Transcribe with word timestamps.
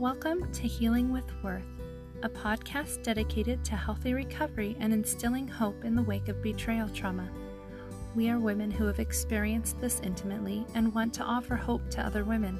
Welcome 0.00 0.50
to 0.52 0.62
Healing 0.62 1.12
with 1.12 1.30
Worth, 1.42 1.62
a 2.22 2.28
podcast 2.30 3.02
dedicated 3.02 3.62
to 3.66 3.76
healthy 3.76 4.14
recovery 4.14 4.74
and 4.80 4.94
instilling 4.94 5.46
hope 5.46 5.84
in 5.84 5.94
the 5.94 6.02
wake 6.02 6.28
of 6.28 6.42
betrayal 6.42 6.88
trauma. 6.88 7.28
We 8.14 8.30
are 8.30 8.40
women 8.40 8.70
who 8.70 8.86
have 8.86 8.98
experienced 8.98 9.78
this 9.78 10.00
intimately 10.02 10.64
and 10.74 10.94
want 10.94 11.12
to 11.14 11.22
offer 11.22 11.54
hope 11.54 11.90
to 11.90 12.00
other 12.00 12.24
women. 12.24 12.58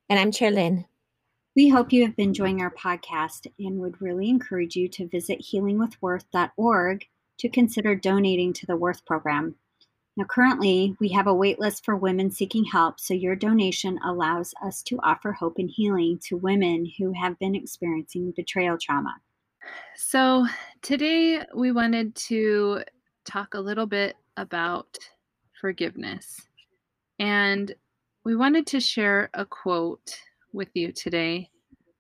And 0.10 0.18
I'm 0.18 0.32
Cherlyn. 0.32 0.86
We 1.56 1.68
hope 1.68 1.92
you 1.92 2.06
have 2.06 2.16
been 2.16 2.30
enjoying 2.30 2.62
our 2.62 2.72
podcast 2.72 3.48
and 3.60 3.80
would 3.80 4.02
really 4.02 4.30
encourage 4.30 4.78
you 4.78 4.88
to 4.90 5.08
visit 5.08 5.42
healingwithworth.org 5.42 7.06
to 7.40 7.50
consider 7.50 7.96
donating 7.96 8.54
to 8.54 8.66
the 8.66 8.78
Worth 8.78 9.06
program. 9.06 9.56
Now, 10.18 10.24
currently, 10.26 10.96
we 11.00 11.10
have 11.10 11.28
a 11.28 11.34
waitlist 11.34 11.86
for 11.86 11.96
women 11.96 12.32
seeking 12.32 12.66
help, 12.66 13.00
so 13.00 13.14
your 13.14 13.36
donation 13.36 14.00
allows 14.04 14.52
us 14.66 14.82
to 14.84 14.98
offer 15.04 15.32
hope 15.32 15.60
and 15.60 15.70
healing 15.70 16.18
to 16.24 16.38
women 16.38 16.92
who 16.98 17.14
have 17.14 17.38
been 17.38 17.54
experiencing 17.54 18.34
betrayal 18.36 18.80
trauma. 18.82 19.16
So, 19.96 20.48
today 20.82 21.46
we 21.56 21.72
wanted 21.72 22.16
to 22.16 22.82
talk 23.26 23.54
a 23.54 23.60
little 23.60 23.86
bit 23.86 24.16
about 24.38 24.98
forgiveness. 25.62 26.42
And 27.20 27.76
we 28.24 28.36
wanted 28.36 28.66
to 28.68 28.80
share 28.80 29.30
a 29.36 29.46
quote 29.46 30.18
with 30.52 30.70
you 30.74 30.94
today 30.94 31.52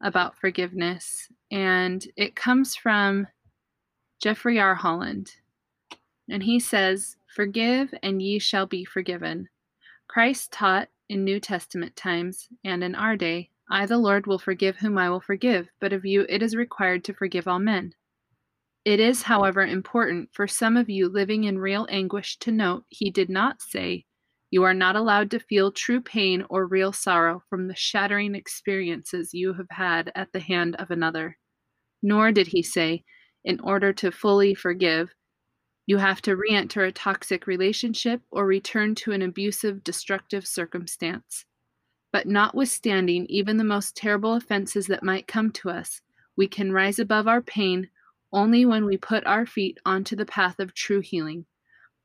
about 0.01 0.39
forgiveness. 0.39 1.27
And 1.51 2.03
it 2.15 2.35
comes 2.35 2.75
from 2.75 3.27
Jeffrey 4.19 4.59
R. 4.59 4.73
Holland. 4.73 5.33
And 6.29 6.41
he 6.41 6.59
says, 6.59 7.16
Forgive, 7.37 7.93
and 8.01 8.19
ye 8.19 8.39
shall 8.39 8.65
be 8.65 8.83
forgiven. 8.83 9.49
Christ 10.07 10.51
taught 10.51 10.89
in 11.07 11.23
New 11.23 11.39
Testament 11.39 11.95
times 11.95 12.47
and 12.63 12.83
in 12.83 12.95
our 12.95 13.15
day, 13.15 13.51
I, 13.69 13.85
the 13.85 13.99
Lord, 13.99 14.25
will 14.25 14.39
forgive 14.39 14.77
whom 14.77 14.97
I 14.97 15.11
will 15.11 15.21
forgive, 15.21 15.69
but 15.79 15.93
of 15.93 16.03
you 16.03 16.25
it 16.29 16.41
is 16.41 16.55
required 16.55 17.03
to 17.03 17.13
forgive 17.13 17.47
all 17.47 17.59
men. 17.59 17.93
It 18.85 18.99
is, 18.99 19.21
however, 19.21 19.61
important 19.61 20.29
for 20.33 20.47
some 20.47 20.75
of 20.75 20.89
you 20.89 21.09
living 21.09 21.43
in 21.43 21.59
real 21.59 21.85
anguish 21.91 22.39
to 22.39 22.51
note 22.51 22.85
he 22.89 23.11
did 23.11 23.29
not 23.29 23.61
say, 23.61 24.05
You 24.49 24.63
are 24.63 24.73
not 24.73 24.95
allowed 24.95 25.29
to 25.29 25.39
feel 25.39 25.71
true 25.71 26.01
pain 26.01 26.43
or 26.49 26.65
real 26.65 26.91
sorrow 26.91 27.43
from 27.51 27.67
the 27.67 27.75
shattering 27.75 28.33
experiences 28.33 29.35
you 29.35 29.53
have 29.53 29.69
had 29.69 30.11
at 30.15 30.33
the 30.33 30.39
hand 30.39 30.75
of 30.77 30.89
another. 30.89 31.37
Nor 32.01 32.31
did 32.31 32.47
he 32.47 32.63
say, 32.63 33.03
In 33.43 33.59
order 33.59 33.93
to 33.93 34.11
fully 34.11 34.55
forgive, 34.55 35.13
you 35.87 35.97
have 35.97 36.21
to 36.21 36.35
re 36.35 36.49
enter 36.51 36.83
a 36.83 36.91
toxic 36.91 37.47
relationship 37.47 38.21
or 38.29 38.45
return 38.45 38.93
to 38.93 39.13
an 39.13 39.21
abusive, 39.21 39.83
destructive 39.83 40.45
circumstance. 40.45 41.45
But 42.11 42.27
notwithstanding 42.27 43.25
even 43.27 43.57
the 43.57 43.63
most 43.63 43.95
terrible 43.95 44.33
offenses 44.33 44.85
that 44.87 45.03
might 45.03 45.27
come 45.27 45.49
to 45.53 45.69
us, 45.69 46.01
we 46.35 46.47
can 46.47 46.73
rise 46.73 46.99
above 46.99 47.27
our 47.27 47.41
pain 47.41 47.89
only 48.33 48.65
when 48.65 48.85
we 48.85 48.97
put 48.97 49.25
our 49.25 49.45
feet 49.45 49.79
onto 49.85 50.15
the 50.15 50.25
path 50.25 50.59
of 50.59 50.73
true 50.73 50.99
healing. 50.99 51.45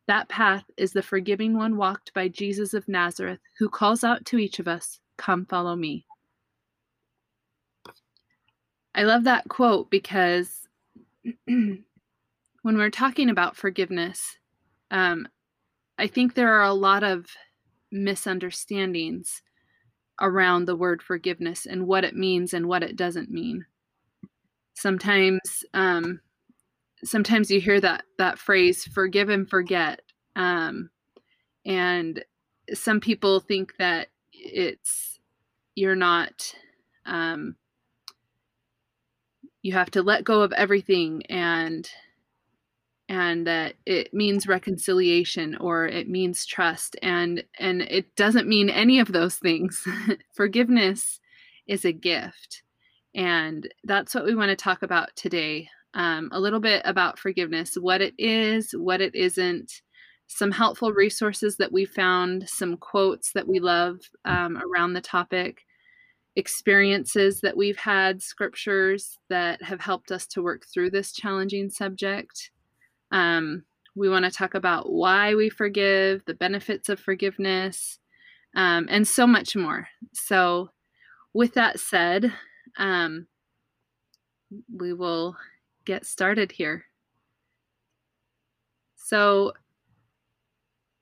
That 0.06 0.29
path 0.29 0.65
is 0.77 0.93
the 0.93 1.03
forgiving 1.03 1.56
one 1.56 1.77
walked 1.77 2.15
by 2.15 2.29
Jesus 2.29 2.75
of 2.75 2.89
Nazareth, 2.89 3.41
who 3.59 3.69
calls 3.69 4.05
out 4.05 4.25
to 4.27 4.39
each 4.39 4.59
of 4.61 4.69
us, 4.69 5.01
Come 5.17 5.45
follow 5.47 5.77
me. 5.77 6.06
I 8.95 9.05
love 9.05 9.25
that 9.25 9.49
quote 9.49 9.91
because 9.91 10.69
when 12.62 12.77
we're 12.77 12.91
talking 12.91 13.28
about 13.28 13.56
forgiveness, 13.56 14.39
um, 14.91 15.28
I 15.99 16.06
think 16.06 16.34
there 16.34 16.53
are 16.53 16.65
a 16.65 16.73
lot 16.73 17.03
of 17.03 17.27
misunderstandings 17.91 19.43
around 20.21 20.65
the 20.65 20.77
word 20.77 21.03
forgiveness 21.03 21.67
and 21.67 21.87
what 21.87 22.05
it 22.05 22.15
means 22.15 22.55
and 22.55 22.67
what 22.67 22.83
it 22.83 22.97
doesn't 22.97 23.31
mean. 23.31 23.67
Sometimes, 24.75 25.65
um, 25.75 26.21
sometimes 27.05 27.50
you 27.50 27.61
hear 27.61 27.81
that 27.81 28.05
that 28.19 28.39
phrase 28.39 28.84
"forgive 28.84 29.29
and 29.29 29.49
forget," 29.49 30.00
um, 30.37 30.91
and 31.67 32.25
some 32.73 33.00
people 33.00 33.41
think 33.41 33.77
that 33.79 34.09
it's 34.33 35.19
you're 35.75 35.97
not 35.97 36.55
um, 37.06 37.56
you 39.62 39.73
have 39.73 39.91
to 39.91 40.03
let 40.03 40.25
go 40.25 40.43
of 40.43 40.53
everything 40.53 41.25
and 41.27 41.91
and 43.12 43.47
that 43.47 43.75
it 43.84 44.15
means 44.15 44.47
reconciliation 44.47 45.55
or 45.56 45.87
it 45.87 46.09
means 46.09 46.47
trust. 46.47 46.97
And 47.03 47.45
and 47.59 47.83
it 47.83 48.17
doesn't 48.17 48.49
mean 48.49 48.71
any 48.71 49.00
of 49.00 49.12
those 49.12 49.37
things. 49.37 49.87
Forgiveness 50.33 51.21
is 51.67 51.84
a 51.84 51.93
gift. 51.93 52.62
And 53.15 53.69
that's 53.84 54.15
what 54.15 54.25
we 54.25 54.34
want 54.34 54.49
to 54.49 54.56
talk 54.56 54.83
about 54.83 55.15
today 55.15 55.69
um, 55.93 56.31
a 56.33 56.41
little 56.41 56.59
bit 56.59 56.81
about 56.87 57.19
forgiveness 57.19 57.75
what 57.75 58.00
it 58.00 58.15
is 58.17 58.73
what 58.73 59.03
it 59.03 59.15
isn't 59.15 59.83
some 60.27 60.50
helpful 60.50 60.91
resources 60.91 61.59
that 61.59 61.71
we 61.71 61.84
found 61.84 62.49
some 62.49 62.79
quotes 62.79 63.33
that 63.33 63.47
we 63.47 63.61
love 63.61 63.99
um, 64.25 64.56
around 64.56 64.94
the 64.94 65.03
topic 65.03 65.67
experiences 66.34 67.43
that 67.43 67.59
we've 67.59 67.77
had 67.77 68.23
scriptures 68.23 69.19
that 69.29 69.62
have 69.62 69.83
helped 69.83 70.11
us 70.11 70.27
to 70.27 70.43
work 70.43 70.65
through 70.73 70.89
this 70.89 71.12
challenging 71.12 71.69
subject 71.69 72.50
um, 73.12 73.65
we 73.95 74.09
want 74.09 74.25
to 74.25 74.31
talk 74.31 74.55
about 74.55 74.91
why 74.91 75.34
we 75.34 75.50
forgive, 75.50 76.25
the 76.25 76.34
benefits 76.34 76.89
of 76.89 76.99
forgiveness, 76.99 77.99
um, 78.56 78.87
and 78.91 79.06
so 79.06 79.27
much 79.27 79.55
more. 79.55 79.87
So, 80.12 80.71
with 81.34 81.55
that 81.55 81.78
said, 81.78 82.33
um, 82.78 83.27
we 84.75 84.93
will 84.93 85.37
get 85.84 86.06
started 86.06 86.53
here. 86.53 86.84
So, 88.97 89.53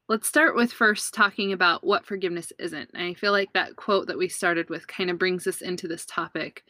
let's 0.09 0.29
start 0.29 0.57
with 0.57 0.73
first 0.73 1.15
talking 1.15 1.53
about 1.53 1.87
what 1.87 2.05
forgiveness 2.05 2.53
isn't. 2.59 2.91
I 2.97 3.15
feel 3.15 3.31
like 3.31 3.53
that 3.53 3.77
quote 3.77 4.09
that 4.09 4.19
we 4.19 4.29
started 4.29 4.69
with 4.69 4.89
kind 4.89 5.11
of 5.11 5.19
brings 5.19 5.47
us 5.47 5.63
into 5.63 5.87
this 5.87 6.05
topic 6.07 6.65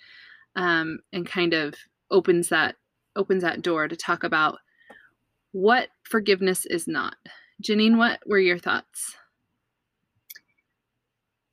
um, 0.56 1.00
and 1.14 1.26
kind 1.26 1.54
of 1.54 1.74
opens 2.10 2.50
that 2.50 2.76
opens 3.16 3.42
that 3.42 3.62
door 3.62 3.88
to 3.88 3.96
talk 3.96 4.24
about 4.24 4.58
what 5.52 5.88
forgiveness 6.04 6.66
is 6.66 6.86
not. 6.86 7.16
Janine, 7.62 7.98
what 7.98 8.20
were 8.26 8.38
your 8.38 8.58
thoughts? 8.58 9.16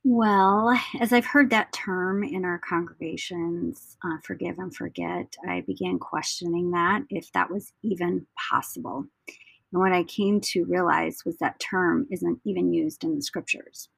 Well, 0.04 0.78
as 1.00 1.12
I've 1.12 1.26
heard 1.26 1.50
that 1.50 1.72
term 1.72 2.22
in 2.24 2.44
our 2.44 2.58
congregations, 2.58 3.96
uh, 4.02 4.16
forgive 4.24 4.58
and 4.58 4.74
forget, 4.74 5.36
I 5.46 5.62
began 5.66 5.98
questioning 5.98 6.70
that 6.70 7.02
if 7.10 7.30
that 7.32 7.50
was 7.50 7.72
even 7.82 8.26
possible. 8.50 9.04
And 9.72 9.82
what 9.82 9.92
I 9.92 10.04
came 10.04 10.40
to 10.52 10.64
realize 10.64 11.18
was 11.26 11.36
that 11.38 11.60
term 11.60 12.06
isn't 12.10 12.40
even 12.44 12.72
used 12.72 13.04
in 13.04 13.16
the 13.16 13.22
scriptures 13.22 13.90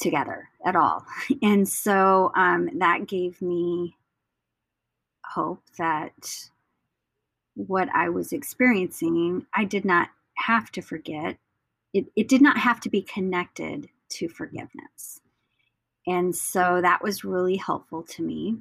together 0.00 0.48
at 0.64 0.76
all. 0.76 1.04
And 1.42 1.68
so 1.68 2.32
um, 2.34 2.70
that 2.78 3.06
gave 3.06 3.42
me 3.42 3.96
hope 5.26 5.62
that 5.78 6.12
what 7.54 7.88
I 7.94 8.08
was 8.08 8.32
experiencing, 8.32 9.46
I 9.54 9.64
did 9.64 9.84
not 9.84 10.08
have 10.34 10.70
to 10.72 10.80
forget. 10.80 11.36
It, 11.92 12.06
it 12.16 12.28
did 12.28 12.40
not 12.40 12.58
have 12.58 12.80
to 12.80 12.90
be 12.90 13.02
connected 13.02 13.88
to 14.10 14.28
forgiveness. 14.28 15.20
And 16.06 16.34
so 16.34 16.80
that 16.80 17.02
was 17.02 17.24
really 17.24 17.56
helpful 17.56 18.02
to 18.04 18.22
me 18.22 18.58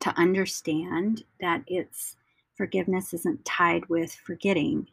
to 0.00 0.10
understand 0.18 1.24
that 1.40 1.62
it's 1.66 2.16
forgiveness 2.56 3.14
isn't 3.14 3.44
tied 3.44 3.86
with 3.88 4.14
forgetting 4.14 4.88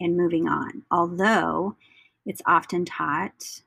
and 0.00 0.16
moving 0.16 0.48
on. 0.48 0.82
Although 0.90 1.76
it's 2.24 2.42
often 2.46 2.84
taught 2.84 3.62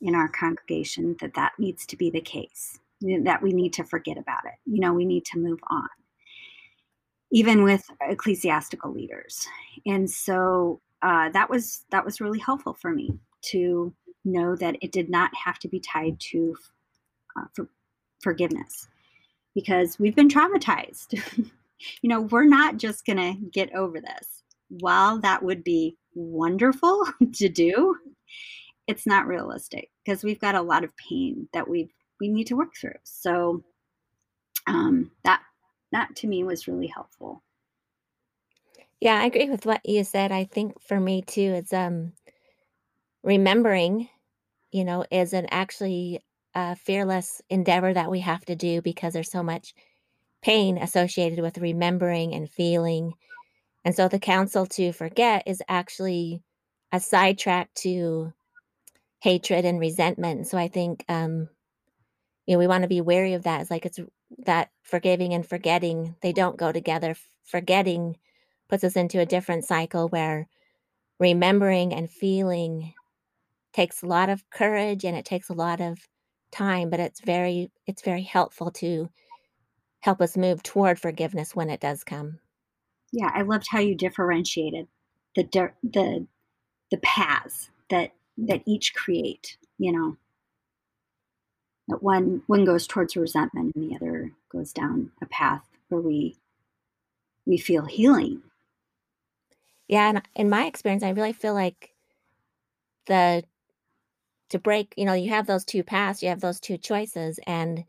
in 0.00 0.14
our 0.14 0.28
congregation 0.28 1.16
that 1.20 1.34
that 1.34 1.52
needs 1.58 1.86
to 1.86 1.96
be 1.96 2.10
the 2.10 2.20
case, 2.20 2.80
that 3.00 3.42
we 3.42 3.52
need 3.52 3.72
to 3.74 3.84
forget 3.84 4.18
about 4.18 4.44
it. 4.44 4.54
You 4.66 4.80
know, 4.80 4.92
we 4.92 5.04
need 5.04 5.24
to 5.26 5.38
move 5.38 5.60
on 5.70 5.88
even 7.34 7.62
with 7.62 7.84
ecclesiastical 8.00 8.92
leaders. 8.92 9.46
And 9.84 10.10
so 10.10 10.80
uh, 11.02 11.28
that 11.30 11.50
was 11.50 11.84
that 11.90 12.04
was 12.04 12.20
really 12.20 12.38
helpful 12.38 12.74
for 12.74 12.90
me 12.90 13.18
to 13.50 13.92
know 14.24 14.56
that 14.56 14.76
it 14.80 14.92
did 14.92 15.10
not 15.10 15.30
have 15.34 15.58
to 15.58 15.68
be 15.68 15.80
tied 15.80 16.18
to 16.18 16.56
uh, 17.36 17.44
for 17.52 17.68
forgiveness 18.22 18.88
because 19.54 19.98
we've 19.98 20.16
been 20.16 20.30
traumatized 20.30 21.20
you 22.02 22.08
know, 22.08 22.22
we're 22.22 22.44
not 22.44 22.76
just 22.76 23.04
going 23.04 23.16
to 23.16 23.40
get 23.50 23.74
over 23.74 24.00
this. 24.00 24.42
While 24.68 25.20
that 25.20 25.42
would 25.42 25.64
be 25.64 25.96
wonderful 26.14 27.04
to 27.34 27.48
do, 27.48 27.96
it's 28.86 29.06
not 29.06 29.26
realistic 29.26 29.90
because 30.04 30.24
we've 30.24 30.40
got 30.40 30.54
a 30.54 30.62
lot 30.62 30.84
of 30.84 30.96
pain 30.96 31.48
that 31.52 31.68
we 31.68 31.90
we 32.20 32.28
need 32.28 32.46
to 32.46 32.56
work 32.56 32.74
through. 32.80 32.94
So 33.02 33.62
um, 34.66 35.10
that 35.24 35.42
that 35.94 36.14
to 36.16 36.26
me 36.26 36.44
was 36.44 36.68
really 36.68 36.88
helpful. 36.88 37.42
Yeah, 39.00 39.20
I 39.20 39.26
agree 39.26 39.50
with 39.50 39.66
what 39.66 39.80
you 39.84 40.04
said. 40.04 40.32
I 40.32 40.44
think 40.44 40.80
for 40.80 40.98
me 41.00 41.22
too, 41.22 41.52
it's 41.54 41.72
um 41.72 42.12
remembering, 43.22 44.08
you 44.72 44.84
know, 44.84 45.04
is 45.10 45.32
an 45.32 45.46
actually 45.50 46.20
a 46.54 46.76
fearless 46.76 47.42
endeavor 47.50 47.92
that 47.92 48.10
we 48.10 48.20
have 48.20 48.44
to 48.46 48.56
do 48.56 48.80
because 48.80 49.12
there's 49.12 49.30
so 49.30 49.42
much 49.42 49.74
pain 50.42 50.78
associated 50.78 51.40
with 51.40 51.58
remembering 51.58 52.34
and 52.34 52.50
feeling. 52.50 53.14
And 53.84 53.94
so 53.94 54.08
the 54.08 54.18
counsel 54.18 54.66
to 54.66 54.92
forget 54.92 55.44
is 55.46 55.62
actually 55.68 56.42
a 56.92 57.00
sidetrack 57.00 57.72
to 57.76 58.32
hatred 59.20 59.64
and 59.64 59.80
resentment. 59.80 60.46
So 60.46 60.58
I 60.58 60.68
think 60.68 61.04
um 61.08 61.48
you 62.46 62.54
know 62.54 62.58
we 62.58 62.66
want 62.66 62.82
to 62.82 62.88
be 62.88 63.00
wary 63.00 63.34
of 63.34 63.44
that. 63.44 63.60
It's 63.62 63.70
like 63.70 63.86
it's 63.86 64.00
that 64.38 64.70
forgiving 64.82 65.32
and 65.32 65.46
forgetting, 65.46 66.16
they 66.22 66.32
don't 66.32 66.56
go 66.56 66.72
together. 66.72 67.16
Forgetting 67.44 68.16
puts 68.68 68.84
us 68.84 68.96
into 68.96 69.20
a 69.20 69.26
different 69.26 69.64
cycle 69.64 70.08
where 70.08 70.48
remembering 71.20 71.92
and 71.92 72.10
feeling 72.10 72.94
takes 73.72 74.02
a 74.02 74.06
lot 74.06 74.30
of 74.30 74.48
courage 74.50 75.04
and 75.04 75.16
it 75.16 75.24
takes 75.24 75.48
a 75.48 75.54
lot 75.54 75.80
of 75.80 75.98
time, 76.52 76.90
but 76.90 77.00
it's 77.00 77.20
very 77.20 77.70
it's 77.86 78.02
very 78.02 78.22
helpful 78.22 78.70
to 78.70 79.10
help 80.00 80.20
us 80.20 80.36
move 80.36 80.62
toward 80.62 80.98
forgiveness 80.98 81.54
when 81.54 81.70
it 81.70 81.80
does 81.80 82.04
come. 82.04 82.38
Yeah, 83.12 83.30
I 83.32 83.42
loved 83.42 83.66
how 83.70 83.80
you 83.80 83.94
differentiated 83.94 84.88
the 85.36 85.44
the 85.82 86.26
the 86.90 86.98
paths 86.98 87.70
that 87.90 88.12
that 88.38 88.62
each 88.66 88.94
create, 88.94 89.56
you 89.78 89.92
know. 89.92 90.16
That 91.88 92.02
one 92.02 92.42
one 92.46 92.64
goes 92.64 92.86
towards 92.86 93.16
resentment 93.16 93.74
and 93.74 93.90
the 93.90 93.96
other 93.96 94.32
goes 94.50 94.72
down 94.72 95.12
a 95.20 95.26
path 95.26 95.64
where 95.88 96.00
we 96.00 96.38
we 97.46 97.58
feel 97.58 97.84
healing. 97.84 98.42
Yeah, 99.86 100.08
and 100.08 100.22
in 100.34 100.48
my 100.48 100.64
experience, 100.64 101.02
I 101.02 101.10
really 101.10 101.34
feel 101.34 101.54
like 101.54 101.90
the 103.06 103.44
to 104.50 104.58
break, 104.58 104.94
you 104.96 105.04
know, 105.04 105.14
you 105.14 105.30
have 105.30 105.46
those 105.46 105.64
two 105.64 105.82
paths, 105.82 106.22
you 106.22 106.28
have 106.28 106.40
those 106.40 106.60
two 106.60 106.78
choices, 106.78 107.38
and 107.46 107.84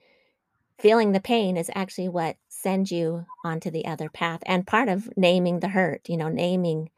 feeling 0.80 1.12
the 1.12 1.20
pain 1.20 1.58
is 1.58 1.72
actually 1.76 2.10
what 2.10 2.38
sends 2.50 2.92
you 2.92 3.26
onto 3.44 3.70
the 3.70 3.86
other 3.86 4.10
path 4.10 4.42
and 4.46 4.68
part 4.68 4.90
of 4.90 5.10
naming 5.16 5.60
the 5.60 5.68
hurt, 5.70 6.10
you 6.10 6.18
know, 6.18 6.30
naming, 6.30 6.90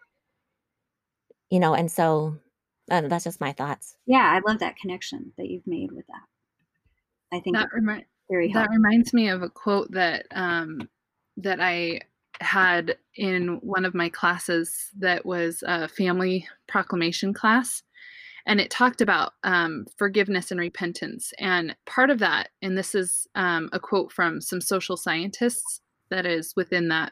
you 1.50 1.60
know, 1.60 1.74
and 1.74 1.92
so 1.92 2.38
uh, 2.90 3.02
that's 3.02 3.26
just 3.26 3.42
my 3.42 3.52
thoughts. 3.52 3.96
Yeah, 4.06 4.24
I 4.24 4.40
love 4.48 4.60
that 4.60 4.78
connection 4.78 5.34
that 5.38 5.50
you've 5.50 5.68
made 5.68 5.92
with 5.92 6.08
that. 6.08 6.24
I 7.34 7.40
think 7.40 7.56
that, 7.56 7.70
remi- 7.74 8.06
very 8.30 8.52
that 8.54 8.70
reminds 8.70 9.14
me 9.14 9.30
of 9.30 9.42
a 9.42 9.50
quote 9.50 9.92
that 9.92 10.26
um, 10.32 10.90
that 11.38 11.60
I 11.60 12.02
had 12.40 12.98
in 13.16 13.60
one 13.62 13.84
of 13.84 13.96
my 13.96 14.10
classes 14.10 14.92
that 15.00 15.26
was 15.26 15.64
a 15.66 15.88
family 15.88 16.48
proclamation 16.68 17.34
class 17.34 17.84
and 18.48 18.62
it 18.62 18.72
talked 18.72 19.02
about 19.02 19.34
um, 19.44 19.86
forgiveness 19.98 20.52
and 20.52 20.60
repentance. 20.60 21.34
And 21.38 21.76
part 21.86 22.10
of 22.10 22.20
that, 22.20 22.50
and 22.62 22.78
this 22.78 22.96
is 22.96 23.28
um, 23.36 23.70
a 23.74 23.80
quote 23.80 24.12
from 24.12 24.40
some 24.40 24.62
social 24.62 24.96
scientists 24.96 25.82
that 26.10 26.26
is 26.26 26.54
within 26.56 26.88
that 26.88 27.12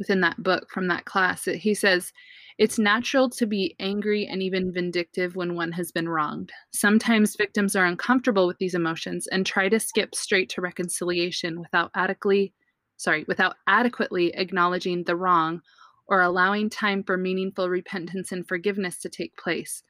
within 0.00 0.20
that 0.22 0.42
book 0.42 0.68
from 0.68 0.88
that 0.88 1.04
class. 1.04 1.44
He 1.44 1.74
says, 1.74 2.12
"It's 2.58 2.76
natural 2.76 3.30
to 3.30 3.46
be 3.46 3.76
angry 3.78 4.26
and 4.26 4.42
even 4.42 4.72
vindictive 4.72 5.36
when 5.36 5.54
one 5.54 5.70
has 5.72 5.92
been 5.92 6.08
wronged. 6.08 6.50
Sometimes 6.72 7.36
victims 7.36 7.76
are 7.76 7.86
uncomfortable 7.86 8.48
with 8.48 8.58
these 8.58 8.74
emotions 8.74 9.28
and 9.28 9.46
try 9.46 9.68
to 9.68 9.78
skip 9.78 10.16
straight 10.16 10.48
to 10.48 10.60
reconciliation 10.60 11.60
without 11.60 11.92
adequately, 11.94 12.52
sorry, 12.96 13.24
without 13.28 13.54
adequately 13.68 14.34
acknowledging 14.34 15.04
the 15.04 15.14
wrong." 15.14 15.62
Or 16.08 16.22
allowing 16.22 16.70
time 16.70 17.04
for 17.04 17.16
meaningful 17.16 17.68
repentance 17.68 18.32
and 18.32 18.48
forgiveness 18.48 18.98
to 18.98 19.08
take 19.08 19.36
place 19.36 19.84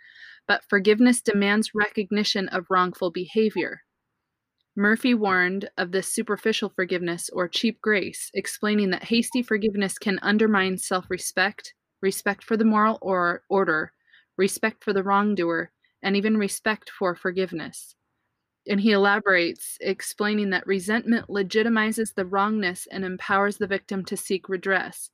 but 0.50 0.64
forgiveness 0.68 1.20
demands 1.20 1.76
recognition 1.76 2.48
of 2.48 2.66
wrongful 2.68 3.12
behavior. 3.12 3.84
Murphy 4.76 5.14
warned 5.14 5.68
of 5.76 5.90
this 5.90 6.12
superficial 6.12 6.68
forgiveness 6.68 7.28
or 7.30 7.48
cheap 7.48 7.80
grace, 7.80 8.30
explaining 8.34 8.90
that 8.90 9.04
hasty 9.04 9.42
forgiveness 9.42 9.98
can 9.98 10.18
undermine 10.22 10.78
self 10.78 11.10
respect, 11.10 11.74
respect 12.00 12.44
for 12.44 12.56
the 12.56 12.64
moral 12.64 12.98
or 13.02 13.42
order, 13.48 13.92
respect 14.36 14.84
for 14.84 14.92
the 14.92 15.02
wrongdoer, 15.02 15.70
and 16.02 16.16
even 16.16 16.36
respect 16.36 16.88
for 16.88 17.14
forgiveness. 17.14 17.96
And 18.66 18.80
he 18.80 18.92
elaborates, 18.92 19.76
explaining 19.80 20.50
that 20.50 20.66
resentment 20.66 21.28
legitimizes 21.28 22.14
the 22.14 22.24
wrongness 22.24 22.86
and 22.90 23.04
empowers 23.04 23.56
the 23.58 23.66
victim 23.66 24.04
to 24.04 24.16
seek 24.16 24.48
redress. 24.48 25.10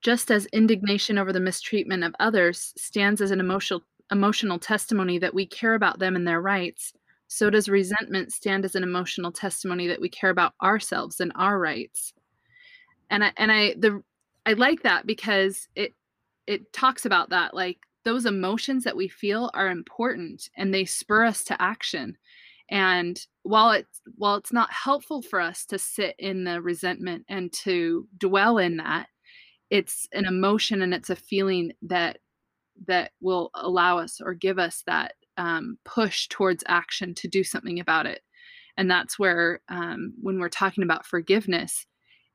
Just 0.00 0.30
as 0.30 0.46
indignation 0.46 1.18
over 1.18 1.32
the 1.32 1.40
mistreatment 1.40 2.04
of 2.04 2.14
others 2.18 2.72
stands 2.76 3.20
as 3.20 3.30
an 3.30 3.40
emotional 3.40 3.82
emotional 4.10 4.58
testimony 4.58 5.18
that 5.18 5.34
we 5.34 5.46
care 5.46 5.74
about 5.74 6.00
them 6.00 6.16
and 6.16 6.26
their 6.26 6.40
rights, 6.40 6.92
so 7.32 7.48
does 7.48 7.68
resentment 7.68 8.32
stand 8.32 8.64
as 8.64 8.74
an 8.74 8.82
emotional 8.82 9.30
testimony 9.30 9.86
that 9.86 10.00
we 10.00 10.08
care 10.08 10.30
about 10.30 10.52
ourselves 10.60 11.20
and 11.20 11.30
our 11.36 11.60
rights. 11.60 12.12
And 13.08 13.22
I 13.22 13.32
and 13.36 13.52
I 13.52 13.74
the 13.78 14.02
I 14.44 14.54
like 14.54 14.82
that 14.82 15.06
because 15.06 15.68
it 15.76 15.94
it 16.48 16.72
talks 16.72 17.06
about 17.06 17.30
that 17.30 17.54
like 17.54 17.78
those 18.04 18.26
emotions 18.26 18.82
that 18.82 18.96
we 18.96 19.06
feel 19.06 19.48
are 19.54 19.70
important 19.70 20.50
and 20.56 20.74
they 20.74 20.84
spur 20.84 21.24
us 21.24 21.44
to 21.44 21.62
action. 21.62 22.18
And 22.68 23.24
while 23.44 23.70
it's 23.70 24.00
while 24.16 24.34
it's 24.34 24.52
not 24.52 24.72
helpful 24.72 25.22
for 25.22 25.40
us 25.40 25.64
to 25.66 25.78
sit 25.78 26.16
in 26.18 26.42
the 26.42 26.60
resentment 26.60 27.26
and 27.28 27.52
to 27.62 28.08
dwell 28.18 28.58
in 28.58 28.78
that, 28.78 29.06
it's 29.70 30.08
an 30.12 30.24
emotion 30.26 30.82
and 30.82 30.92
it's 30.92 31.10
a 31.10 31.16
feeling 31.16 31.70
that 31.82 32.18
that 32.88 33.12
will 33.20 33.52
allow 33.54 33.98
us 33.98 34.20
or 34.20 34.34
give 34.34 34.58
us 34.58 34.82
that 34.88 35.14
um, 35.40 35.78
push 35.86 36.28
towards 36.28 36.62
action 36.68 37.14
to 37.14 37.26
do 37.26 37.42
something 37.42 37.80
about 37.80 38.04
it. 38.04 38.20
And 38.76 38.90
that's 38.90 39.18
where, 39.18 39.62
um, 39.70 40.12
when 40.20 40.38
we're 40.38 40.50
talking 40.50 40.84
about 40.84 41.06
forgiveness, 41.06 41.86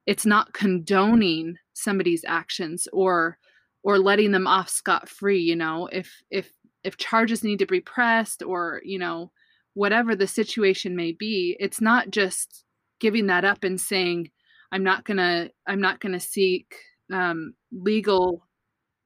it's 0.08 0.26
not 0.26 0.54
condoning 0.54 1.56
somebody's 1.74 2.26
actions 2.28 2.88
or 2.92 3.38
or 3.84 4.00
letting 4.00 4.32
them 4.32 4.48
off 4.48 4.70
scot 4.70 5.08
free. 5.08 5.40
You 5.40 5.56
know, 5.56 5.88
if 5.92 6.12
if 6.32 6.52
if 6.84 6.98
charges 6.98 7.44
need 7.44 7.60
to 7.60 7.68
be 7.68 7.80
pressed 7.80 8.42
or 8.42 8.82
you 8.84 8.98
know 8.98 9.32
whatever 9.76 10.16
the 10.16 10.28
situation 10.28 10.96
may 10.96 11.12
be, 11.12 11.56
it's 11.60 11.82
not 11.82 12.10
just 12.10 12.64
giving 13.00 13.28
that 13.28 13.46
up 13.46 13.64
and 13.64 13.80
saying 13.80 14.32
I'm 14.72 14.84
not 14.84 15.06
gonna 15.06 15.50
I'm 15.68 15.82
not 15.82 16.00
gonna 16.00 16.20
seek 16.20 16.76
um, 17.14 17.54
legal, 17.72 18.48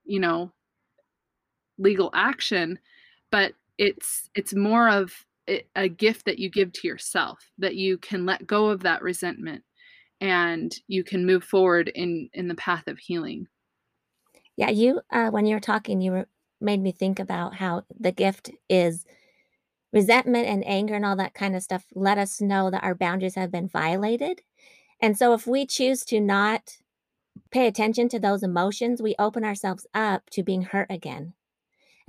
you 0.06 0.22
know, 0.22 0.54
legal 1.78 2.12
action 2.14 2.80
but 3.32 3.54
it's 3.80 4.30
it's 4.36 4.54
more 4.54 4.90
of 4.90 5.26
a 5.76 5.90
gift 5.90 6.26
that 6.26 6.38
you 6.38 6.48
give 6.48 6.72
to 6.72 6.88
yourself 6.88 7.50
that 7.58 7.74
you 7.74 7.98
can 7.98 8.24
let 8.24 8.46
go 8.46 8.70
of 8.70 8.82
that 8.82 9.02
resentment 9.02 9.64
and 10.22 10.76
you 10.88 11.04
can 11.04 11.26
move 11.26 11.44
forward 11.44 11.88
in 11.96 12.30
in 12.34 12.48
the 12.48 12.56
path 12.56 12.88
of 12.88 13.00
healing. 13.00 13.48
Yeah 14.58 14.70
you 14.70 15.02
uh, 15.12 15.30
when 15.30 15.48
you 15.48 15.56
were 15.56 15.62
talking 15.62 16.02
you 16.02 16.12
were, 16.12 16.28
made 16.62 16.82
me 16.82 16.92
think 16.92 17.20
about 17.20 17.56
how 17.56 17.84
the 18.00 18.12
gift 18.12 18.52
is 18.70 19.06
resentment 19.92 20.46
and 20.46 20.68
anger 20.68 20.94
and 20.94 21.06
all 21.06 21.16
that 21.16 21.34
kind 21.34 21.56
of 21.56 21.64
stuff 21.64 21.86
let 21.96 22.20
us 22.20 22.42
know 22.42 22.70
that 22.70 22.84
our 22.84 22.94
boundaries 22.94 23.36
have 23.36 23.50
been 23.50 23.68
violated. 23.68 24.42
And 25.02 25.18
so 25.18 25.34
if 25.34 25.48
we 25.48 25.66
choose 25.66 26.04
to 26.06 26.20
not 26.20 26.78
pay 27.50 27.66
attention 27.66 28.10
to 28.10 28.20
those 28.20 28.44
emotions 28.44 29.02
we 29.02 29.16
open 29.18 29.46
ourselves 29.46 29.88
up 29.94 30.30
to 30.32 30.44
being 30.44 30.64
hurt 30.64 30.88
again 30.92 31.34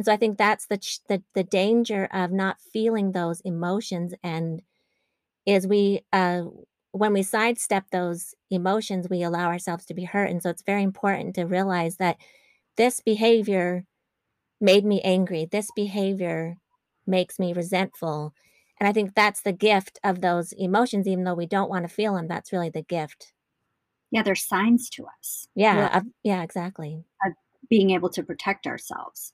and 0.00 0.04
so 0.06 0.14
I 0.14 0.16
think 0.16 0.38
that's 0.38 0.64
the 0.64 0.78
the 1.10 1.22
the 1.34 1.44
danger 1.44 2.08
of 2.10 2.32
not 2.32 2.58
feeling 2.72 3.12
those 3.12 3.42
emotions 3.42 4.14
and 4.22 4.62
is 5.44 5.66
we 5.66 6.00
uh 6.10 6.44
when 6.92 7.12
we 7.12 7.22
sidestep 7.22 7.84
those 7.92 8.34
emotions, 8.50 9.10
we 9.10 9.22
allow 9.22 9.48
ourselves 9.48 9.84
to 9.84 9.92
be 9.92 10.04
hurt. 10.04 10.30
And 10.30 10.42
so 10.42 10.48
it's 10.48 10.62
very 10.62 10.82
important 10.82 11.34
to 11.34 11.44
realize 11.44 11.98
that 11.98 12.16
this 12.78 13.02
behavior 13.02 13.84
made 14.58 14.86
me 14.86 15.02
angry. 15.02 15.44
This 15.44 15.68
behavior 15.76 16.56
makes 17.06 17.38
me 17.38 17.52
resentful. 17.52 18.32
And 18.80 18.88
I 18.88 18.94
think 18.94 19.14
that's 19.14 19.42
the 19.42 19.52
gift 19.52 19.98
of 20.02 20.22
those 20.22 20.52
emotions, 20.52 21.06
even 21.06 21.24
though 21.24 21.34
we 21.34 21.44
don't 21.44 21.68
want 21.68 21.86
to 21.86 21.94
feel 21.94 22.14
them. 22.14 22.26
That's 22.26 22.54
really 22.54 22.70
the 22.70 22.80
gift. 22.80 23.34
Yeah, 24.10 24.22
they're 24.22 24.34
signs 24.34 24.88
to 24.92 25.04
us. 25.18 25.46
Yeah, 25.54 25.76
yeah, 25.76 26.00
yeah 26.22 26.42
exactly. 26.42 27.04
being 27.68 27.90
able 27.90 28.08
to 28.08 28.22
protect 28.22 28.66
ourselves. 28.66 29.30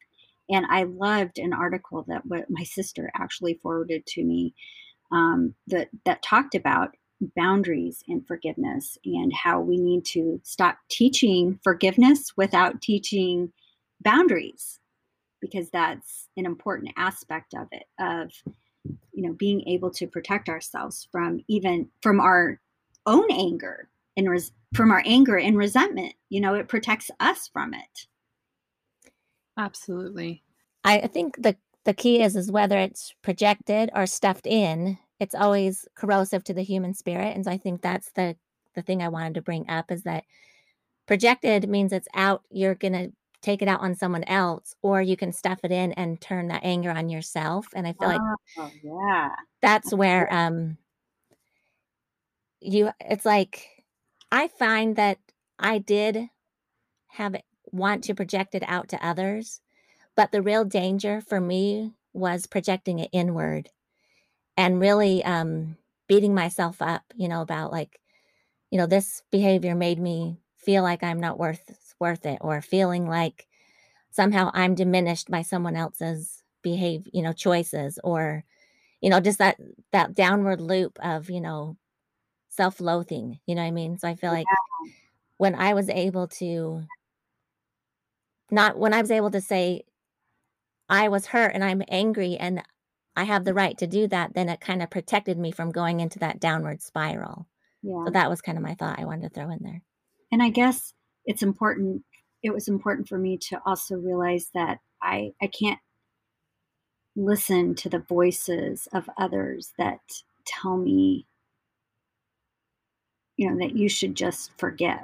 And 0.48 0.66
I 0.68 0.84
loved 0.84 1.38
an 1.38 1.52
article 1.52 2.04
that 2.08 2.22
my 2.48 2.62
sister 2.62 3.10
actually 3.14 3.54
forwarded 3.62 4.06
to 4.06 4.24
me 4.24 4.54
um, 5.12 5.54
that 5.68 5.88
that 6.04 6.22
talked 6.22 6.54
about 6.54 6.96
boundaries 7.34 8.02
and 8.08 8.26
forgiveness 8.26 8.98
and 9.04 9.32
how 9.32 9.60
we 9.60 9.78
need 9.78 10.04
to 10.04 10.40
stop 10.44 10.78
teaching 10.90 11.58
forgiveness 11.64 12.32
without 12.36 12.82
teaching 12.82 13.52
boundaries 14.02 14.78
because 15.40 15.70
that's 15.70 16.28
an 16.36 16.44
important 16.44 16.92
aspect 16.96 17.54
of 17.54 17.68
it 17.72 17.84
of 17.98 18.30
you 19.12 19.22
know 19.22 19.32
being 19.32 19.66
able 19.66 19.90
to 19.90 20.06
protect 20.06 20.48
ourselves 20.48 21.08
from 21.10 21.40
even 21.48 21.88
from 22.02 22.20
our 22.20 22.60
own 23.06 23.26
anger 23.30 23.88
and 24.16 24.28
res- 24.28 24.52
from 24.74 24.90
our 24.90 25.02
anger 25.06 25.38
and 25.38 25.56
resentment 25.56 26.12
you 26.28 26.40
know 26.40 26.54
it 26.54 26.68
protects 26.68 27.10
us 27.20 27.48
from 27.52 27.72
it 27.72 28.06
absolutely. 29.56 30.42
I 30.84 31.06
think 31.08 31.42
the 31.42 31.56
the 31.86 31.94
key 31.94 32.20
is 32.20 32.36
is 32.36 32.50
whether 32.50 32.78
it's 32.78 33.14
projected 33.22 33.90
or 33.94 34.06
stuffed 34.06 34.46
in 34.46 34.98
it's 35.18 35.34
always 35.34 35.86
corrosive 35.94 36.44
to 36.44 36.52
the 36.52 36.62
human 36.62 36.92
spirit 36.92 37.34
and 37.34 37.44
so 37.44 37.50
i 37.50 37.56
think 37.56 37.80
that's 37.80 38.10
the 38.12 38.36
the 38.74 38.82
thing 38.82 39.02
i 39.02 39.08
wanted 39.08 39.34
to 39.34 39.40
bring 39.40 39.68
up 39.70 39.90
is 39.90 40.02
that 40.02 40.24
projected 41.06 41.68
means 41.68 41.92
it's 41.92 42.08
out 42.14 42.42
you're 42.50 42.74
gonna 42.74 43.08
take 43.40 43.62
it 43.62 43.68
out 43.68 43.80
on 43.80 43.94
someone 43.94 44.24
else 44.24 44.74
or 44.82 45.00
you 45.00 45.16
can 45.16 45.32
stuff 45.32 45.60
it 45.62 45.70
in 45.70 45.92
and 45.92 46.20
turn 46.20 46.48
that 46.48 46.64
anger 46.64 46.90
on 46.90 47.08
yourself 47.08 47.66
and 47.74 47.86
i 47.86 47.92
feel 47.92 48.08
like 48.08 48.20
oh, 48.58 48.70
yeah. 48.82 49.30
that's 49.62 49.94
where 49.94 50.30
um 50.32 50.76
you 52.60 52.90
it's 53.00 53.24
like 53.24 53.84
i 54.32 54.48
find 54.48 54.96
that 54.96 55.18
i 55.58 55.78
did 55.78 56.28
have 57.06 57.36
want 57.72 58.04
to 58.04 58.14
project 58.14 58.54
it 58.54 58.62
out 58.66 58.88
to 58.88 59.06
others 59.06 59.60
but 60.16 60.32
the 60.32 60.42
real 60.42 60.64
danger 60.64 61.20
for 61.20 61.40
me 61.40 61.92
was 62.12 62.46
projecting 62.46 62.98
it 62.98 63.10
inward 63.12 63.68
and 64.56 64.80
really 64.80 65.24
um 65.24 65.76
beating 66.08 66.34
myself 66.34 66.80
up 66.80 67.02
you 67.14 67.28
know 67.28 67.42
about 67.42 67.72
like 67.72 68.00
you 68.70 68.78
know 68.78 68.86
this 68.86 69.22
behavior 69.30 69.74
made 69.74 69.98
me 69.98 70.38
feel 70.56 70.82
like 70.82 71.02
i'm 71.02 71.20
not 71.20 71.38
worth 71.38 71.94
worth 72.00 72.26
it 72.26 72.38
or 72.40 72.60
feeling 72.60 73.06
like 73.06 73.46
somehow 74.10 74.50
i'm 74.54 74.74
diminished 74.74 75.30
by 75.30 75.42
someone 75.42 75.76
else's 75.76 76.42
behavior 76.62 77.10
you 77.12 77.22
know 77.22 77.32
choices 77.32 77.98
or 78.02 78.44
you 79.00 79.10
know 79.10 79.20
just 79.20 79.38
that 79.38 79.56
that 79.92 80.14
downward 80.14 80.60
loop 80.60 80.98
of 81.02 81.30
you 81.30 81.40
know 81.40 81.76
self-loathing 82.48 83.38
you 83.46 83.54
know 83.54 83.62
what 83.62 83.68
i 83.68 83.70
mean 83.70 83.98
so 83.98 84.08
i 84.08 84.14
feel 84.14 84.32
like 84.32 84.46
yeah. 84.84 84.90
when 85.36 85.54
i 85.54 85.74
was 85.74 85.88
able 85.90 86.26
to 86.26 86.82
not 88.50 88.78
when 88.78 88.92
i 88.94 89.00
was 89.00 89.10
able 89.10 89.30
to 89.30 89.40
say 89.40 89.82
i 90.88 91.08
was 91.08 91.26
hurt 91.26 91.52
and 91.54 91.64
i'm 91.64 91.82
angry 91.88 92.36
and 92.36 92.62
i 93.16 93.24
have 93.24 93.44
the 93.44 93.54
right 93.54 93.78
to 93.78 93.86
do 93.86 94.06
that 94.06 94.34
then 94.34 94.48
it 94.48 94.60
kind 94.60 94.82
of 94.82 94.90
protected 94.90 95.38
me 95.38 95.50
from 95.50 95.70
going 95.70 96.00
into 96.00 96.18
that 96.18 96.40
downward 96.40 96.80
spiral. 96.82 97.46
Yeah. 97.82 98.04
so 98.06 98.10
that 98.12 98.30
was 98.30 98.40
kind 98.40 98.58
of 98.58 98.64
my 98.64 98.74
thought 98.74 98.98
i 98.98 99.04
wanted 99.04 99.22
to 99.22 99.28
throw 99.28 99.50
in 99.50 99.58
there. 99.62 99.82
And 100.32 100.42
i 100.42 100.50
guess 100.50 100.92
it's 101.24 101.42
important 101.42 102.04
it 102.42 102.52
was 102.52 102.68
important 102.68 103.08
for 103.08 103.18
me 103.18 103.36
to 103.36 103.60
also 103.66 103.96
realize 103.96 104.50
that 104.54 104.78
i 105.02 105.32
i 105.42 105.46
can't 105.46 105.80
listen 107.16 107.74
to 107.74 107.88
the 107.88 107.98
voices 107.98 108.88
of 108.92 109.08
others 109.16 109.72
that 109.78 110.00
tell 110.44 110.76
me 110.76 111.26
you 113.36 113.50
know 113.50 113.58
that 113.58 113.74
you 113.74 113.88
should 113.88 114.14
just 114.14 114.50
forgive 114.58 115.00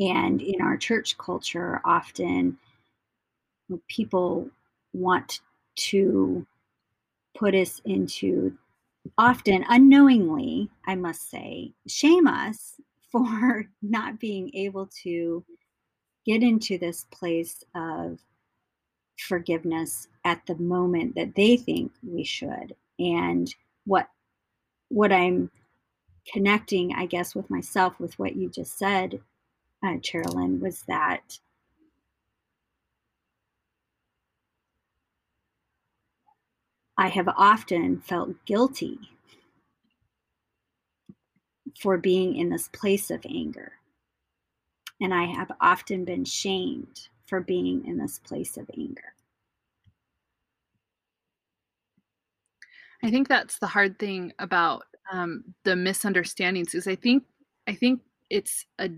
and 0.00 0.42
in 0.42 0.60
our 0.60 0.76
church 0.76 1.16
culture 1.18 1.80
often 1.84 2.56
people 3.88 4.48
want 4.92 5.40
to 5.76 6.44
put 7.36 7.54
us 7.54 7.80
into 7.84 8.56
often 9.16 9.64
unknowingly 9.68 10.68
i 10.86 10.94
must 10.94 11.30
say 11.30 11.72
shame 11.86 12.26
us 12.26 12.74
for 13.12 13.64
not 13.82 14.20
being 14.20 14.50
able 14.54 14.88
to 15.02 15.44
get 16.24 16.42
into 16.42 16.78
this 16.78 17.06
place 17.10 17.64
of 17.74 18.20
forgiveness 19.18 20.08
at 20.24 20.44
the 20.46 20.54
moment 20.56 21.14
that 21.14 21.34
they 21.34 21.56
think 21.56 21.92
we 22.02 22.24
should. 22.24 22.74
And 22.98 23.52
what 23.84 24.08
what 24.88 25.12
i'm 25.12 25.50
connecting 26.30 26.92
i 26.94 27.06
guess 27.06 27.34
with 27.34 27.48
myself 27.48 27.98
with 27.98 28.18
what 28.18 28.36
you 28.36 28.50
just 28.50 28.76
said 28.76 29.20
uh, 29.82 29.96
was 30.60 30.82
that 30.82 31.38
I 36.96 37.08
have 37.08 37.28
often 37.28 38.00
felt 38.00 38.44
guilty 38.44 38.98
for 41.78 41.96
being 41.96 42.36
in 42.36 42.50
this 42.50 42.68
place 42.68 43.10
of 43.10 43.24
anger. 43.24 43.72
And 45.00 45.14
I 45.14 45.24
have 45.24 45.50
often 45.60 46.04
been 46.04 46.24
shamed 46.24 47.08
for 47.26 47.40
being 47.40 47.86
in 47.86 47.96
this 47.96 48.18
place 48.18 48.56
of 48.56 48.70
anger. 48.76 49.14
I 53.02 53.10
think 53.10 53.28
that's 53.28 53.58
the 53.58 53.66
hard 53.66 53.98
thing 53.98 54.32
about 54.38 54.82
um, 55.10 55.54
the 55.64 55.74
misunderstandings 55.74 56.74
is 56.74 56.86
I 56.86 56.96
think 56.96 57.24
I 57.66 57.74
think 57.74 58.02
it's 58.28 58.66
a 58.78 58.90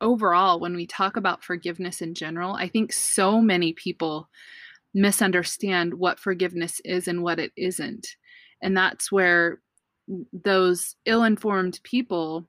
overall 0.00 0.60
when 0.60 0.74
we 0.74 0.86
talk 0.86 1.16
about 1.16 1.44
forgiveness 1.44 2.00
in 2.00 2.14
general, 2.14 2.54
I 2.54 2.68
think 2.68 2.92
so 2.92 3.40
many 3.40 3.72
people 3.72 4.28
misunderstand 4.94 5.94
what 5.94 6.18
forgiveness 6.18 6.80
is 6.84 7.06
and 7.08 7.22
what 7.22 7.38
it 7.38 7.52
isn't. 7.56 8.06
And 8.62 8.76
that's 8.76 9.12
where 9.12 9.60
those 10.32 10.96
ill-informed 11.04 11.80
people 11.82 12.48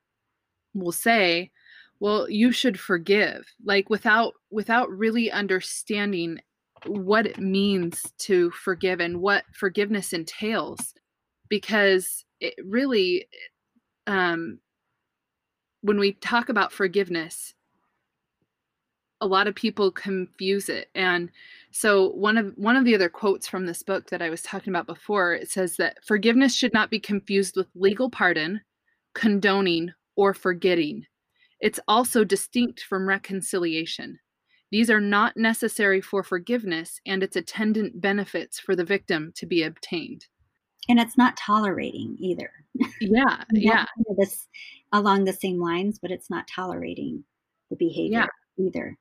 will 0.74 0.92
say, 0.92 1.52
well, 2.00 2.30
you 2.30 2.52
should 2.52 2.80
forgive, 2.80 3.46
like 3.66 3.90
without 3.90 4.34
without 4.52 4.90
really 4.90 5.32
understanding 5.32 6.40
what 6.86 7.26
it 7.26 7.40
means 7.40 8.04
to 8.20 8.52
forgive 8.52 9.00
and 9.00 9.20
what 9.20 9.44
forgiveness 9.52 10.14
entails 10.14 10.94
because 11.50 12.24
it 12.40 12.54
really 12.64 13.28
um 14.06 14.60
when 15.82 16.00
we 16.00 16.14
talk 16.14 16.50
about 16.50 16.72
forgiveness 16.72 17.54
a 19.22 19.28
lot 19.28 19.48
of 19.48 19.56
people 19.56 19.92
confuse 19.92 20.70
it 20.70 20.90
and 20.94 21.32
so 21.72 22.10
one 22.10 22.38
of 22.38 22.54
one 22.56 22.76
of 22.76 22.86
the 22.86 22.96
other 22.96 23.10
quotes 23.10 23.48
from 23.48 23.66
this 23.66 23.84
book 23.84 24.10
that 24.10 24.22
I 24.22 24.30
was 24.30 24.42
talking 24.42 24.72
about 24.72 24.88
before 24.88 25.34
it 25.34 25.50
says 25.50 25.78
that 25.78 26.04
forgiveness 26.04 26.56
should 26.56 26.74
not 26.74 26.90
be 26.90 27.00
confused 27.00 27.56
with 27.56 27.68
legal 27.76 28.10
pardon, 28.10 28.62
condoning 29.14 29.92
or 30.16 30.34
forgetting. 30.34 31.06
It's 31.60 31.80
also 31.88 32.24
distinct 32.24 32.82
from 32.82 33.08
reconciliation. 33.08 34.20
These 34.72 34.90
are 34.90 35.02
not 35.02 35.38
necessary 35.38 36.02
for 36.02 36.24
forgiveness 36.24 37.00
and 37.06 37.24
its 37.24 37.36
attendant 37.36 38.02
benefits 38.02 38.60
for 38.60 38.76
the 38.76 38.84
victim 38.84 39.32
to 39.36 39.46
be 39.46 39.64
obtained. 39.64 40.26
And 40.90 41.00
it's 41.00 41.18
not 41.18 41.38
tolerating 41.38 42.16
either. 42.20 42.52
Yeah, 43.02 43.44
yeah. 43.52 43.86
This 44.18 44.48
along 44.94 45.26
the 45.26 45.34
same 45.34 45.60
lines, 45.60 46.00
but 46.00 46.12
it's 46.12 46.30
not 46.30 46.48
tolerating 46.48 47.24
the 47.70 47.76
behavior 47.76 48.28
yeah. 48.58 48.66
either. 48.66 48.98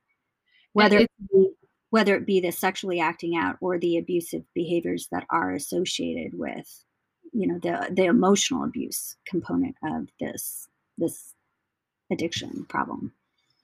Whether 0.72 0.98
it, 0.98 1.10
be, 1.32 1.50
whether 1.90 2.16
it 2.16 2.26
be 2.26 2.40
the 2.40 2.50
sexually 2.50 3.00
acting 3.00 3.36
out 3.36 3.56
or 3.60 3.78
the 3.78 3.96
abusive 3.96 4.42
behaviors 4.54 5.08
that 5.10 5.24
are 5.30 5.52
associated 5.52 6.38
with, 6.38 6.84
you 7.32 7.46
know, 7.46 7.58
the 7.58 7.92
the 7.94 8.04
emotional 8.04 8.64
abuse 8.64 9.16
component 9.26 9.76
of 9.82 10.08
this 10.20 10.68
this 10.98 11.34
addiction 12.10 12.66
problem. 12.68 13.12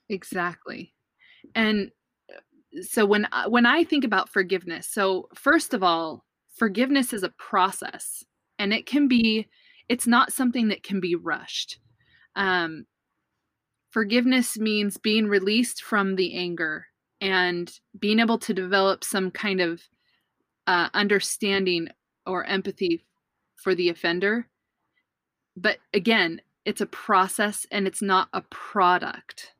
Exactly. 0.09 0.93
And 1.55 1.91
uh, 2.31 2.81
so 2.81 3.05
when 3.05 3.27
when 3.47 3.65
I 3.65 3.83
think 3.83 4.03
about 4.03 4.29
forgiveness, 4.29 4.87
so 4.87 5.29
first 5.35 5.73
of 5.73 5.83
all, 5.83 6.25
forgiveness 6.53 7.13
is 7.13 7.23
a 7.23 7.33
process 7.37 8.23
and 8.59 8.73
it 8.73 8.85
can 8.85 9.07
be 9.07 9.47
it's 9.89 10.07
not 10.07 10.31
something 10.31 10.69
that 10.69 10.83
can 10.83 10.99
be 10.99 11.15
rushed. 11.15 11.79
Um, 12.35 12.85
forgiveness 13.91 14.57
means 14.57 14.97
being 14.97 15.27
released 15.27 15.83
from 15.83 16.15
the 16.15 16.35
anger 16.35 16.87
and 17.19 17.71
being 17.99 18.19
able 18.19 18.37
to 18.39 18.53
develop 18.53 19.03
some 19.03 19.29
kind 19.29 19.59
of 19.61 19.81
uh, 20.67 20.89
understanding 20.93 21.89
or 22.25 22.45
empathy 22.45 23.03
for 23.55 23.75
the 23.75 23.89
offender. 23.89 24.47
But 25.55 25.77
again, 25.93 26.41
it's 26.65 26.81
a 26.81 26.85
process 26.85 27.67
and 27.71 27.87
it's 27.87 28.01
not 28.01 28.29
a 28.33 28.41
product. 28.49 29.53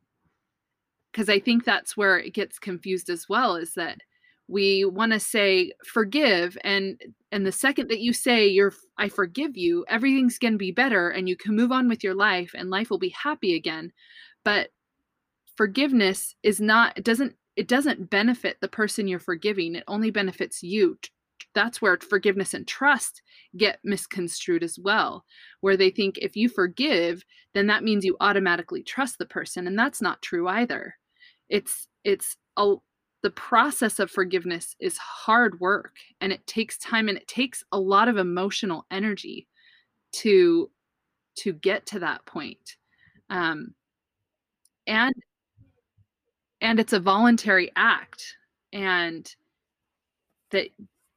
Because 1.11 1.29
I 1.29 1.39
think 1.39 1.63
that's 1.63 1.95
where 1.95 2.17
it 2.17 2.33
gets 2.33 2.57
confused 2.57 3.09
as 3.09 3.29
well 3.29 3.55
is 3.55 3.73
that 3.75 3.99
we 4.47 4.85
want 4.85 5.13
to 5.13 5.19
say 5.19 5.71
forgive 5.85 6.57
and 6.63 7.01
and 7.31 7.45
the 7.45 7.51
second 7.51 7.89
that 7.89 8.01
you 8.01 8.13
say 8.13 8.47
you're 8.47 8.73
I 8.97 9.09
forgive 9.09 9.57
you, 9.57 9.85
everything's 9.89 10.37
going 10.37 10.53
to 10.53 10.57
be 10.57 10.71
better 10.71 11.09
and 11.09 11.27
you 11.27 11.35
can 11.35 11.55
move 11.55 11.71
on 11.71 11.87
with 11.87 12.03
your 12.03 12.13
life 12.13 12.51
and 12.55 12.69
life 12.69 12.89
will 12.89 12.99
be 12.99 13.09
happy 13.09 13.55
again. 13.55 13.91
But 14.43 14.69
forgiveness 15.57 16.35
is 16.43 16.59
not 16.59 16.97
it 16.97 17.03
doesn't 17.03 17.35
it 17.55 17.67
doesn't 17.67 18.09
benefit 18.09 18.57
the 18.61 18.67
person 18.67 19.07
you're 19.07 19.19
forgiving 19.19 19.75
it 19.75 19.83
only 19.87 20.11
benefits 20.11 20.63
you 20.63 20.97
that's 21.53 21.81
where 21.81 21.97
forgiveness 21.97 22.53
and 22.53 22.67
trust 22.67 23.21
get 23.57 23.79
misconstrued 23.83 24.63
as 24.63 24.79
well 24.79 25.23
where 25.61 25.77
they 25.77 25.91
think 25.91 26.17
if 26.17 26.35
you 26.35 26.49
forgive 26.49 27.23
then 27.53 27.67
that 27.67 27.83
means 27.83 28.03
you 28.03 28.17
automatically 28.19 28.81
trust 28.81 29.19
the 29.19 29.25
person 29.25 29.67
and 29.67 29.77
that's 29.77 30.01
not 30.01 30.21
true 30.21 30.47
either 30.47 30.95
it's 31.49 31.87
it's 32.03 32.35
a 32.57 32.73
the 33.23 33.31
process 33.31 33.99
of 33.99 34.11
forgiveness 34.11 34.75
is 34.79 34.97
hard 34.97 35.59
work 35.61 35.95
and 36.21 36.31
it 36.33 36.45
takes 36.45 36.77
time 36.77 37.07
and 37.07 37.17
it 37.17 37.27
takes 37.27 37.63
a 37.71 37.79
lot 37.79 38.09
of 38.09 38.17
emotional 38.17 38.85
energy 38.91 39.47
to 40.11 40.69
to 41.35 41.53
get 41.53 41.85
to 41.87 41.99
that 41.99 42.25
point. 42.25 42.75
Um 43.29 43.73
and 44.85 45.13
and 46.61 46.79
it's 46.79 46.93
a 46.93 46.99
voluntary 46.99 47.71
act 47.75 48.35
and 48.73 49.33
that 50.51 50.67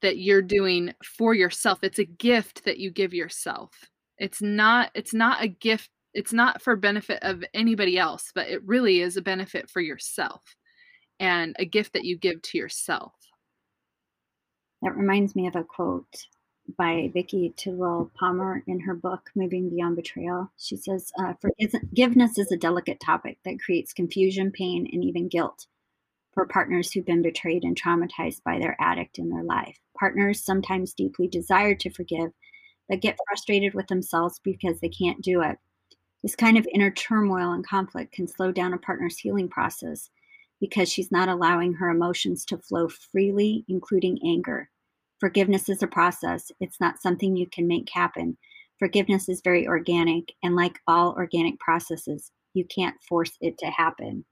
that 0.02 0.18
you're 0.18 0.42
doing 0.42 0.94
for 1.02 1.34
yourself. 1.34 1.80
It's 1.82 1.98
a 1.98 2.04
gift 2.04 2.64
that 2.64 2.78
you 2.78 2.90
give 2.90 3.12
yourself. 3.12 3.90
It's 4.18 4.40
not 4.40 4.90
it's 4.94 5.12
not 5.12 5.42
a 5.42 5.48
gift 5.48 5.90
it's 6.14 6.32
not 6.32 6.62
for 6.62 6.76
benefit 6.76 7.18
of 7.22 7.44
anybody 7.52 7.98
else 7.98 8.32
but 8.34 8.48
it 8.48 8.62
really 8.64 9.00
is 9.02 9.18
a 9.18 9.22
benefit 9.22 9.68
for 9.68 9.82
yourself 9.82 10.56
and 11.20 11.56
a 11.58 11.64
gift 11.64 11.92
that 11.94 12.04
you 12.04 12.16
give 12.16 12.42
to 12.42 12.58
yourself 12.58 13.12
that 14.82 14.96
reminds 14.96 15.34
me 15.34 15.46
of 15.46 15.56
a 15.56 15.64
quote 15.64 16.26
by 16.78 17.10
Vicki 17.14 17.52
Tidwell 17.56 18.10
Palmer 18.18 18.62
in 18.66 18.80
her 18.80 18.94
book 18.94 19.30
Moving 19.34 19.70
Beyond 19.70 19.96
Betrayal. 19.96 20.50
She 20.58 20.76
says, 20.76 21.12
uh, 21.18 21.34
Forgiveness 21.40 22.38
is 22.38 22.50
a 22.52 22.56
delicate 22.56 23.00
topic 23.00 23.38
that 23.44 23.60
creates 23.60 23.92
confusion, 23.92 24.50
pain, 24.50 24.88
and 24.92 25.04
even 25.04 25.28
guilt 25.28 25.66
for 26.34 26.46
partners 26.46 26.92
who've 26.92 27.06
been 27.06 27.22
betrayed 27.22 27.64
and 27.64 27.80
traumatized 27.80 28.42
by 28.44 28.58
their 28.58 28.76
addict 28.80 29.18
in 29.18 29.30
their 29.30 29.44
life. 29.44 29.78
Partners 29.98 30.44
sometimes 30.44 30.92
deeply 30.92 31.28
desire 31.28 31.74
to 31.76 31.90
forgive, 31.90 32.30
but 32.88 33.00
get 33.00 33.18
frustrated 33.26 33.74
with 33.74 33.86
themselves 33.86 34.40
because 34.44 34.78
they 34.80 34.88
can't 34.88 35.22
do 35.22 35.40
it. 35.40 35.56
This 36.22 36.36
kind 36.36 36.58
of 36.58 36.68
inner 36.72 36.90
turmoil 36.90 37.52
and 37.52 37.66
conflict 37.66 38.12
can 38.12 38.28
slow 38.28 38.52
down 38.52 38.74
a 38.74 38.78
partner's 38.78 39.18
healing 39.18 39.48
process 39.48 40.10
because 40.60 40.90
she's 40.90 41.12
not 41.12 41.28
allowing 41.28 41.74
her 41.74 41.90
emotions 41.90 42.44
to 42.46 42.58
flow 42.58 42.88
freely, 42.88 43.64
including 43.68 44.18
anger. 44.24 44.68
Forgiveness 45.18 45.68
is 45.68 45.82
a 45.82 45.86
process, 45.86 46.50
it's 46.60 46.80
not 46.80 47.00
something 47.00 47.36
you 47.36 47.46
can 47.46 47.66
make 47.66 47.88
happen. 47.90 48.36
Forgiveness 48.78 49.28
is 49.28 49.40
very 49.42 49.66
organic, 49.66 50.32
and 50.42 50.54
like 50.54 50.78
all 50.86 51.12
organic 51.12 51.58
processes, 51.58 52.30
you 52.52 52.64
can't 52.64 53.00
force 53.08 53.32
it 53.40 53.56
to 53.58 53.66
happen, 53.66 54.24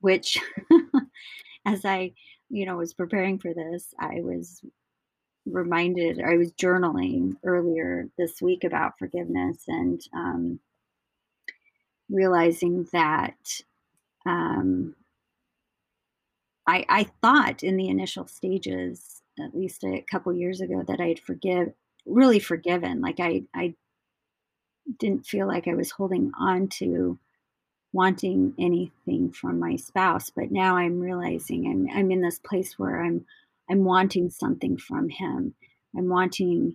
which 0.00 0.38
as 1.66 1.84
I, 1.84 2.12
you 2.48 2.66
know, 2.66 2.76
was 2.76 2.94
preparing 2.94 3.38
for 3.38 3.54
this, 3.54 3.94
I 4.00 4.20
was 4.20 4.60
reminded, 5.46 6.20
I 6.20 6.36
was 6.36 6.52
journaling 6.52 7.36
earlier 7.44 8.08
this 8.18 8.40
week 8.42 8.64
about 8.64 8.98
forgiveness 8.98 9.64
and 9.68 10.00
um, 10.14 10.60
realizing 12.08 12.86
that 12.92 13.36
um, 14.26 14.94
I, 16.66 16.84
I 16.88 17.04
thought 17.20 17.62
in 17.62 17.76
the 17.76 17.88
initial 17.88 18.26
stages, 18.26 19.22
at 19.38 19.54
least 19.54 19.84
a 19.84 20.04
couple 20.10 20.32
years 20.32 20.60
ago, 20.60 20.82
that 20.86 21.00
I'd 21.00 21.20
forgive, 21.20 21.72
really 22.06 22.38
forgiven. 22.38 23.00
Like 23.00 23.18
I, 23.18 23.44
I 23.54 23.74
didn't 24.98 25.26
feel 25.26 25.46
like 25.46 25.66
I 25.66 25.74
was 25.74 25.90
holding 25.90 26.32
on 26.38 26.68
to 26.78 27.18
wanting 27.92 28.54
anything 28.58 29.30
from 29.30 29.58
my 29.58 29.76
spouse 29.76 30.30
but 30.30 30.50
now 30.50 30.76
i'm 30.76 30.98
realizing 30.98 31.66
i'm 31.66 31.98
i'm 31.98 32.10
in 32.10 32.22
this 32.22 32.38
place 32.38 32.78
where 32.78 33.02
i'm 33.04 33.24
i'm 33.70 33.84
wanting 33.84 34.30
something 34.30 34.78
from 34.78 35.08
him 35.10 35.54
i'm 35.96 36.08
wanting 36.08 36.74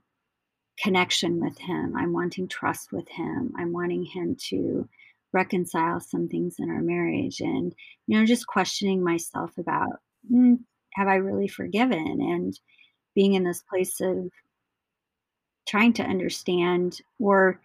connection 0.80 1.40
with 1.42 1.58
him 1.58 1.96
i'm 1.98 2.14
wanting 2.14 2.48
trust 2.48 2.92
with 2.92 3.08
him 3.10 3.52
i'm 3.58 3.74
wanting 3.74 4.04
him 4.04 4.36
to 4.36 4.88
reconcile 5.38 6.00
some 6.00 6.28
things 6.28 6.56
in 6.60 6.70
our 6.70 6.82
marriage 6.82 7.40
and 7.40 7.74
you 8.08 8.18
know 8.18 8.26
just 8.26 8.48
questioning 8.48 9.04
myself 9.04 9.52
about 9.58 10.00
mm, 10.32 10.58
have 10.94 11.08
i 11.08 11.16
really 11.16 11.48
forgiven 11.48 12.20
and 12.22 12.60
being 13.16 13.34
in 13.34 13.44
this 13.44 13.64
place 13.70 14.02
of 14.02 14.30
trying 15.68 15.94
to 15.94 16.04
understand 16.04 17.00
or 17.20 17.60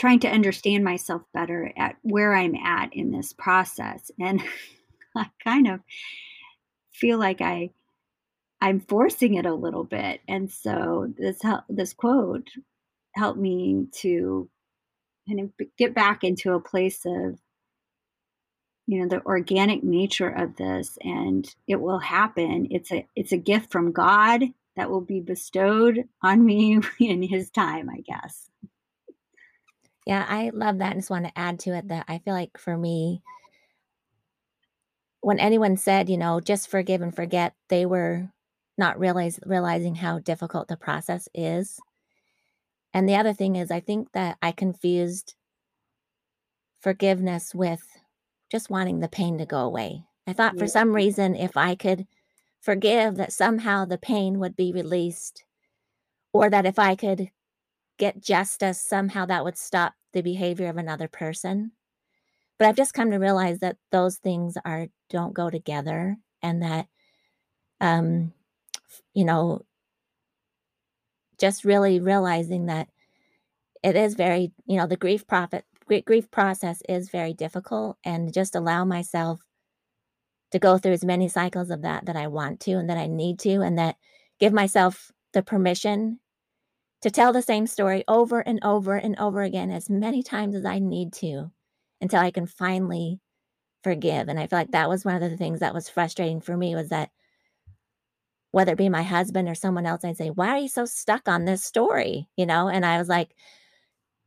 trying 0.00 0.18
to 0.20 0.28
understand 0.28 0.82
myself 0.82 1.22
better 1.34 1.70
at 1.76 1.96
where 2.00 2.34
I'm 2.34 2.54
at 2.54 2.94
in 2.94 3.10
this 3.10 3.34
process. 3.34 4.10
And 4.18 4.42
I 5.16 5.26
kind 5.44 5.68
of 5.68 5.80
feel 6.92 7.18
like 7.18 7.42
I 7.42 7.70
I'm 8.62 8.80
forcing 8.80 9.34
it 9.34 9.46
a 9.46 9.54
little 9.54 9.84
bit. 9.84 10.20
And 10.26 10.50
so 10.50 11.12
this 11.18 11.40
this 11.68 11.92
quote 11.92 12.48
helped 13.14 13.38
me 13.38 13.86
to 14.00 14.48
kind 15.28 15.40
of 15.40 15.66
get 15.78 15.94
back 15.94 16.24
into 16.24 16.52
a 16.52 16.60
place 16.60 17.04
of 17.04 17.38
you 18.86 19.00
know 19.00 19.08
the 19.08 19.24
organic 19.24 19.84
nature 19.84 20.28
of 20.28 20.56
this 20.56 20.98
and 21.02 21.54
it 21.68 21.80
will 21.80 21.98
happen 21.98 22.66
it's 22.70 22.90
a 22.90 23.06
it's 23.14 23.32
a 23.32 23.36
gift 23.36 23.70
from 23.70 23.92
god 23.92 24.42
that 24.76 24.90
will 24.90 25.00
be 25.00 25.20
bestowed 25.20 26.04
on 26.22 26.44
me 26.44 26.78
in 27.00 27.22
his 27.22 27.50
time 27.50 27.88
i 27.88 28.00
guess 28.00 28.50
yeah, 30.06 30.24
I 30.28 30.50
love 30.52 30.78
that. 30.78 30.92
and 30.92 31.00
just 31.00 31.10
want 31.10 31.26
to 31.26 31.38
add 31.38 31.60
to 31.60 31.76
it 31.76 31.88
that 31.88 32.04
I 32.08 32.18
feel 32.18 32.34
like 32.34 32.58
for 32.58 32.76
me, 32.76 33.22
when 35.20 35.38
anyone 35.38 35.76
said, 35.76 36.08
you 36.08 36.16
know, 36.16 36.40
just 36.40 36.68
forgive 36.68 37.02
and 37.02 37.14
forget, 37.14 37.54
they 37.68 37.86
were 37.86 38.30
not 38.78 38.98
realize, 38.98 39.38
realizing 39.44 39.94
how 39.94 40.18
difficult 40.18 40.68
the 40.68 40.76
process 40.76 41.28
is. 41.34 41.78
And 42.92 43.08
the 43.08 43.16
other 43.16 43.32
thing 43.32 43.56
is, 43.56 43.70
I 43.70 43.80
think 43.80 44.12
that 44.12 44.38
I 44.42 44.52
confused 44.52 45.34
forgiveness 46.80 47.54
with 47.54 47.82
just 48.50 48.70
wanting 48.70 49.00
the 49.00 49.08
pain 49.08 49.38
to 49.38 49.46
go 49.46 49.58
away. 49.60 50.04
I 50.26 50.32
thought 50.32 50.58
for 50.58 50.66
some 50.66 50.94
reason, 50.94 51.34
if 51.34 51.56
I 51.56 51.74
could 51.74 52.06
forgive, 52.60 53.16
that 53.16 53.32
somehow 53.32 53.84
the 53.84 53.98
pain 53.98 54.38
would 54.38 54.56
be 54.56 54.72
released, 54.72 55.44
or 56.32 56.50
that 56.50 56.66
if 56.66 56.78
I 56.78 56.96
could 56.96 57.30
get 57.98 58.22
justice, 58.22 58.80
somehow 58.80 59.26
that 59.26 59.44
would 59.44 59.58
stop 59.58 59.94
the 60.12 60.22
behavior 60.22 60.68
of 60.68 60.76
another 60.76 61.08
person. 61.08 61.72
But 62.58 62.68
I've 62.68 62.76
just 62.76 62.94
come 62.94 63.10
to 63.10 63.18
realize 63.18 63.60
that 63.60 63.78
those 63.92 64.18
things 64.18 64.56
are 64.64 64.88
don't 65.10 65.34
go 65.34 65.50
together 65.50 66.16
and 66.42 66.62
that 66.62 66.88
um 67.80 68.32
you 69.14 69.24
know 69.24 69.62
just 71.40 71.64
really 71.64 71.98
realizing 71.98 72.66
that 72.66 72.88
it 73.82 73.96
is 73.96 74.14
very, 74.14 74.52
you 74.66 74.76
know, 74.76 74.86
the 74.86 74.96
grief 74.96 75.26
profit 75.26 75.64
grief 76.04 76.30
process 76.30 76.82
is 76.88 77.10
very 77.10 77.32
difficult 77.32 77.98
and 78.04 78.32
just 78.32 78.54
allow 78.54 78.84
myself 78.84 79.40
to 80.52 80.58
go 80.58 80.78
through 80.78 80.92
as 80.92 81.04
many 81.04 81.28
cycles 81.28 81.70
of 81.70 81.82
that 81.82 82.06
that 82.06 82.16
I 82.16 82.28
want 82.28 82.60
to 82.60 82.72
and 82.72 82.88
that 82.88 82.96
I 82.96 83.08
need 83.08 83.40
to 83.40 83.60
and 83.62 83.78
that 83.78 83.96
give 84.38 84.52
myself 84.52 85.10
the 85.32 85.42
permission 85.42 86.20
to 87.02 87.10
tell 87.10 87.32
the 87.32 87.42
same 87.42 87.66
story 87.66 88.04
over 88.06 88.40
and 88.40 88.60
over 88.62 88.96
and 88.96 89.18
over 89.18 89.42
again 89.42 89.70
as 89.70 89.90
many 89.90 90.22
times 90.22 90.54
as 90.54 90.64
I 90.64 90.78
need 90.78 91.12
to 91.14 91.50
until 92.00 92.20
I 92.20 92.30
can 92.30 92.46
finally 92.46 93.20
forgive. 93.82 94.28
And 94.28 94.38
I 94.38 94.46
feel 94.46 94.58
like 94.58 94.72
that 94.72 94.88
was 94.88 95.04
one 95.04 95.20
of 95.20 95.30
the 95.30 95.36
things 95.36 95.60
that 95.60 95.74
was 95.74 95.88
frustrating 95.88 96.40
for 96.40 96.56
me 96.56 96.74
was 96.74 96.90
that 96.90 97.10
whether 98.52 98.72
it 98.72 98.78
be 98.78 98.88
my 98.88 99.02
husband 99.02 99.48
or 99.48 99.54
someone 99.54 99.86
else, 99.86 100.04
I'd 100.04 100.16
say, 100.16 100.30
Why 100.30 100.48
are 100.48 100.58
you 100.58 100.68
so 100.68 100.84
stuck 100.84 101.28
on 101.28 101.44
this 101.44 101.64
story? 101.64 102.28
You 102.36 102.46
know, 102.46 102.68
and 102.68 102.84
I 102.84 102.98
was 102.98 103.08
like, 103.08 103.34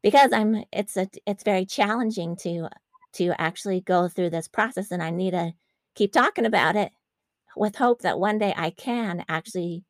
because 0.01 0.31
I'm 0.33 0.63
it's 0.71 0.97
a 0.97 1.07
it's 1.25 1.43
very 1.43 1.65
challenging 1.65 2.35
to 2.37 2.69
to 3.13 3.33
actually 3.39 3.81
go 3.81 4.07
through 4.07 4.31
this 4.31 4.47
process 4.47 4.91
and 4.91 5.01
I 5.01 5.11
need 5.11 5.31
to 5.31 5.53
keep 5.95 6.11
talking 6.11 6.45
about 6.45 6.75
it 6.75 6.91
with 7.55 7.75
hope 7.75 8.01
that 8.01 8.19
one 8.19 8.39
day 8.39 8.53
I 8.55 8.71
can 8.71 9.23
actually 9.29 9.83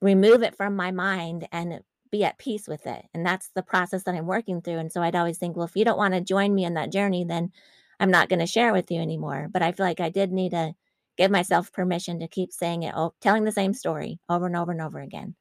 remove 0.00 0.42
it 0.42 0.56
from 0.56 0.76
my 0.76 0.90
mind 0.90 1.48
and 1.52 1.80
be 2.10 2.24
at 2.24 2.38
peace 2.38 2.66
with 2.66 2.86
it. 2.86 3.04
And 3.12 3.26
that's 3.26 3.50
the 3.54 3.62
process 3.62 4.04
that 4.04 4.14
I'm 4.14 4.26
working 4.26 4.62
through. 4.62 4.78
And 4.78 4.90
so 4.90 5.02
I'd 5.02 5.16
always 5.16 5.38
think, 5.38 5.56
well, 5.56 5.66
if 5.66 5.76
you 5.76 5.84
don't 5.84 5.98
want 5.98 6.14
to 6.14 6.20
join 6.20 6.54
me 6.54 6.64
in 6.64 6.74
that 6.74 6.92
journey, 6.92 7.24
then 7.24 7.52
I'm 8.00 8.10
not 8.10 8.28
going 8.28 8.38
to 8.38 8.46
share 8.46 8.72
with 8.72 8.90
you 8.90 9.00
anymore. 9.00 9.48
But 9.50 9.62
I 9.62 9.72
feel 9.72 9.84
like 9.84 10.00
I 10.00 10.08
did 10.08 10.32
need 10.32 10.52
to 10.52 10.74
give 11.18 11.30
myself 11.30 11.72
permission 11.72 12.20
to 12.20 12.28
keep 12.28 12.52
saying 12.52 12.84
it, 12.84 12.94
oh, 12.96 13.12
telling 13.20 13.44
the 13.44 13.52
same 13.52 13.74
story 13.74 14.18
over 14.28 14.46
and 14.46 14.56
over 14.56 14.72
and 14.72 14.80
over 14.80 15.00
again. 15.00 15.34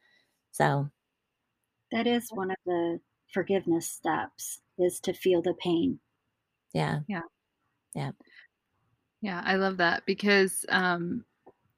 So 0.52 0.90
that 1.92 2.08
is 2.08 2.28
one 2.32 2.52
of 2.52 2.58
the 2.66 3.00
forgiveness 3.34 3.88
steps 3.90 4.60
is 4.78 5.00
to 5.02 5.14
feel 5.14 5.42
the 5.42 5.54
pain. 5.64 6.00
Yeah. 6.74 7.00
Yeah. 7.08 7.22
Yeah. 7.96 8.12
Yeah. 9.22 9.42
I 9.46 9.56
love 9.56 9.78
that 9.78 10.06
because 10.06 10.66
um, 10.70 11.24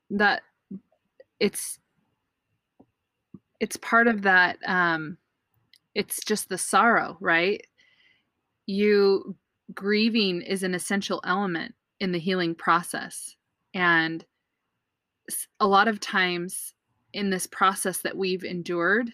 that 0.10 0.42
it's 1.40 1.80
it's 3.60 3.78
part 3.78 4.08
of 4.08 4.22
that 4.24 4.58
um 4.66 5.18
it's 5.96 6.24
just 6.26 6.50
the 6.50 6.58
sorrow 6.58 7.18
right 7.20 7.66
you 8.66 9.36
grieving 9.74 10.42
is 10.42 10.64
an 10.64 10.74
essential 10.74 11.22
element 11.26 11.74
in 12.00 12.12
the 12.12 12.20
healing 12.20 12.56
process 12.56 13.36
and 13.74 14.26
a 15.60 15.68
lot 15.68 15.88
of 15.88 16.00
times 16.00 16.74
in 17.14 17.30
this 17.30 17.48
process 17.48 18.00
that 18.00 18.18
we've 18.18 18.44
endured, 18.44 19.12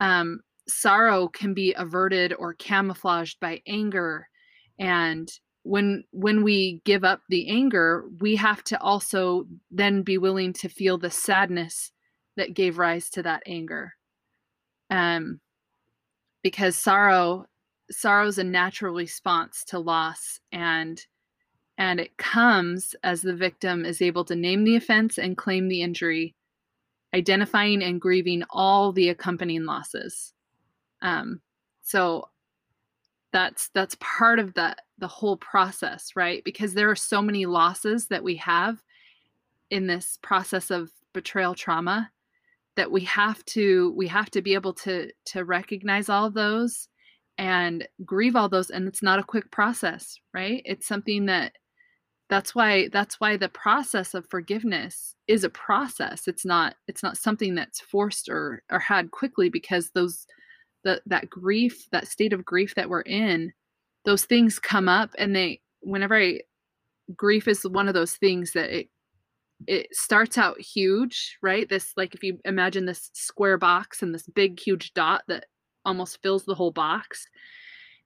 um, 0.00 0.40
sorrow 0.68 1.28
can 1.28 1.54
be 1.54 1.72
averted 1.74 2.34
or 2.38 2.54
camouflaged 2.54 3.40
by 3.40 3.60
anger. 3.66 4.28
And 4.78 5.30
when 5.64 6.04
when 6.10 6.42
we 6.42 6.80
give 6.84 7.04
up 7.04 7.20
the 7.28 7.48
anger 7.48 8.08
we 8.20 8.34
have 8.34 8.64
to 8.64 8.80
also 8.80 9.44
then 9.70 10.02
be 10.02 10.18
willing 10.18 10.52
to 10.52 10.68
feel 10.68 10.98
the 10.98 11.10
sadness 11.10 11.92
that 12.36 12.54
gave 12.54 12.78
rise 12.78 13.08
to 13.10 13.22
that 13.22 13.42
anger. 13.46 13.92
Um 14.90 15.40
because 16.42 16.76
sorrow 16.76 17.46
sorrow 17.90 18.26
is 18.26 18.38
a 18.38 18.44
natural 18.44 18.94
response 18.94 19.62
to 19.68 19.78
loss 19.78 20.40
and 20.50 21.00
and 21.82 21.98
it 21.98 22.16
comes 22.16 22.94
as 23.02 23.22
the 23.22 23.34
victim 23.34 23.84
is 23.84 24.00
able 24.00 24.24
to 24.24 24.36
name 24.36 24.62
the 24.62 24.76
offense 24.76 25.18
and 25.18 25.36
claim 25.36 25.66
the 25.66 25.82
injury 25.82 26.32
identifying 27.12 27.82
and 27.82 28.00
grieving 28.00 28.44
all 28.50 28.92
the 28.92 29.08
accompanying 29.08 29.64
losses. 29.64 30.32
Um, 31.02 31.40
so 31.82 32.28
that's 33.32 33.68
that's 33.74 33.96
part 33.98 34.38
of 34.38 34.54
the 34.54 34.76
the 34.98 35.08
whole 35.08 35.36
process 35.36 36.12
right? 36.14 36.44
Because 36.44 36.72
there 36.72 36.88
are 36.88 36.94
so 36.94 37.20
many 37.20 37.46
losses 37.46 38.06
that 38.06 38.22
we 38.22 38.36
have 38.36 38.80
in 39.70 39.88
this 39.88 40.20
process 40.22 40.70
of 40.70 40.88
betrayal 41.12 41.56
trauma 41.56 42.12
that 42.76 42.92
we 42.92 43.00
have 43.00 43.44
to 43.46 43.92
we 43.96 44.06
have 44.06 44.30
to 44.30 44.40
be 44.40 44.54
able 44.54 44.74
to 44.74 45.10
to 45.24 45.44
recognize 45.44 46.08
all 46.08 46.26
of 46.26 46.34
those 46.34 46.88
and 47.38 47.88
grieve 48.04 48.36
all 48.36 48.48
those 48.48 48.70
and 48.70 48.86
it's 48.86 49.02
not 49.02 49.18
a 49.18 49.24
quick 49.24 49.50
process 49.50 50.20
right? 50.32 50.62
It's 50.64 50.86
something 50.86 51.26
that 51.26 51.54
that's 52.32 52.54
why 52.54 52.88
that's 52.88 53.20
why 53.20 53.36
the 53.36 53.50
process 53.50 54.14
of 54.14 54.26
forgiveness 54.30 55.14
is 55.28 55.44
a 55.44 55.50
process. 55.50 56.26
It's 56.26 56.46
not 56.46 56.76
it's 56.88 57.02
not 57.02 57.18
something 57.18 57.54
that's 57.54 57.78
forced 57.78 58.30
or 58.30 58.62
or 58.70 58.78
had 58.78 59.10
quickly 59.10 59.50
because 59.50 59.90
those 59.90 60.26
the 60.82 61.02
that 61.04 61.28
grief 61.28 61.90
that 61.92 62.08
state 62.08 62.32
of 62.32 62.42
grief 62.42 62.74
that 62.74 62.88
we're 62.88 63.02
in 63.02 63.52
those 64.06 64.24
things 64.24 64.58
come 64.58 64.88
up 64.88 65.10
and 65.18 65.36
they 65.36 65.60
whenever 65.82 66.16
i 66.16 66.40
grief 67.14 67.46
is 67.46 67.64
one 67.68 67.86
of 67.86 67.92
those 67.92 68.16
things 68.16 68.52
that 68.52 68.70
it 68.74 68.88
it 69.66 69.88
starts 69.92 70.38
out 70.38 70.58
huge 70.58 71.36
right? 71.42 71.68
This 71.68 71.92
like 71.98 72.14
if 72.14 72.24
you 72.24 72.38
imagine 72.46 72.86
this 72.86 73.10
square 73.12 73.58
box 73.58 74.00
and 74.00 74.14
this 74.14 74.26
big 74.28 74.58
huge 74.58 74.94
dot 74.94 75.22
that 75.28 75.44
almost 75.84 76.22
fills 76.22 76.46
the 76.46 76.54
whole 76.54 76.72
box 76.72 77.26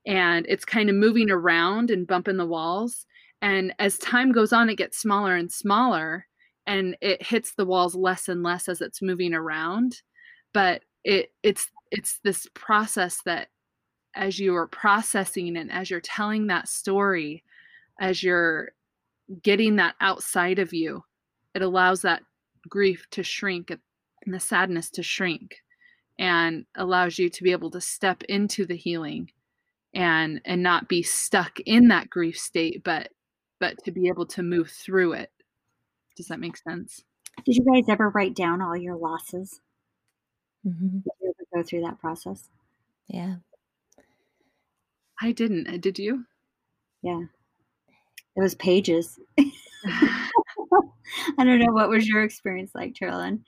and 0.04 0.46
it's 0.48 0.64
kind 0.64 0.90
of 0.90 0.96
moving 0.96 1.30
around 1.30 1.92
and 1.92 2.08
bumping 2.08 2.38
the 2.38 2.44
walls 2.44 3.06
and 3.42 3.74
as 3.78 3.98
time 3.98 4.32
goes 4.32 4.52
on, 4.52 4.68
it 4.70 4.76
gets 4.76 4.98
smaller 4.98 5.36
and 5.36 5.50
smaller 5.50 6.26
and 6.66 6.96
it 7.00 7.22
hits 7.22 7.54
the 7.54 7.66
walls 7.66 7.94
less 7.94 8.28
and 8.28 8.42
less 8.42 8.68
as 8.68 8.80
it's 8.80 9.02
moving 9.02 9.34
around. 9.34 10.02
But 10.52 10.82
it 11.04 11.32
it's 11.42 11.70
it's 11.90 12.18
this 12.24 12.46
process 12.54 13.20
that 13.24 13.48
as 14.14 14.38
you 14.38 14.56
are 14.56 14.66
processing 14.66 15.56
and 15.56 15.70
as 15.70 15.90
you're 15.90 16.00
telling 16.00 16.46
that 16.46 16.68
story, 16.68 17.44
as 18.00 18.22
you're 18.22 18.70
getting 19.42 19.76
that 19.76 19.94
outside 20.00 20.58
of 20.58 20.72
you, 20.72 21.04
it 21.54 21.62
allows 21.62 22.02
that 22.02 22.22
grief 22.68 23.06
to 23.10 23.22
shrink 23.22 23.70
and 23.70 24.34
the 24.34 24.40
sadness 24.40 24.90
to 24.90 25.02
shrink 25.02 25.56
and 26.18 26.64
allows 26.76 27.18
you 27.18 27.28
to 27.28 27.42
be 27.42 27.52
able 27.52 27.70
to 27.70 27.80
step 27.80 28.22
into 28.24 28.66
the 28.66 28.76
healing 28.76 29.30
and 29.94 30.40
and 30.44 30.62
not 30.62 30.88
be 30.88 31.02
stuck 31.02 31.60
in 31.60 31.88
that 31.88 32.10
grief 32.10 32.36
state 32.36 32.82
but 32.82 33.08
but 33.60 33.82
to 33.84 33.90
be 33.90 34.08
able 34.08 34.26
to 34.26 34.42
move 34.42 34.70
through 34.70 35.12
it. 35.12 35.30
Does 36.16 36.28
that 36.28 36.40
make 36.40 36.56
sense? 36.56 37.02
Did 37.44 37.56
you 37.56 37.64
guys 37.64 37.88
ever 37.88 38.08
write 38.10 38.34
down 38.34 38.62
all 38.62 38.76
your 38.76 38.96
losses? 38.96 39.60
Mm-hmm. 40.66 40.98
Did 40.98 41.12
you 41.20 41.34
ever 41.34 41.62
go 41.62 41.62
through 41.62 41.82
that 41.82 42.00
process? 42.00 42.48
Yeah. 43.08 43.36
I 45.20 45.32
didn't. 45.32 45.68
Uh, 45.68 45.76
did 45.76 45.98
you? 45.98 46.24
Yeah. 47.02 47.22
It 48.36 48.40
was 48.40 48.54
pages. 48.54 49.18
I 51.38 51.44
don't 51.44 51.58
know. 51.58 51.72
What 51.72 51.88
was 51.88 52.08
your 52.08 52.22
experience 52.22 52.72
like, 52.74 52.94
Carolyn? 52.94 53.44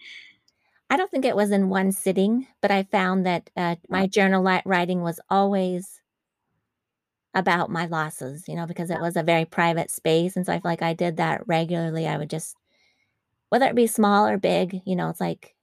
I 0.90 0.97
don't 0.97 1.11
think 1.11 1.25
it 1.25 1.37
was 1.37 1.51
in 1.51 1.68
one 1.68 1.92
sitting, 1.92 2.47
but 2.62 2.71
I 2.71 2.85
found 2.85 3.27
that 3.27 3.51
uh, 3.57 3.77
my 3.88 4.07
journal 4.07 4.42
writing 4.64 5.03
was 5.03 5.21
always 5.29 6.01
about 7.35 7.71
my 7.71 7.87
losses, 7.87 8.49
you 8.49 8.57
know, 8.57 8.67
because 8.67 8.91
it 8.91 9.01
was 9.01 9.17
a 9.17 9.23
very 9.23 9.45
private 9.45 9.91
space. 9.91 10.37
And 10.37 10.47
so 10.47 10.53
I 10.53 10.57
feel 10.57 10.71
like 10.71 10.83
I 10.83 10.95
did 10.95 11.19
that 11.19 11.47
regularly. 11.47 12.07
I 12.07 12.17
would 12.17 12.31
just, 12.31 12.57
whether 13.51 13.67
it 13.67 13.75
be 13.75 13.87
small 13.87 14.27
or 14.27 14.38
big, 14.38 14.81
you 14.85 14.97
know, 14.97 15.09
it's 15.09 15.21
like 15.21 15.55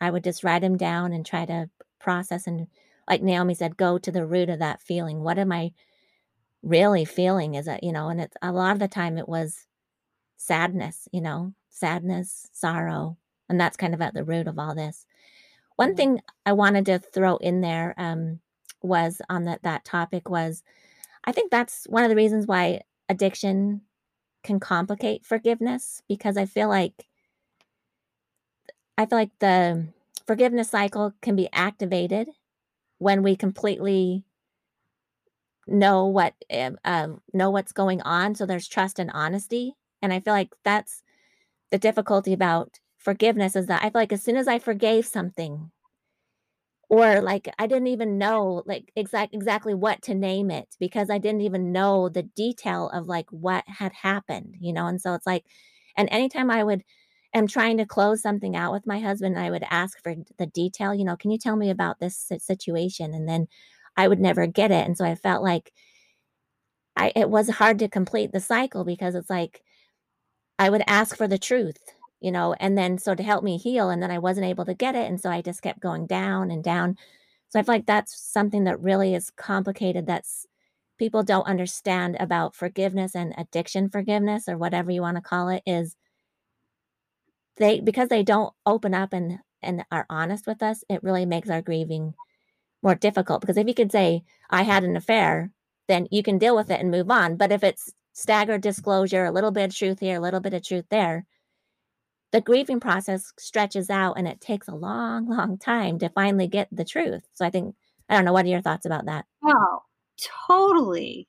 I 0.00 0.10
would 0.10 0.24
just 0.24 0.42
write 0.42 0.62
them 0.62 0.76
down 0.76 1.12
and 1.12 1.24
try 1.24 1.44
to 1.44 1.70
process 1.98 2.46
and, 2.46 2.66
like 3.08 3.20
Naomi 3.20 3.54
said, 3.54 3.76
go 3.76 3.98
to 3.98 4.12
the 4.12 4.24
root 4.24 4.48
of 4.48 4.60
that 4.60 4.80
feeling. 4.80 5.22
What 5.22 5.38
am 5.38 5.50
I 5.50 5.72
really 6.62 7.04
feeling? 7.04 7.56
Is 7.56 7.66
it, 7.66 7.82
you 7.82 7.92
know, 7.92 8.08
and 8.08 8.20
it's 8.20 8.36
a 8.40 8.52
lot 8.52 8.72
of 8.72 8.78
the 8.78 8.88
time 8.88 9.18
it 9.18 9.28
was 9.28 9.66
sadness, 10.36 11.08
you 11.12 11.20
know, 11.20 11.52
sadness, 11.68 12.48
sorrow. 12.52 13.16
And 13.48 13.60
that's 13.60 13.76
kind 13.76 13.92
of 13.92 14.00
at 14.00 14.14
the 14.14 14.24
root 14.24 14.46
of 14.46 14.58
all 14.58 14.74
this. 14.74 15.04
One 15.76 15.90
mm-hmm. 15.90 15.96
thing 15.96 16.20
I 16.46 16.52
wanted 16.52 16.86
to 16.86 17.00
throw 17.00 17.36
in 17.38 17.60
there 17.60 17.94
um, 17.98 18.38
was 18.82 19.20
on 19.28 19.44
that 19.44 19.64
that 19.64 19.84
topic 19.84 20.30
was 20.30 20.62
I 21.24 21.32
think 21.32 21.50
that's 21.50 21.84
one 21.88 22.04
of 22.04 22.10
the 22.10 22.16
reasons 22.16 22.46
why 22.46 22.82
addiction 23.08 23.82
can 24.42 24.60
complicate 24.60 25.24
forgiveness 25.24 26.02
because 26.08 26.36
I 26.36 26.46
feel 26.46 26.68
like 26.68 27.06
I 28.98 29.06
feel 29.06 29.18
like 29.18 29.38
the 29.38 29.88
forgiveness 30.26 30.70
cycle 30.70 31.12
can 31.22 31.36
be 31.36 31.48
activated 31.52 32.28
when 32.98 33.22
we 33.22 33.36
completely 33.36 34.24
know 35.66 36.06
what 36.06 36.34
uh, 36.50 37.08
know 37.32 37.50
what's 37.50 37.72
going 37.72 38.00
on 38.02 38.34
so 38.34 38.44
there's 38.46 38.66
trust 38.68 38.98
and 38.98 39.10
honesty 39.14 39.74
and 40.00 40.12
i 40.12 40.18
feel 40.20 40.34
like 40.34 40.52
that's 40.64 41.02
the 41.70 41.78
difficulty 41.78 42.32
about 42.32 42.80
forgiveness 42.98 43.56
is 43.56 43.66
that 43.66 43.82
i 43.82 43.90
feel 43.90 44.00
like 44.00 44.12
as 44.12 44.22
soon 44.22 44.36
as 44.36 44.48
i 44.48 44.58
forgave 44.58 45.06
something 45.06 45.70
or 46.92 47.22
like 47.22 47.48
I 47.58 47.66
didn't 47.66 47.86
even 47.88 48.18
know 48.18 48.62
like 48.66 48.92
exact 48.96 49.34
exactly 49.34 49.72
what 49.72 50.02
to 50.02 50.14
name 50.14 50.50
it 50.50 50.76
because 50.78 51.08
I 51.08 51.16
didn't 51.16 51.40
even 51.40 51.72
know 51.72 52.10
the 52.10 52.22
detail 52.24 52.90
of 52.90 53.06
like 53.08 53.30
what 53.30 53.64
had 53.66 53.92
happened, 53.94 54.56
you 54.60 54.74
know. 54.74 54.86
And 54.86 55.00
so 55.00 55.14
it's 55.14 55.26
like, 55.26 55.46
and 55.96 56.06
anytime 56.12 56.50
I 56.50 56.62
would 56.62 56.84
am 57.34 57.46
trying 57.46 57.78
to 57.78 57.86
close 57.86 58.20
something 58.20 58.54
out 58.56 58.72
with 58.74 58.86
my 58.86 59.00
husband, 59.00 59.38
I 59.38 59.50
would 59.50 59.64
ask 59.70 60.02
for 60.02 60.14
the 60.38 60.46
detail, 60.46 60.94
you 60.94 61.04
know, 61.06 61.16
can 61.16 61.30
you 61.30 61.38
tell 61.38 61.56
me 61.56 61.70
about 61.70 61.98
this 61.98 62.30
situation? 62.40 63.14
And 63.14 63.26
then 63.26 63.46
I 63.96 64.06
would 64.06 64.20
never 64.20 64.46
get 64.46 64.70
it, 64.70 64.86
and 64.86 64.98
so 64.98 65.06
I 65.06 65.14
felt 65.14 65.42
like 65.42 65.72
I 66.96 67.12
it 67.16 67.30
was 67.30 67.48
hard 67.50 67.78
to 67.80 67.88
complete 67.88 68.32
the 68.32 68.40
cycle 68.40 68.84
because 68.84 69.14
it's 69.14 69.30
like 69.30 69.62
I 70.58 70.70
would 70.70 70.82
ask 70.86 71.16
for 71.16 71.28
the 71.28 71.38
truth 71.38 71.78
you 72.22 72.32
know, 72.32 72.54
and 72.60 72.76
then 72.78 72.98
so 72.98 73.14
to 73.14 73.22
help 73.22 73.44
me 73.44 73.58
heal, 73.58 73.90
and 73.90 74.02
then 74.02 74.10
I 74.10 74.18
wasn't 74.18 74.46
able 74.46 74.64
to 74.66 74.74
get 74.74 74.94
it. 74.94 75.08
And 75.08 75.20
so 75.20 75.30
I 75.30 75.42
just 75.42 75.62
kept 75.62 75.80
going 75.80 76.06
down 76.06 76.50
and 76.50 76.62
down. 76.64 76.96
So 77.50 77.60
I 77.60 77.62
feel 77.62 77.74
like 77.74 77.86
that's 77.86 78.20
something 78.20 78.64
that 78.64 78.80
really 78.80 79.14
is 79.14 79.30
complicated 79.30 80.06
that's 80.06 80.46
people 80.98 81.22
don't 81.24 81.48
understand 81.48 82.16
about 82.20 82.54
forgiveness 82.54 83.14
and 83.16 83.34
addiction 83.36 83.88
forgiveness 83.88 84.48
or 84.48 84.56
whatever 84.56 84.90
you 84.90 85.00
want 85.02 85.16
to 85.16 85.20
call 85.22 85.48
it 85.48 85.62
is 85.66 85.96
they 87.56 87.80
because 87.80 88.08
they 88.08 88.22
don't 88.22 88.54
open 88.66 88.94
up 88.94 89.12
and 89.12 89.38
and 89.62 89.84
are 89.90 90.06
honest 90.08 90.46
with 90.46 90.62
us 90.62 90.84
it 90.88 91.02
really 91.02 91.26
makes 91.26 91.50
our 91.50 91.62
grieving 91.62 92.14
more 92.82 92.94
difficult 92.94 93.40
because 93.40 93.56
if 93.56 93.66
you 93.66 93.74
could 93.74 93.92
say 93.92 94.22
i 94.50 94.62
had 94.62 94.84
an 94.84 94.96
affair 94.96 95.50
then 95.88 96.06
you 96.10 96.22
can 96.22 96.38
deal 96.38 96.54
with 96.54 96.70
it 96.70 96.80
and 96.80 96.90
move 96.90 97.10
on 97.10 97.36
but 97.36 97.52
if 97.52 97.64
it's 97.64 97.92
staggered 98.12 98.60
disclosure 98.60 99.24
a 99.24 99.32
little 99.32 99.50
bit 99.50 99.70
of 99.70 99.76
truth 99.76 100.00
here 100.00 100.16
a 100.16 100.20
little 100.20 100.40
bit 100.40 100.54
of 100.54 100.62
truth 100.62 100.84
there 100.90 101.26
the 102.32 102.40
grieving 102.40 102.80
process 102.80 103.32
stretches 103.38 103.90
out 103.90 104.14
and 104.14 104.26
it 104.26 104.40
takes 104.40 104.66
a 104.68 104.74
long, 104.74 105.28
long 105.28 105.58
time 105.58 105.98
to 106.00 106.08
finally 106.08 106.48
get 106.48 106.68
the 106.72 106.84
truth. 106.84 107.22
So 107.32 107.44
I 107.44 107.50
think, 107.50 107.74
I 108.08 108.16
don't 108.16 108.24
know, 108.24 108.32
what 108.32 108.44
are 108.44 108.48
your 108.48 108.62
thoughts 108.62 108.86
about 108.86 109.06
that? 109.06 109.26
Oh, 109.44 109.82
totally 110.48 111.28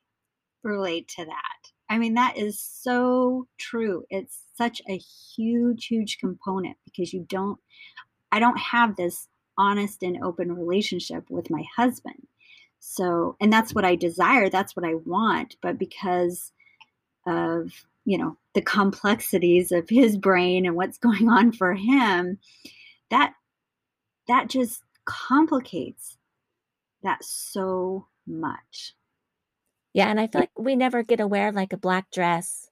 relate 0.62 1.08
to 1.16 1.24
that. 1.24 1.70
I 1.90 1.98
mean, 1.98 2.14
that 2.14 2.36
is 2.38 2.58
so 2.58 3.46
true. 3.58 4.04
It's 4.08 4.40
such 4.56 4.80
a 4.88 4.96
huge, 4.96 5.86
huge 5.86 6.18
component 6.18 6.76
because 6.84 7.12
you 7.12 7.26
don't, 7.28 7.58
I 8.32 8.38
don't 8.38 8.58
have 8.58 8.96
this 8.96 9.28
honest 9.58 10.02
and 10.02 10.24
open 10.24 10.52
relationship 10.52 11.28
with 11.28 11.50
my 11.50 11.62
husband. 11.76 12.26
So, 12.80 13.36
and 13.40 13.52
that's 13.52 13.74
what 13.74 13.84
I 13.84 13.96
desire, 13.96 14.48
that's 14.48 14.74
what 14.74 14.86
I 14.86 14.94
want. 14.94 15.56
But 15.62 15.78
because 15.78 16.52
of 17.26 17.72
you 18.04 18.18
know 18.18 18.36
the 18.54 18.62
complexities 18.62 19.72
of 19.72 19.88
his 19.88 20.16
brain 20.16 20.66
and 20.66 20.76
what's 20.76 20.98
going 20.98 21.28
on 21.28 21.52
for 21.52 21.74
him 21.74 22.38
that 23.10 23.34
that 24.28 24.48
just 24.48 24.82
complicates 25.04 26.16
that 27.02 27.22
so 27.22 28.06
much 28.26 28.94
yeah 29.92 30.08
and 30.08 30.18
i 30.20 30.26
feel 30.26 30.40
like 30.40 30.58
we 30.58 30.76
never 30.76 31.02
get 31.02 31.20
aware 31.20 31.48
of 31.48 31.54
like 31.54 31.72
a 31.72 31.78
black 31.78 32.10
dress 32.10 32.70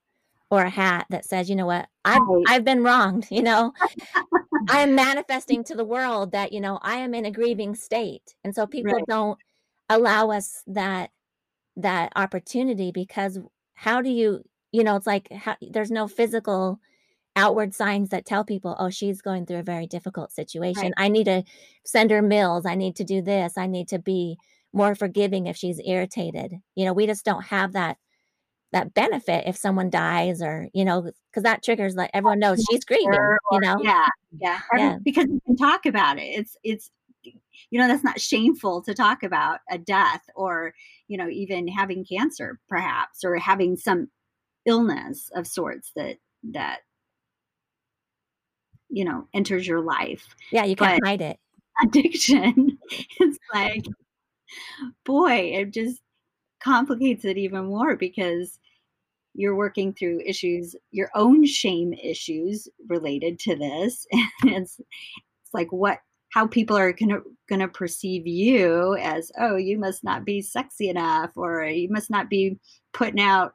or 0.53 0.65
a 0.65 0.71
hat 0.71 1.07
that 1.09 1.25
says, 1.25 1.49
you 1.49 1.57
know 1.57 1.65
what, 1.65 1.89
I've 2.05 2.21
right. 2.21 2.45
I've 2.47 2.65
been 2.65 2.85
wronged, 2.85 3.27
you 3.31 3.43
know. 3.43 3.73
I 4.69 4.81
am 4.81 4.95
manifesting 4.95 5.65
to 5.65 5.75
the 5.75 5.85
world 5.85 6.33
that, 6.33 6.53
you 6.53 6.61
know, 6.61 6.79
I 6.83 6.97
am 6.97 7.15
in 7.15 7.25
a 7.25 7.31
grieving 7.31 7.75
state. 7.75 8.35
And 8.45 8.55
so 8.55 8.67
people 8.67 8.93
right. 8.93 9.05
don't 9.09 9.39
allow 9.89 10.31
us 10.31 10.63
that 10.67 11.11
that 11.77 12.13
opportunity 12.17 12.93
because 12.93 13.39
how 13.73 14.03
do 14.03 14.11
you, 14.11 14.45
you 14.73 14.83
know, 14.83 14.97
it's 14.97 15.07
like 15.07 15.31
how, 15.31 15.57
there's 15.61 15.91
no 15.91 16.09
physical 16.09 16.81
outward 17.37 17.75
signs 17.75 18.11
that 18.11 18.27
tell 18.27 18.45
people, 18.45 18.77
oh, 18.79 18.91
she's 18.91 19.23
going 19.23 19.47
through 19.47 19.59
a 19.59 19.63
very 19.63 19.87
difficult 19.87 20.33
situation. 20.33 20.85
Right. 20.85 20.93
I 20.97 21.09
need 21.09 21.25
to 21.25 21.45
send 21.85 22.11
her 22.11 22.23
meals. 22.23 22.67
I 22.67 22.75
need 22.75 22.97
to 22.97 23.05
do 23.05 23.23
this. 23.23 23.57
I 23.57 23.67
need 23.67 23.89
to 23.89 23.99
be 23.99 24.39
more 24.73 24.95
forgiving 24.95 25.47
if 25.47 25.57
she's 25.57 25.81
irritated. 25.85 26.55
You 26.75 26.87
know, 26.87 26.93
we 26.93 27.07
just 27.07 27.25
don't 27.25 27.45
have 27.45 27.73
that 27.73 27.99
that 28.73 28.95
benefit 28.95 29.45
if 29.47 29.57
someone 29.57 29.91
dies 29.91 30.41
or 30.43 30.69
you 30.73 30.85
know 30.85 31.03
because 31.03 31.43
that 31.43 31.63
triggers 31.63 31.95
like 31.95 32.11
everyone 32.15 32.39
knows 32.39 32.65
she's 32.71 32.85
grieving 32.87 33.13
or, 33.13 33.39
you 33.53 33.61
know 33.61 33.77
yeah 33.83 34.07
yeah, 34.41 34.61
yeah. 34.75 34.97
because 35.05 35.27
you 35.27 35.41
can 35.45 35.57
talk 35.57 35.85
about 35.85 36.19
it 36.19 36.23
it's 36.23 36.57
it's 36.65 36.91
you 37.23 37.79
know 37.79 37.87
that's 37.87 38.03
not 38.03 38.19
shameful 38.19 38.81
to 38.83 38.95
talk 38.95 39.23
about 39.23 39.61
a 39.71 39.77
death 39.77 40.23
or 40.35 40.73
you 41.07 41.19
know 41.19 41.29
even 41.29 41.69
having 41.69 42.03
cancer 42.03 42.59
perhaps 42.67 43.23
or 43.25 43.37
having 43.37 43.77
some 43.77 44.09
illness 44.67 45.31
of 45.35 45.47
sorts 45.47 45.93
that 45.97 46.17
that 46.53 46.81
you 48.89 49.05
know 49.05 49.27
enters 49.35 49.67
your 49.67 49.81
life. 49.81 50.35
Yeah 50.51 50.65
you 50.65 50.77
can't 50.77 51.01
but 51.01 51.09
hide 51.09 51.23
it. 51.23 51.39
addiction 51.83 52.79
it's 53.19 53.39
like 53.55 53.83
boy 55.07 55.53
it 55.55 55.73
just 55.73 56.03
complicates 56.63 57.25
it 57.25 57.39
even 57.39 57.65
more 57.65 57.97
because 57.97 58.59
you're 59.35 59.57
working 59.57 59.93
through 59.95 60.21
issues 60.27 60.77
your 60.91 61.11
own 61.15 61.45
shame 61.47 61.93
issues 61.95 62.69
related 62.89 63.39
to 63.39 63.57
this. 63.57 64.07
And 64.43 64.51
it's 64.51 64.79
it's 64.79 65.55
like 65.55 65.73
what 65.73 65.99
how 66.33 66.47
people 66.47 66.77
are 66.77 66.93
gonna 66.93 67.21
gonna 67.49 67.69
perceive 67.69 68.27
you 68.27 68.97
as 69.01 69.31
oh 69.39 69.57
you 69.57 69.79
must 69.79 70.03
not 70.05 70.25
be 70.25 70.41
sexy 70.41 70.89
enough 70.89 71.31
or 71.37 71.65
you 71.65 71.89
must 71.91 72.11
not 72.11 72.29
be 72.29 72.59
putting 72.93 73.21
out 73.21 73.55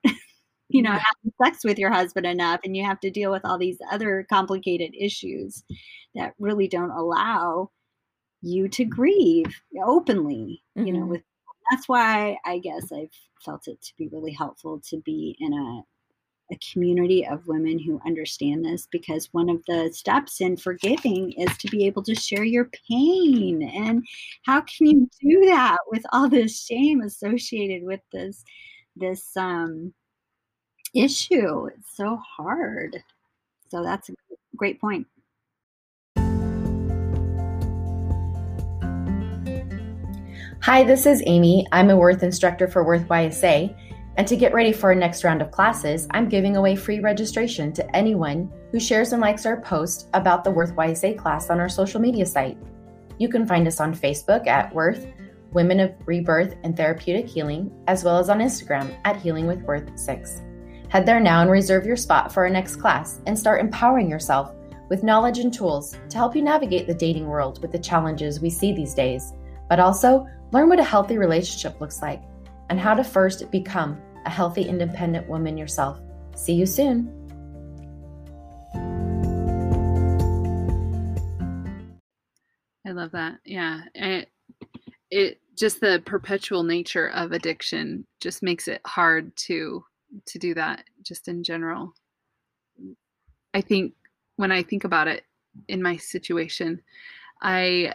you 0.69 0.82
know 0.82 0.91
having 0.91 1.34
sex 1.43 1.63
with 1.63 1.77
your 1.77 1.91
husband 1.91 2.25
enough 2.25 2.60
and 2.63 2.75
you 2.75 2.84
have 2.84 2.99
to 2.99 3.10
deal 3.10 3.32
with 3.32 3.45
all 3.45 3.58
these 3.58 3.77
other 3.91 4.25
complicated 4.30 4.93
issues 4.99 5.63
that 6.15 6.34
really 6.39 6.67
don't 6.67 6.91
allow 6.91 7.69
you 8.41 8.67
to 8.67 8.86
grieve 8.86 9.62
openly 9.86 10.62
mm-hmm. 10.77 10.88
you 10.88 10.93
know 10.93 10.99
mm-hmm. 11.01 11.12
with 11.12 11.21
that's 11.71 11.89
why 11.89 12.38
I 12.45 12.60
guess 12.60 12.91
I've 12.93 13.12
felt 13.43 13.67
it 13.67 13.82
to 13.82 13.93
be 13.97 14.08
really 14.08 14.32
helpful 14.32 14.82
to 14.89 14.97
be 15.06 15.36
in 15.39 15.53
a 15.53 15.82
a 16.49 16.58
community 16.71 17.27
of 17.27 17.45
women 17.45 17.77
who 17.77 17.99
understand 18.06 18.63
this 18.63 18.88
because 18.89 19.27
one 19.34 19.49
of 19.49 19.62
the 19.67 19.91
steps 19.91 20.39
in 20.39 20.56
forgiving 20.56 21.34
is 21.34 21.58
to 21.58 21.67
be 21.67 21.86
able 21.86 22.01
to 22.01 22.15
share 22.15 22.45
your 22.45 22.69
pain 22.89 23.62
and 23.75 24.06
how 24.45 24.62
can 24.62 24.88
you 24.88 25.10
do 25.19 25.45
that 25.45 25.77
with 25.88 26.03
all 26.13 26.30
this 26.30 26.65
shame 26.65 27.01
associated 27.01 27.84
with 27.84 27.99
this 28.13 28.45
this 28.95 29.36
um 29.36 29.93
issue 31.02 31.68
it's 31.68 31.96
so 31.96 32.18
hard 32.18 33.04
so 33.70 33.84
that's 33.84 34.10
a 34.10 34.14
great 34.56 34.80
point 34.80 35.08
Hi, 40.68 40.84
this 40.84 41.06
is 41.06 41.24
Amy. 41.28 41.66
I'm 41.72 41.92
a 41.92 41.96
Worth 41.96 42.24
instructor 42.24 42.68
for 42.68 42.84
Worth 42.84 43.08
YSA. 43.08 43.74
And 44.18 44.28
to 44.28 44.36
get 44.36 44.54
ready 44.54 44.74
for 44.74 44.88
our 44.88 44.96
next 44.96 45.24
round 45.24 45.42
of 45.42 45.50
classes, 45.50 46.10
I'm 46.12 46.28
giving 46.28 46.58
away 46.58 46.76
free 46.76 47.00
registration 47.00 47.72
to 47.72 47.96
anyone 47.96 48.52
who 48.74 48.80
shares 48.80 49.14
and 49.14 49.22
likes 49.22 49.46
our 49.46 49.62
post 49.62 50.10
about 50.14 50.44
the 50.44 50.52
Worth 50.52 50.76
YSA 50.76 51.18
class 51.18 51.50
on 51.50 51.62
our 51.62 51.70
social 51.70 52.02
media 52.02 52.26
site. 52.26 52.58
You 53.18 53.30
can 53.30 53.48
find 53.48 53.66
us 53.66 53.80
on 53.80 53.96
Facebook 53.96 54.46
at 54.48 54.74
Worth 54.76 55.08
Women 55.54 55.80
of 55.80 55.94
Rebirth 56.06 56.56
and 56.64 56.76
Therapeutic 56.76 57.30
Healing, 57.30 57.72
as 57.88 58.04
well 58.04 58.18
as 58.18 58.30
on 58.30 58.40
Instagram 58.40 58.94
at 59.06 59.16
Healing 59.16 59.48
with 59.48 59.62
Worth 59.62 59.98
6. 59.98 60.42
Head 60.89 61.06
there 61.06 61.19
now 61.19 61.41
and 61.41 61.52
reserve 61.52 61.86
your 61.86 61.95
spot 61.95 62.32
for 62.32 62.43
our 62.43 62.50
next 62.50 62.78
class 62.78 63.21
and 63.26 63.38
start 63.38 63.62
empowering 63.62 64.10
yourself 64.10 64.54
with 64.89 65.04
knowledge 65.04 65.39
and 65.39 65.54
tools 65.54 65.97
to 66.10 66.17
help 66.17 66.36
you 66.36 66.41
navigate 66.41 66.88
the 66.88 66.93
dating 66.93 67.28
world 67.28 67.62
with 67.62 67.71
the 67.71 67.80
challenges 67.80 68.39
we 68.39 68.50
see 68.50 68.73
these 68.73 68.93
days, 68.93 69.34
but 69.69 69.80
also 69.80 70.26
Learn 70.54 70.69
what 70.69 70.80
a 70.80 70.84
healthy 70.84 71.17
relationship 71.17 71.82
looks 71.82 72.02
like 72.02 72.21
and 72.69 72.80
how 72.80 72.93
to 72.93 73.04
first 73.04 73.52
become 73.52 74.02
a 74.26 74.30
healthy, 74.30 74.63
independent 74.63 75.28
woman 75.28 75.58
yourself. 75.58 76.00
See 76.36 76.54
you 76.54 76.65
soon. 76.65 77.13
I 82.86 82.91
love 82.91 83.12
that. 83.12 83.39
Yeah. 83.43 83.82
It, 83.93 84.30
it 85.12 85.41
just 85.58 85.82
the 85.82 86.02
perpetual 86.06 86.63
nature 86.63 87.10
of 87.10 87.34
addiction 87.34 88.08
just 88.21 88.41
makes 88.41 88.69
it 88.69 88.80
hard 88.86 89.36
to 89.36 89.84
to 90.25 90.39
do 90.39 90.53
that 90.53 90.84
just 91.01 91.27
in 91.27 91.43
general. 91.43 91.93
I 93.53 93.62
think 93.62 93.93
when 94.36 94.51
I 94.51 94.63
think 94.63 94.84
about 94.84 95.08
it 95.08 95.23
in 95.67 95.82
my 95.82 95.97
situation, 95.97 96.82
I 97.41 97.93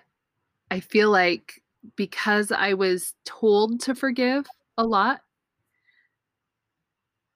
I 0.71 0.81
feel 0.81 1.11
like 1.11 1.63
because 1.97 2.51
I 2.53 2.75
was 2.75 3.15
told 3.25 3.81
to 3.83 3.95
forgive 3.95 4.47
a 4.79 4.85
lot, 4.85 5.21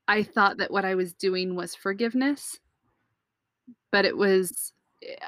I 0.09 0.23
thought 0.23 0.59
that 0.59 0.71
what 0.71 0.85
I 0.85 0.95
was 0.95 1.13
doing 1.13 1.57
was 1.57 1.75
forgiveness. 1.75 2.59
But 3.91 4.05
it 4.05 4.17
was, 4.17 4.73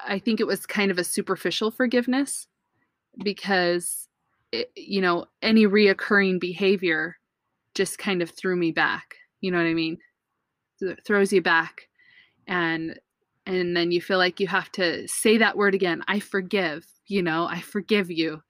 I 0.06 0.18
think 0.18 0.40
it 0.40 0.46
was 0.46 0.66
kind 0.66 0.90
of 0.90 0.98
a 0.98 1.04
superficial 1.04 1.70
forgiveness 1.70 2.46
because, 3.22 4.08
it, 4.52 4.70
you 4.76 5.00
know, 5.00 5.26
any 5.42 5.66
reoccurring 5.66 6.40
behavior 6.40 7.16
just 7.74 7.98
kind 7.98 8.22
of 8.22 8.30
threw 8.30 8.56
me 8.56 8.72
back. 8.72 9.17
You 9.40 9.51
know 9.51 9.59
what 9.59 9.66
I 9.66 9.74
mean? 9.74 9.98
It 10.81 11.01
throws 11.07 11.33
you 11.33 11.42
back. 11.42 11.88
And 12.46 12.98
and 13.48 13.74
then 13.74 13.90
you 13.90 14.01
feel 14.01 14.18
like 14.18 14.40
you 14.40 14.46
have 14.46 14.70
to 14.72 15.09
say 15.09 15.38
that 15.38 15.57
word 15.57 15.74
again 15.74 16.03
i 16.07 16.20
forgive 16.20 16.87
you 17.07 17.22
know 17.22 17.46
i 17.46 17.61
forgive 17.61 18.11
you 18.11 18.40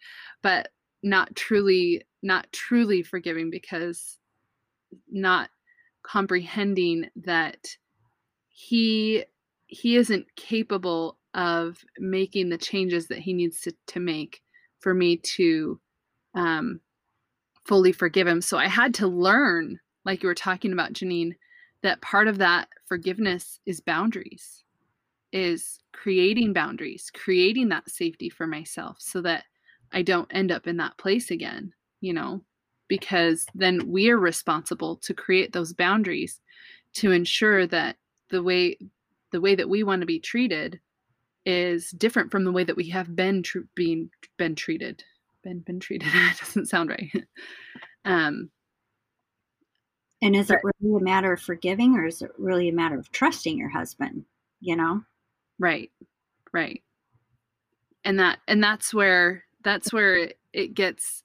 but 0.42 0.68
not 1.02 1.34
truly 1.36 2.02
not 2.22 2.52
truly 2.52 3.02
forgiving 3.02 3.48
because 3.48 4.18
not 5.10 5.48
comprehending 6.02 7.08
that 7.16 7.76
he 8.48 9.24
he 9.66 9.96
isn't 9.96 10.26
capable 10.36 11.18
of 11.34 11.84
making 11.98 12.48
the 12.48 12.56
changes 12.56 13.08
that 13.08 13.18
he 13.18 13.34
needs 13.34 13.60
to, 13.60 13.72
to 13.86 14.00
make 14.00 14.40
for 14.80 14.94
me 14.94 15.18
to 15.18 15.78
um, 16.34 16.80
fully 17.66 17.92
forgive 17.92 18.26
him 18.26 18.40
so 18.40 18.58
i 18.58 18.66
had 18.66 18.94
to 18.94 19.06
learn 19.06 19.78
like 20.08 20.22
you 20.22 20.28
were 20.28 20.34
talking 20.34 20.72
about 20.72 20.92
janine 20.92 21.34
that 21.82 22.00
part 22.02 22.26
of 22.26 22.38
that 22.38 22.68
forgiveness 22.86 23.60
is 23.66 23.80
boundaries 23.80 24.64
is 25.32 25.78
creating 25.92 26.52
boundaries 26.52 27.10
creating 27.14 27.68
that 27.68 27.88
safety 27.88 28.28
for 28.28 28.46
myself 28.46 28.96
so 28.98 29.20
that 29.20 29.44
I 29.92 30.02
don't 30.02 30.30
end 30.30 30.52
up 30.52 30.66
in 30.66 30.76
that 30.78 30.98
place 30.98 31.30
again, 31.30 31.72
you 32.00 32.12
know, 32.12 32.42
because 32.88 33.46
then 33.54 33.80
we're 33.86 34.18
responsible 34.18 34.96
to 34.96 35.14
create 35.14 35.52
those 35.52 35.72
boundaries 35.72 36.40
to 36.94 37.12
ensure 37.12 37.66
that 37.66 37.96
the 38.30 38.42
way 38.42 38.78
the 39.30 39.40
way 39.40 39.54
that 39.54 39.68
we 39.68 39.82
want 39.82 40.00
to 40.00 40.06
be 40.06 40.20
treated 40.20 40.80
is 41.44 41.90
different 41.90 42.30
from 42.30 42.44
the 42.44 42.52
way 42.52 42.64
that 42.64 42.76
we 42.76 42.88
have 42.88 43.14
been 43.14 43.42
tr- 43.42 43.58
being 43.74 44.10
been 44.36 44.54
treated. 44.54 45.04
Been 45.44 45.60
been 45.60 45.80
treated 45.80 46.08
doesn't 46.40 46.66
sound 46.66 46.90
right. 46.90 47.12
um 48.04 48.50
and 50.22 50.34
is 50.34 50.50
it 50.50 50.60
really 50.62 50.96
a 51.00 51.04
matter 51.04 51.32
of 51.32 51.40
forgiving 51.40 51.94
or 51.94 52.06
is 52.06 52.22
it 52.22 52.32
really 52.38 52.68
a 52.68 52.72
matter 52.72 52.98
of 52.98 53.10
trusting 53.12 53.56
your 53.56 53.68
husband, 53.68 54.24
you 54.60 54.76
know? 54.76 55.02
Right. 55.58 55.90
Right. 56.52 56.82
And 58.04 58.18
that 58.18 58.38
and 58.48 58.62
that's 58.62 58.92
where 58.92 59.44
that's 59.62 59.92
where 59.92 60.32
it 60.52 60.74
gets 60.74 61.22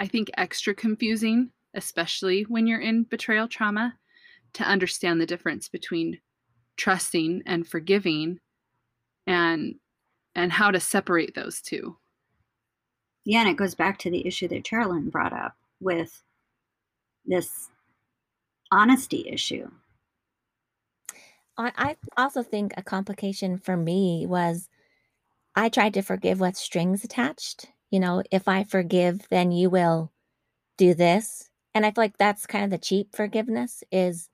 i 0.00 0.06
think 0.06 0.30
extra 0.36 0.74
confusing 0.74 1.50
especially 1.74 2.42
when 2.42 2.66
you're 2.66 2.80
in 2.80 3.04
betrayal 3.04 3.48
trauma 3.48 3.94
to 4.54 4.64
understand 4.64 5.20
the 5.20 5.26
difference 5.26 5.68
between 5.68 6.18
trusting 6.76 7.42
and 7.46 7.66
forgiving 7.66 8.40
and 9.26 9.74
and 10.34 10.52
how 10.52 10.70
to 10.70 10.80
separate 10.80 11.34
those 11.34 11.60
two 11.60 11.96
yeah 13.24 13.40
and 13.40 13.48
it 13.48 13.56
goes 13.56 13.74
back 13.74 13.98
to 13.98 14.10
the 14.10 14.26
issue 14.26 14.48
that 14.48 14.64
Carolyn 14.64 15.10
brought 15.10 15.32
up 15.32 15.54
with 15.80 16.22
this 17.26 17.68
honesty 18.70 19.28
issue 19.28 19.68
I 21.58 21.96
also 22.16 22.42
think 22.42 22.72
a 22.76 22.82
complication 22.82 23.58
for 23.58 23.76
me 23.76 24.26
was 24.26 24.68
I 25.56 25.68
tried 25.68 25.94
to 25.94 26.02
forgive 26.02 26.38
with 26.38 26.56
strings 26.56 27.02
attached. 27.02 27.66
You 27.90 27.98
know, 27.98 28.22
if 28.30 28.46
I 28.46 28.62
forgive, 28.62 29.26
then 29.28 29.50
you 29.50 29.68
will 29.68 30.12
do 30.76 30.94
this. 30.94 31.50
And 31.74 31.84
I 31.84 31.90
feel 31.90 32.04
like 32.04 32.16
that's 32.16 32.46
kind 32.46 32.64
of 32.64 32.70
the 32.70 32.78
cheap 32.78 33.14
forgiveness 33.14 33.82
is 33.90 34.28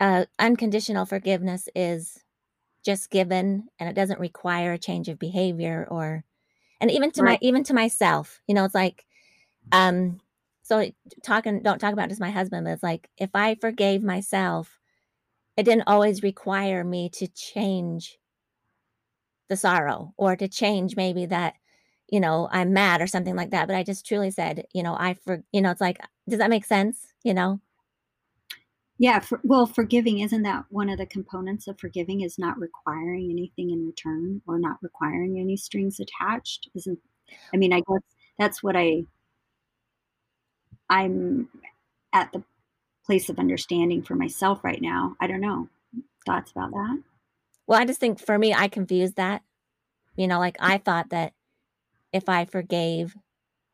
uh, 0.00 0.24
unconditional 0.38 1.04
forgiveness 1.04 1.68
is 1.74 2.24
just 2.84 3.10
given 3.10 3.68
and 3.78 3.88
it 3.88 3.94
doesn't 3.94 4.20
require 4.20 4.72
a 4.72 4.78
change 4.78 5.08
of 5.08 5.18
behavior 5.18 5.86
or 5.90 6.24
and 6.80 6.90
even 6.90 7.10
to 7.10 7.22
right. 7.22 7.32
my 7.32 7.38
even 7.42 7.64
to 7.64 7.74
myself 7.74 8.40
you 8.46 8.54
know 8.54 8.64
it's 8.64 8.74
like 8.74 9.04
um 9.72 10.20
so 10.68 10.90
talking 11.24 11.62
don't 11.62 11.78
talk 11.78 11.94
about 11.94 12.10
just 12.10 12.20
my 12.20 12.30
husband 12.30 12.64
but 12.64 12.72
it's 12.72 12.82
like 12.82 13.08
if 13.16 13.30
i 13.34 13.54
forgave 13.54 14.02
myself 14.02 14.78
it 15.56 15.64
didn't 15.64 15.88
always 15.88 16.22
require 16.22 16.84
me 16.84 17.08
to 17.08 17.26
change 17.26 18.18
the 19.48 19.56
sorrow 19.56 20.12
or 20.16 20.36
to 20.36 20.46
change 20.46 20.94
maybe 20.94 21.24
that 21.24 21.54
you 22.10 22.20
know 22.20 22.48
i'm 22.52 22.72
mad 22.72 23.00
or 23.00 23.06
something 23.06 23.34
like 23.34 23.50
that 23.50 23.66
but 23.66 23.76
i 23.76 23.82
just 23.82 24.06
truly 24.06 24.30
said 24.30 24.66
you 24.74 24.82
know 24.82 24.94
i 24.98 25.14
for 25.14 25.42
you 25.52 25.62
know 25.62 25.70
it's 25.70 25.80
like 25.80 25.98
does 26.28 26.38
that 26.38 26.50
make 26.50 26.64
sense 26.64 27.08
you 27.24 27.34
know? 27.34 27.60
Yeah 28.98 29.20
for, 29.20 29.40
well 29.44 29.66
forgiving 29.66 30.20
isn't 30.20 30.42
that 30.42 30.64
one 30.70 30.88
of 30.90 30.98
the 30.98 31.06
components 31.06 31.66
of 31.66 31.78
forgiving 31.78 32.20
is 32.20 32.38
not 32.38 32.58
requiring 32.58 33.30
anything 33.30 33.70
in 33.70 33.86
return 33.86 34.42
or 34.46 34.58
not 34.58 34.78
requiring 34.82 35.38
any 35.38 35.56
strings 35.56 36.00
attached 36.00 36.68
isn't 36.74 36.98
i 37.54 37.56
mean 37.56 37.72
i 37.72 37.78
guess 37.78 38.02
that's 38.38 38.62
what 38.62 38.76
i 38.76 39.02
i'm 40.90 41.48
at 42.12 42.32
the 42.32 42.42
place 43.06 43.28
of 43.28 43.38
understanding 43.38 44.02
for 44.02 44.14
myself 44.14 44.62
right 44.62 44.82
now. 44.82 45.16
I 45.18 45.26
don't 45.26 45.40
know. 45.40 45.68
Thoughts 46.26 46.50
about 46.50 46.70
that? 46.70 47.02
Well 47.66 47.80
i 47.80 47.84
just 47.84 48.00
think 48.00 48.20
for 48.20 48.38
me 48.38 48.54
i 48.54 48.68
confused 48.68 49.16
that. 49.16 49.42
You 50.16 50.26
know 50.26 50.38
like 50.38 50.56
i 50.60 50.78
thought 50.78 51.10
that 51.10 51.32
if 52.12 52.28
i 52.28 52.44
forgave 52.44 53.16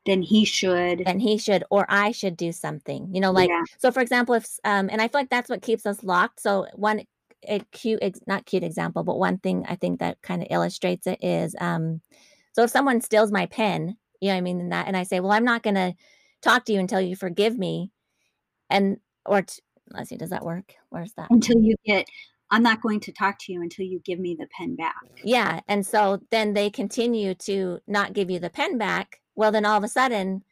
then 0.06 0.20
he 0.20 0.44
should. 0.44 1.02
Then 1.06 1.18
he 1.18 1.38
should 1.38 1.64
or 1.70 1.86
i 1.88 2.12
should 2.12 2.36
do 2.36 2.52
something 2.52 3.08
you 3.12 3.20
know 3.20 3.32
like 3.32 3.48
yeah. 3.48 3.64
so 3.78 3.90
for 3.90 4.00
example 4.00 4.34
if 4.34 4.46
um 4.64 4.88
and 4.90 5.00
i 5.00 5.08
feel 5.08 5.20
like 5.20 5.30
that's 5.30 5.48
what 5.50 5.62
keeps 5.62 5.86
us 5.86 6.04
locked. 6.04 6.40
So 6.40 6.66
one 6.74 7.04
a 7.48 7.60
cute 7.72 8.02
not 8.26 8.46
cute 8.46 8.64
example 8.64 9.02
but 9.04 9.18
one 9.18 9.38
thing 9.38 9.64
i 9.68 9.74
think 9.74 10.00
that 10.00 10.20
kind 10.22 10.42
of 10.42 10.48
illustrates 10.50 11.06
it 11.06 11.18
is 11.22 11.54
um 11.60 12.00
so 12.52 12.62
if 12.62 12.70
someone 12.70 13.00
steals 13.00 13.30
my 13.30 13.46
pen 13.46 13.96
you 14.20 14.30
know 14.30 14.36
i 14.36 14.40
mean 14.40 14.60
and 14.60 14.72
that 14.72 14.86
and 14.86 14.96
i 14.96 15.02
say 15.02 15.20
well 15.20 15.32
i'm 15.32 15.44
not 15.44 15.62
going 15.62 15.74
to 15.74 15.94
talk 16.44 16.64
to 16.66 16.72
you 16.72 16.80
until 16.80 17.00
you 17.00 17.16
forgive 17.16 17.58
me. 17.58 17.90
And 18.70 18.98
or 19.26 19.42
t- 19.42 19.62
let's 19.90 20.08
see 20.10 20.16
does 20.16 20.30
that 20.30 20.44
work? 20.44 20.74
Where's 20.90 21.12
that? 21.14 21.28
Until 21.30 21.58
you 21.60 21.74
get 21.84 22.06
I'm 22.50 22.62
not 22.62 22.82
going 22.82 23.00
to 23.00 23.12
talk 23.12 23.38
to 23.40 23.52
you 23.52 23.62
until 23.62 23.86
you 23.86 24.00
give 24.04 24.20
me 24.20 24.36
the 24.38 24.46
pen 24.56 24.76
back. 24.76 24.94
Yeah. 25.24 25.60
And 25.66 25.84
so 25.84 26.20
then 26.30 26.52
they 26.52 26.70
continue 26.70 27.34
to 27.36 27.80
not 27.86 28.12
give 28.12 28.30
you 28.30 28.38
the 28.38 28.50
pen 28.50 28.78
back. 28.78 29.20
Well 29.34 29.50
then 29.50 29.64
all 29.64 29.78
of 29.78 29.84
a 29.84 29.88
sudden 29.88 30.44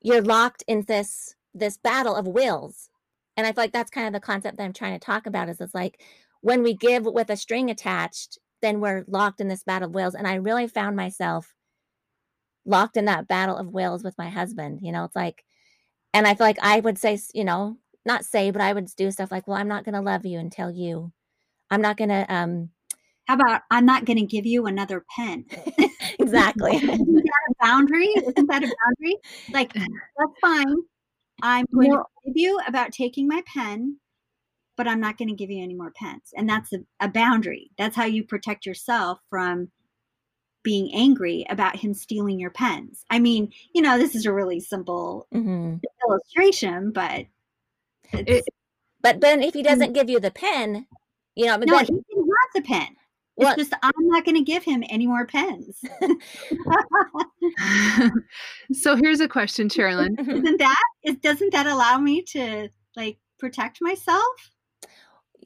you're 0.00 0.22
locked 0.22 0.62
in 0.68 0.82
this 0.82 1.34
this 1.54 1.78
battle 1.78 2.14
of 2.14 2.26
wills. 2.28 2.88
And 3.36 3.46
i 3.46 3.52
feel 3.52 3.64
like 3.64 3.72
that's 3.72 3.90
kind 3.90 4.06
of 4.06 4.12
the 4.12 4.24
concept 4.24 4.58
that 4.58 4.64
i'm 4.64 4.72
trying 4.72 4.98
to 4.98 5.04
talk 5.04 5.26
about 5.26 5.48
is 5.48 5.60
it's 5.60 5.74
like 5.74 6.02
when 6.42 6.62
we 6.62 6.74
give 6.74 7.04
with 7.04 7.30
a 7.30 7.36
string 7.36 7.70
attached 7.70 8.38
then 8.60 8.78
we're 8.80 9.04
locked 9.08 9.40
in 9.40 9.48
this 9.48 9.64
battle 9.64 9.88
of 9.88 9.94
wills. 9.94 10.14
And 10.14 10.26
i 10.26 10.34
really 10.34 10.68
found 10.68 10.96
myself 10.96 11.54
locked 12.64 12.96
in 12.96 13.06
that 13.06 13.28
battle 13.28 13.56
of 13.56 13.68
wills 13.68 14.04
with 14.04 14.16
my 14.18 14.28
husband 14.28 14.80
you 14.82 14.92
know 14.92 15.04
it's 15.04 15.16
like 15.16 15.44
and 16.14 16.26
i 16.26 16.34
feel 16.34 16.46
like 16.46 16.58
i 16.62 16.80
would 16.80 16.98
say 16.98 17.18
you 17.34 17.44
know 17.44 17.76
not 18.04 18.24
say 18.24 18.50
but 18.50 18.62
i 18.62 18.72
would 18.72 18.88
do 18.96 19.10
stuff 19.10 19.30
like 19.30 19.46
well 19.46 19.56
i'm 19.56 19.68
not 19.68 19.84
going 19.84 19.94
to 19.94 20.00
love 20.00 20.24
you 20.24 20.38
until 20.38 20.70
you 20.70 21.12
i'm 21.70 21.82
not 21.82 21.96
going 21.96 22.10
to 22.10 22.32
um 22.32 22.70
how 23.26 23.34
about 23.34 23.62
I'm 23.70 23.86
not 23.86 24.04
going 24.04 24.18
to 24.18 24.26
give 24.26 24.46
you 24.46 24.66
another 24.66 25.04
pen? 25.16 25.46
exactly. 26.18 26.76
Isn't 26.76 27.14
that 27.14 27.50
a 27.50 27.64
boundary? 27.64 28.08
Isn't 28.08 28.46
that 28.48 28.64
a 28.64 28.74
boundary? 28.84 29.16
Like, 29.52 29.72
that's 29.72 30.38
fine. 30.40 30.74
I'm 31.40 31.66
going 31.74 31.92
to 31.92 32.02
give 32.26 32.36
you 32.36 32.60
about 32.66 32.92
taking 32.92 33.28
my 33.28 33.42
pen, 33.52 33.98
but 34.76 34.88
I'm 34.88 35.00
not 35.00 35.18
going 35.18 35.28
to 35.28 35.34
give 35.34 35.50
you 35.50 35.62
any 35.62 35.74
more 35.74 35.92
pens. 35.92 36.32
And 36.36 36.48
that's 36.48 36.72
a, 36.72 36.78
a 37.00 37.08
boundary. 37.08 37.70
That's 37.78 37.96
how 37.96 38.04
you 38.04 38.24
protect 38.24 38.66
yourself 38.66 39.20
from 39.30 39.70
being 40.62 40.90
angry 40.94 41.44
about 41.50 41.76
him 41.76 41.94
stealing 41.94 42.38
your 42.38 42.50
pens. 42.50 43.04
I 43.10 43.18
mean, 43.18 43.52
you 43.74 43.82
know, 43.82 43.98
this 43.98 44.14
is 44.14 44.26
a 44.26 44.32
really 44.32 44.60
simple 44.60 45.26
mm-hmm. 45.34 45.76
illustration, 46.08 46.92
but 46.92 47.26
it, 48.12 48.44
but 49.00 49.20
then 49.20 49.42
if 49.42 49.54
he 49.54 49.62
doesn't 49.62 49.92
give 49.92 50.08
you 50.08 50.20
the 50.20 50.30
pen, 50.30 50.86
you 51.34 51.46
know, 51.46 51.58
but 51.58 51.68
no, 51.68 51.76
then, 51.76 51.86
he 51.86 51.92
can 51.92 52.02
have 52.18 52.54
the 52.54 52.62
pen. 52.62 52.96
It's 53.38 53.56
just 53.56 53.72
I'm 53.82 53.92
not 53.98 54.24
going 54.24 54.36
to 54.36 54.42
give 54.42 54.62
him 54.62 54.84
any 54.88 55.06
more 55.06 55.26
pens. 55.26 55.82
so 58.72 58.96
here's 58.96 59.20
a 59.20 59.28
question, 59.28 59.68
Sherilyn. 59.68 60.20
Isn't 60.20 60.58
that 60.58 60.84
is 61.02 61.16
doesn't 61.16 61.52
that 61.52 61.66
allow 61.66 61.98
me 61.98 62.22
to 62.28 62.68
like 62.94 63.18
protect 63.38 63.78
myself? 63.80 64.50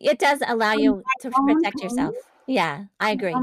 It 0.01 0.19
does 0.19 0.41
allow 0.47 0.73
you 0.73 1.03
to 1.23 1.31
protect 1.31 1.81
yourself. 1.81 2.15
Yeah, 2.47 2.85
I 3.01 3.13
agree. 3.13 3.35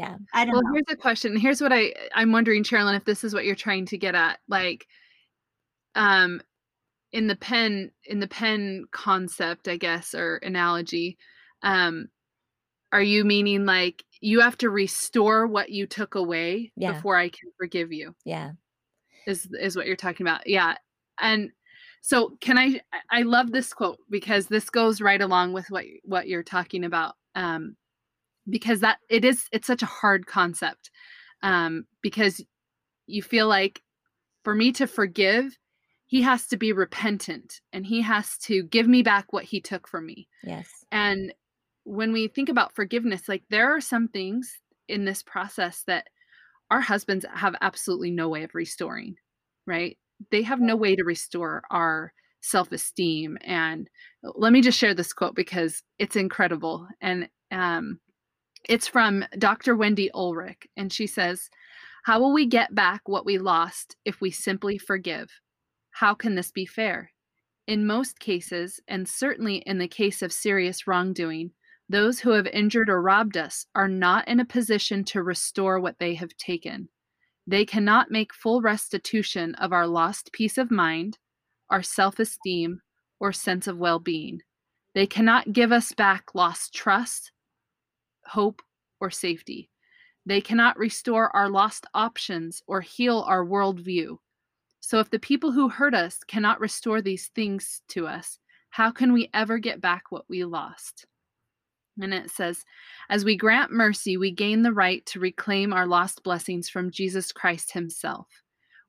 Yeah. 0.00 0.16
I 0.32 0.44
don't 0.46 0.54
well, 0.54 0.62
know. 0.62 0.72
here's 0.72 0.84
a 0.88 0.96
question. 0.96 1.36
Here's 1.36 1.60
what 1.60 1.72
I 1.72 1.92
I'm 2.14 2.32
wondering, 2.32 2.64
Sherilyn, 2.64 2.96
if 2.96 3.04
this 3.04 3.22
is 3.22 3.34
what 3.34 3.44
you're 3.44 3.54
trying 3.54 3.84
to 3.86 3.98
get 3.98 4.14
at. 4.14 4.40
Like 4.48 4.86
um 5.94 6.40
in 7.12 7.26
the 7.26 7.36
pen 7.36 7.90
in 8.04 8.18
the 8.20 8.28
pen 8.28 8.86
concept, 8.92 9.68
I 9.68 9.76
guess, 9.76 10.14
or 10.14 10.36
analogy, 10.38 11.18
um 11.62 12.08
are 12.92 13.02
you 13.02 13.24
meaning 13.24 13.66
like 13.66 14.04
you 14.20 14.40
have 14.40 14.56
to 14.58 14.70
restore 14.70 15.46
what 15.46 15.70
you 15.70 15.86
took 15.86 16.14
away 16.14 16.72
yeah. 16.76 16.92
before 16.92 17.16
I 17.16 17.28
can 17.28 17.50
forgive 17.58 17.92
you? 17.92 18.14
Yeah. 18.24 18.52
Is 19.26 19.48
is 19.60 19.76
what 19.76 19.86
you're 19.86 19.96
talking 19.96 20.26
about. 20.26 20.46
Yeah. 20.46 20.76
And 21.20 21.50
so 22.00 22.38
can 22.40 22.56
I 22.56 22.80
I 23.10 23.22
love 23.22 23.52
this 23.52 23.74
quote 23.74 23.98
because 24.08 24.46
this 24.46 24.70
goes 24.70 25.02
right 25.02 25.20
along 25.20 25.52
with 25.52 25.66
what 25.68 25.84
what 26.04 26.26
you're 26.26 26.42
talking 26.42 26.84
about. 26.84 27.16
Um 27.34 27.76
because 28.48 28.80
that 28.80 28.98
it 29.08 29.24
is 29.24 29.44
it's 29.52 29.66
such 29.66 29.82
a 29.82 29.86
hard 29.86 30.26
concept. 30.26 30.90
Um 31.42 31.84
because 32.02 32.42
you 33.06 33.22
feel 33.22 33.48
like 33.48 33.82
for 34.44 34.54
me 34.54 34.72
to 34.72 34.86
forgive 34.86 35.56
he 36.06 36.22
has 36.22 36.48
to 36.48 36.56
be 36.56 36.72
repentant 36.72 37.60
and 37.72 37.86
he 37.86 38.00
has 38.00 38.36
to 38.36 38.64
give 38.64 38.88
me 38.88 39.00
back 39.00 39.32
what 39.32 39.44
he 39.44 39.60
took 39.60 39.86
from 39.86 40.06
me. 40.06 40.26
Yes. 40.42 40.68
And 40.90 41.32
when 41.84 42.12
we 42.12 42.26
think 42.26 42.48
about 42.48 42.74
forgiveness, 42.74 43.28
like 43.28 43.44
there 43.48 43.70
are 43.76 43.80
some 43.80 44.08
things 44.08 44.58
in 44.88 45.04
this 45.04 45.22
process 45.22 45.84
that 45.86 46.08
our 46.68 46.80
husbands 46.80 47.24
have 47.32 47.54
absolutely 47.60 48.10
no 48.10 48.28
way 48.28 48.42
of 48.42 48.54
restoring, 48.54 49.14
right? 49.66 49.98
They 50.32 50.42
have 50.42 50.60
no 50.60 50.74
way 50.74 50.96
to 50.96 51.04
restore 51.04 51.62
our 51.70 52.12
self 52.40 52.72
esteem. 52.72 53.38
And 53.42 53.88
let 54.22 54.52
me 54.52 54.62
just 54.62 54.78
share 54.78 54.94
this 54.94 55.12
quote 55.12 55.36
because 55.36 55.84
it's 56.00 56.16
incredible. 56.16 56.88
And 57.00 57.28
um, 57.52 58.00
it's 58.68 58.86
from 58.86 59.24
Dr. 59.38 59.76
Wendy 59.76 60.10
Ulrich. 60.12 60.66
And 60.76 60.92
she 60.92 61.06
says, 61.06 61.48
How 62.04 62.20
will 62.20 62.32
we 62.32 62.46
get 62.46 62.74
back 62.74 63.02
what 63.06 63.26
we 63.26 63.38
lost 63.38 63.96
if 64.04 64.20
we 64.20 64.30
simply 64.30 64.78
forgive? 64.78 65.30
How 65.90 66.14
can 66.14 66.34
this 66.34 66.50
be 66.50 66.66
fair? 66.66 67.12
In 67.66 67.86
most 67.86 68.18
cases, 68.18 68.80
and 68.88 69.08
certainly 69.08 69.56
in 69.66 69.78
the 69.78 69.88
case 69.88 70.22
of 70.22 70.32
serious 70.32 70.86
wrongdoing, 70.86 71.52
those 71.88 72.20
who 72.20 72.30
have 72.30 72.46
injured 72.46 72.88
or 72.88 73.02
robbed 73.02 73.36
us 73.36 73.66
are 73.74 73.88
not 73.88 74.28
in 74.28 74.38
a 74.38 74.44
position 74.44 75.04
to 75.04 75.22
restore 75.22 75.80
what 75.80 75.98
they 75.98 76.14
have 76.14 76.36
taken. 76.36 76.88
They 77.46 77.64
cannot 77.64 78.12
make 78.12 78.32
full 78.32 78.60
restitution 78.60 79.56
of 79.56 79.72
our 79.72 79.88
lost 79.88 80.32
peace 80.32 80.56
of 80.56 80.70
mind, 80.70 81.18
our 81.68 81.82
self 81.82 82.20
esteem, 82.20 82.80
or 83.18 83.32
sense 83.32 83.66
of 83.66 83.78
well 83.78 83.98
being. 83.98 84.40
They 84.94 85.06
cannot 85.06 85.52
give 85.52 85.72
us 85.72 85.92
back 85.92 86.34
lost 86.34 86.72
trust, 86.74 87.32
hope, 88.26 88.62
or 89.00 89.10
safety. 89.10 89.70
They 90.26 90.40
cannot 90.40 90.78
restore 90.78 91.34
our 91.34 91.48
lost 91.48 91.86
options 91.94 92.62
or 92.66 92.80
heal 92.80 93.24
our 93.26 93.44
worldview. 93.44 94.18
So, 94.80 94.98
if 94.98 95.10
the 95.10 95.18
people 95.18 95.52
who 95.52 95.68
hurt 95.68 95.94
us 95.94 96.18
cannot 96.26 96.60
restore 96.60 97.02
these 97.02 97.28
things 97.28 97.82
to 97.88 98.06
us, 98.06 98.38
how 98.70 98.90
can 98.90 99.12
we 99.12 99.28
ever 99.34 99.58
get 99.58 99.80
back 99.80 100.04
what 100.10 100.24
we 100.28 100.44
lost? 100.44 101.06
And 102.00 102.14
it 102.14 102.30
says, 102.30 102.64
As 103.08 103.24
we 103.24 103.36
grant 103.36 103.72
mercy, 103.72 104.16
we 104.16 104.30
gain 104.30 104.62
the 104.62 104.72
right 104.72 105.04
to 105.06 105.20
reclaim 105.20 105.72
our 105.72 105.86
lost 105.86 106.22
blessings 106.22 106.68
from 106.68 106.90
Jesus 106.90 107.32
Christ 107.32 107.72
Himself. 107.72 108.28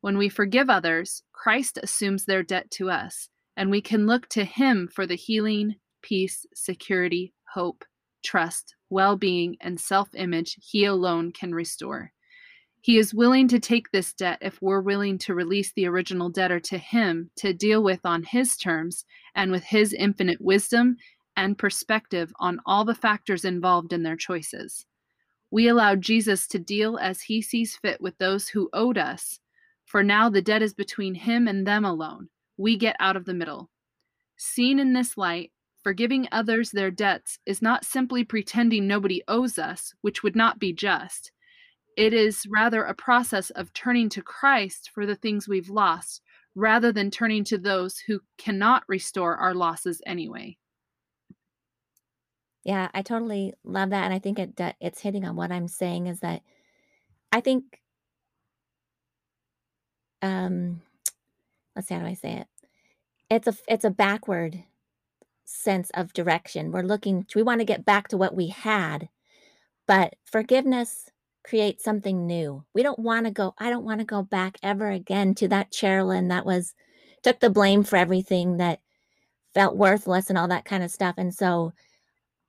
When 0.01 0.17
we 0.17 0.29
forgive 0.29 0.69
others, 0.69 1.23
Christ 1.33 1.77
assumes 1.81 2.25
their 2.25 2.43
debt 2.43 2.71
to 2.71 2.89
us, 2.89 3.29
and 3.57 3.69
we 3.69 3.81
can 3.81 4.07
look 4.07 4.29
to 4.29 4.45
Him 4.45 4.87
for 4.87 5.05
the 5.05 5.15
healing, 5.15 5.75
peace, 6.01 6.45
security, 6.53 7.33
hope, 7.53 7.83
trust, 8.23 8.75
well 8.91 9.15
being, 9.15 9.57
and 9.61 9.79
self 9.79 10.13
image 10.13 10.57
He 10.61 10.85
alone 10.85 11.31
can 11.31 11.55
restore. 11.55 12.11
He 12.81 12.97
is 12.97 13.13
willing 13.13 13.47
to 13.47 13.59
take 13.59 13.91
this 13.91 14.13
debt 14.13 14.39
if 14.41 14.61
we're 14.61 14.81
willing 14.81 15.17
to 15.19 15.35
release 15.35 15.71
the 15.71 15.87
original 15.87 16.29
debtor 16.29 16.59
to 16.59 16.77
Him 16.77 17.31
to 17.37 17.53
deal 17.53 17.81
with 17.81 18.01
on 18.05 18.23
His 18.23 18.57
terms 18.57 19.05
and 19.33 19.51
with 19.51 19.63
His 19.63 19.93
infinite 19.93 20.41
wisdom 20.41 20.97
and 21.35 21.57
perspective 21.57 22.31
on 22.39 22.59
all 22.65 22.85
the 22.85 22.95
factors 22.95 23.45
involved 23.45 23.93
in 23.93 24.03
their 24.03 24.15
choices. 24.15 24.85
We 25.51 25.67
allowed 25.67 26.01
Jesus 26.01 26.47
to 26.47 26.59
deal 26.59 26.97
as 26.97 27.21
he 27.21 27.41
sees 27.41 27.75
fit 27.75 27.99
with 27.99 28.17
those 28.17 28.47
who 28.47 28.69
owed 28.71 28.97
us, 28.97 29.39
for 29.85 30.01
now 30.01 30.29
the 30.29 30.41
debt 30.41 30.61
is 30.61 30.73
between 30.73 31.13
him 31.13 31.47
and 31.47 31.67
them 31.67 31.83
alone. 31.83 32.29
We 32.57 32.77
get 32.77 32.95
out 32.99 33.17
of 33.17 33.25
the 33.25 33.33
middle. 33.33 33.69
Seen 34.37 34.79
in 34.79 34.93
this 34.93 35.17
light, 35.17 35.51
Forgiving 35.83 36.27
others 36.31 36.71
their 36.71 36.91
debts 36.91 37.39
is 37.45 37.61
not 37.61 37.85
simply 37.85 38.23
pretending 38.23 38.85
nobody 38.85 39.23
owes 39.27 39.57
us, 39.57 39.93
which 40.01 40.21
would 40.21 40.35
not 40.35 40.59
be 40.59 40.73
just. 40.73 41.31
It 41.97 42.13
is 42.13 42.45
rather 42.49 42.83
a 42.83 42.93
process 42.93 43.49
of 43.51 43.73
turning 43.73 44.09
to 44.09 44.21
Christ 44.21 44.91
for 44.93 45.05
the 45.05 45.15
things 45.15 45.47
we've 45.47 45.69
lost, 45.69 46.21
rather 46.55 46.91
than 46.91 47.09
turning 47.09 47.43
to 47.45 47.57
those 47.57 47.97
who 47.97 48.21
cannot 48.37 48.83
restore 48.87 49.35
our 49.37 49.53
losses 49.53 50.01
anyway. 50.05 50.57
Yeah, 52.63 52.89
I 52.93 53.01
totally 53.01 53.53
love 53.63 53.89
that, 53.89 54.05
and 54.05 54.13
I 54.13 54.19
think 54.19 54.37
it 54.37 54.59
it's 54.79 55.01
hitting 55.01 55.25
on 55.25 55.35
what 55.35 55.51
I'm 55.51 55.67
saying 55.67 56.07
is 56.07 56.19
that 56.19 56.41
I 57.31 57.41
think 57.41 57.81
um, 60.21 60.81
let's 61.75 61.87
see, 61.87 61.95
how 61.95 62.01
do 62.01 62.05
I 62.05 62.13
say 62.13 62.33
it? 62.33 62.47
It's 63.29 63.47
a 63.47 63.55
it's 63.67 63.85
a 63.85 63.89
backward 63.89 64.63
sense 65.51 65.91
of 65.93 66.13
direction. 66.13 66.71
We're 66.71 66.83
looking 66.83 67.25
we 67.35 67.43
wanna 67.43 67.65
get 67.65 67.85
back 67.85 68.07
to 68.09 68.17
what 68.17 68.35
we 68.35 68.47
had, 68.47 69.09
but 69.87 70.15
forgiveness 70.25 71.09
creates 71.43 71.83
something 71.83 72.27
new. 72.27 72.65
We 72.73 72.83
don't 72.83 72.99
wanna 72.99 73.31
go 73.31 73.53
I 73.59 73.69
don't 73.69 73.85
wanna 73.85 74.05
go 74.05 74.23
back 74.23 74.57
ever 74.63 74.89
again 74.91 75.35
to 75.35 75.47
that 75.49 75.71
Sherilyn 75.73 76.29
that 76.29 76.45
was 76.45 76.75
took 77.23 77.39
the 77.41 77.49
blame 77.51 77.83
for 77.83 77.97
everything, 77.97 78.57
that 78.57 78.79
felt 79.55 79.77
worthless 79.77 80.29
and 80.29 80.37
all 80.39 80.47
that 80.49 80.65
kinda 80.65 80.89
stuff, 80.89 81.15
and 81.17 81.33
so 81.35 81.73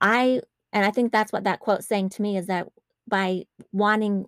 I 0.01 0.41
and 0.73 0.85
I 0.85 0.91
think 0.91 1.11
that's 1.11 1.33
what 1.33 1.45
that 1.45 1.59
quote's 1.61 1.87
saying 1.87 2.09
to 2.11 2.21
me 2.23 2.37
is 2.37 2.47
that 2.47 2.67
by 3.07 3.45
wanting 3.73 4.27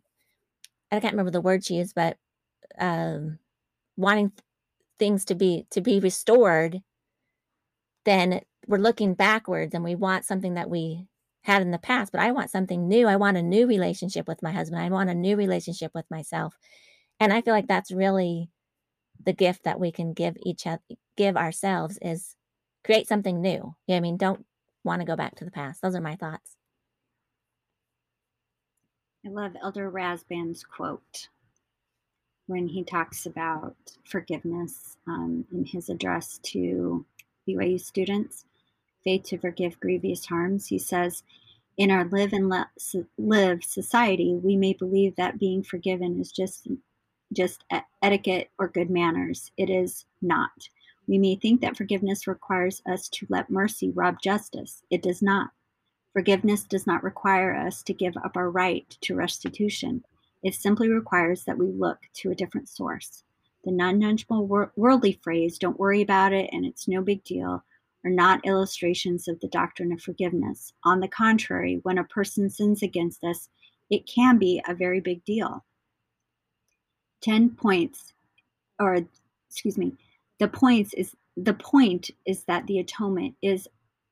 I 0.91 0.99
can't 0.99 1.13
remember 1.13 1.31
the 1.31 1.41
word 1.41 1.63
she 1.65 1.75
used, 1.75 1.95
but, 1.95 2.17
um, 2.79 3.39
wanting 3.97 4.31
things 4.99 5.25
to 5.25 5.35
be 5.35 5.65
to 5.71 5.81
be 5.81 5.99
restored, 5.99 6.81
then 8.05 8.41
we're 8.67 8.77
looking 8.77 9.13
backwards 9.13 9.73
and 9.73 9.83
we 9.83 9.95
want 9.95 10.25
something 10.25 10.55
that 10.55 10.69
we 10.69 11.07
had 11.43 11.61
in 11.61 11.71
the 11.71 11.77
past, 11.77 12.11
but 12.11 12.21
I 12.21 12.31
want 12.31 12.49
something 12.49 12.87
new. 12.87 13.07
I 13.07 13.17
want 13.17 13.37
a 13.37 13.43
new 13.43 13.67
relationship 13.67 14.27
with 14.27 14.41
my 14.41 14.51
husband. 14.51 14.81
I 14.81 14.89
want 14.89 15.09
a 15.09 15.15
new 15.15 15.35
relationship 15.37 15.91
with 15.93 16.09
myself. 16.09 16.57
And 17.19 17.31
I 17.31 17.41
feel 17.41 17.53
like 17.53 17.67
that's 17.67 17.91
really 17.91 18.49
the 19.23 19.33
gift 19.33 19.63
that 19.63 19.79
we 19.79 19.91
can 19.91 20.13
give 20.13 20.35
each 20.43 20.67
other 20.67 20.81
give 21.15 21.37
ourselves 21.37 21.97
is 22.01 22.35
create 22.83 23.07
something 23.07 23.41
new. 23.41 23.73
Yeah, 23.87 23.97
I 23.97 23.99
mean, 24.01 24.17
don't 24.17 24.45
want 24.83 25.01
to 25.01 25.05
go 25.05 25.15
back 25.15 25.35
to 25.35 25.45
the 25.45 25.51
past. 25.51 25.81
Those 25.81 25.95
are 25.95 26.01
my 26.01 26.15
thoughts. 26.15 26.57
I 29.25 29.29
love 29.29 29.53
Elder 29.61 29.89
Rasband's 29.89 30.63
quote 30.63 31.29
when 32.47 32.67
he 32.67 32.83
talks 32.83 33.25
about 33.25 33.75
forgiveness 34.03 34.97
um, 35.07 35.45
in 35.51 35.65
his 35.65 35.89
address 35.89 36.39
to 36.43 37.03
BYU 37.47 37.79
students, 37.79 38.45
faith 39.05 39.23
to 39.23 39.37
forgive 39.37 39.79
grievous 39.79 40.25
harms. 40.25 40.67
He 40.67 40.77
says, 40.77 41.23
in 41.77 41.91
our 41.91 42.05
live 42.05 42.33
and 42.33 42.49
let 42.49 42.67
live 43.17 43.63
society, 43.63 44.33
we 44.35 44.57
may 44.57 44.73
believe 44.73 45.15
that 45.15 45.39
being 45.39 45.63
forgiven 45.63 46.19
is 46.19 46.31
just 46.31 46.67
just 47.33 47.63
etiquette 48.01 48.49
or 48.59 48.67
good 48.67 48.89
manners. 48.89 49.51
It 49.57 49.69
is 49.69 50.05
not. 50.21 50.69
We 51.07 51.17
may 51.17 51.35
think 51.35 51.61
that 51.61 51.77
forgiveness 51.77 52.27
requires 52.27 52.81
us 52.85 53.09
to 53.09 53.27
let 53.29 53.49
mercy 53.49 53.89
rob 53.89 54.21
justice. 54.21 54.83
It 54.89 55.01
does 55.01 55.21
not. 55.21 55.51
Forgiveness 56.13 56.63
does 56.63 56.87
not 56.87 57.03
require 57.03 57.53
us 57.53 57.83
to 57.83 57.93
give 57.93 58.15
up 58.17 58.37
our 58.37 58.49
right 58.49 58.89
to 59.01 59.15
restitution. 59.15 60.03
It 60.43 60.55
simply 60.55 60.89
requires 60.89 61.43
that 61.43 61.57
we 61.57 61.67
look 61.67 61.99
to 62.15 62.31
a 62.31 62.35
different 62.35 62.69
source. 62.69 63.23
The 63.65 63.71
non 63.71 63.99
judgmental 63.99 64.47
wor- 64.47 64.71
worldly 64.75 65.19
phrase, 65.21 65.57
don't 65.57 65.79
worry 65.79 66.01
about 66.01 66.31
it 66.31 66.49
and 66.53 66.65
it's 66.65 66.87
no 66.87 67.01
big 67.01 67.23
deal, 67.23 67.63
are 68.05 68.11
not 68.11 68.45
illustrations 68.45 69.27
of 69.27 69.39
the 69.39 69.47
doctrine 69.47 69.91
of 69.91 70.01
forgiveness. 70.01 70.71
On 70.83 70.99
the 70.99 71.07
contrary, 71.07 71.79
when 71.83 71.97
a 71.97 72.03
person 72.03 72.49
sins 72.49 72.83
against 72.83 73.23
us, 73.23 73.49
it 73.89 74.07
can 74.07 74.37
be 74.37 74.61
a 74.67 74.75
very 74.75 74.99
big 74.99 75.25
deal. 75.25 75.65
10 77.21 77.49
points, 77.51 78.13
or 78.79 78.99
excuse 79.49 79.77
me, 79.77 79.93
the 80.39 80.47
points 80.47 80.93
is 80.93 81.15
the 81.37 81.53
point 81.53 82.11
is 82.25 82.43
that 82.43 82.65
the 82.67 82.79
atonement 82.79 83.35
is 83.41 83.67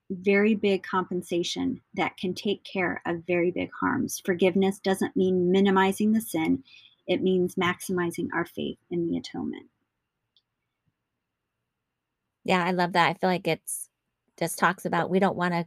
very 0.10 0.56
big 0.56 0.84
compensation 0.84 1.80
that 1.94 2.18
can 2.18 2.34
take 2.34 2.64
care 2.64 3.02
of 3.06 3.26
very 3.26 3.52
big 3.52 3.70
harms. 3.80 4.22
Forgiveness 4.26 4.80
doesn't 4.80 5.16
mean 5.16 5.52
minimizing 5.52 6.12
the 6.12 6.22
sin, 6.22 6.64
it 7.08 7.22
means 7.22 7.56
maximizing 7.56 8.28
our 8.34 8.46
faith 8.46 8.78
in 8.92 9.08
the 9.08 9.18
atonement. 9.18 9.68
Yeah, 12.44 12.64
I 12.64 12.72
love 12.72 12.94
that. 12.94 13.10
I 13.10 13.14
feel 13.14 13.30
like 13.30 13.48
it's 13.48 13.90
just 14.38 14.58
talks 14.58 14.86
about 14.86 15.10
we 15.10 15.20
don't 15.20 15.36
want 15.38 15.54
to 15.54 15.66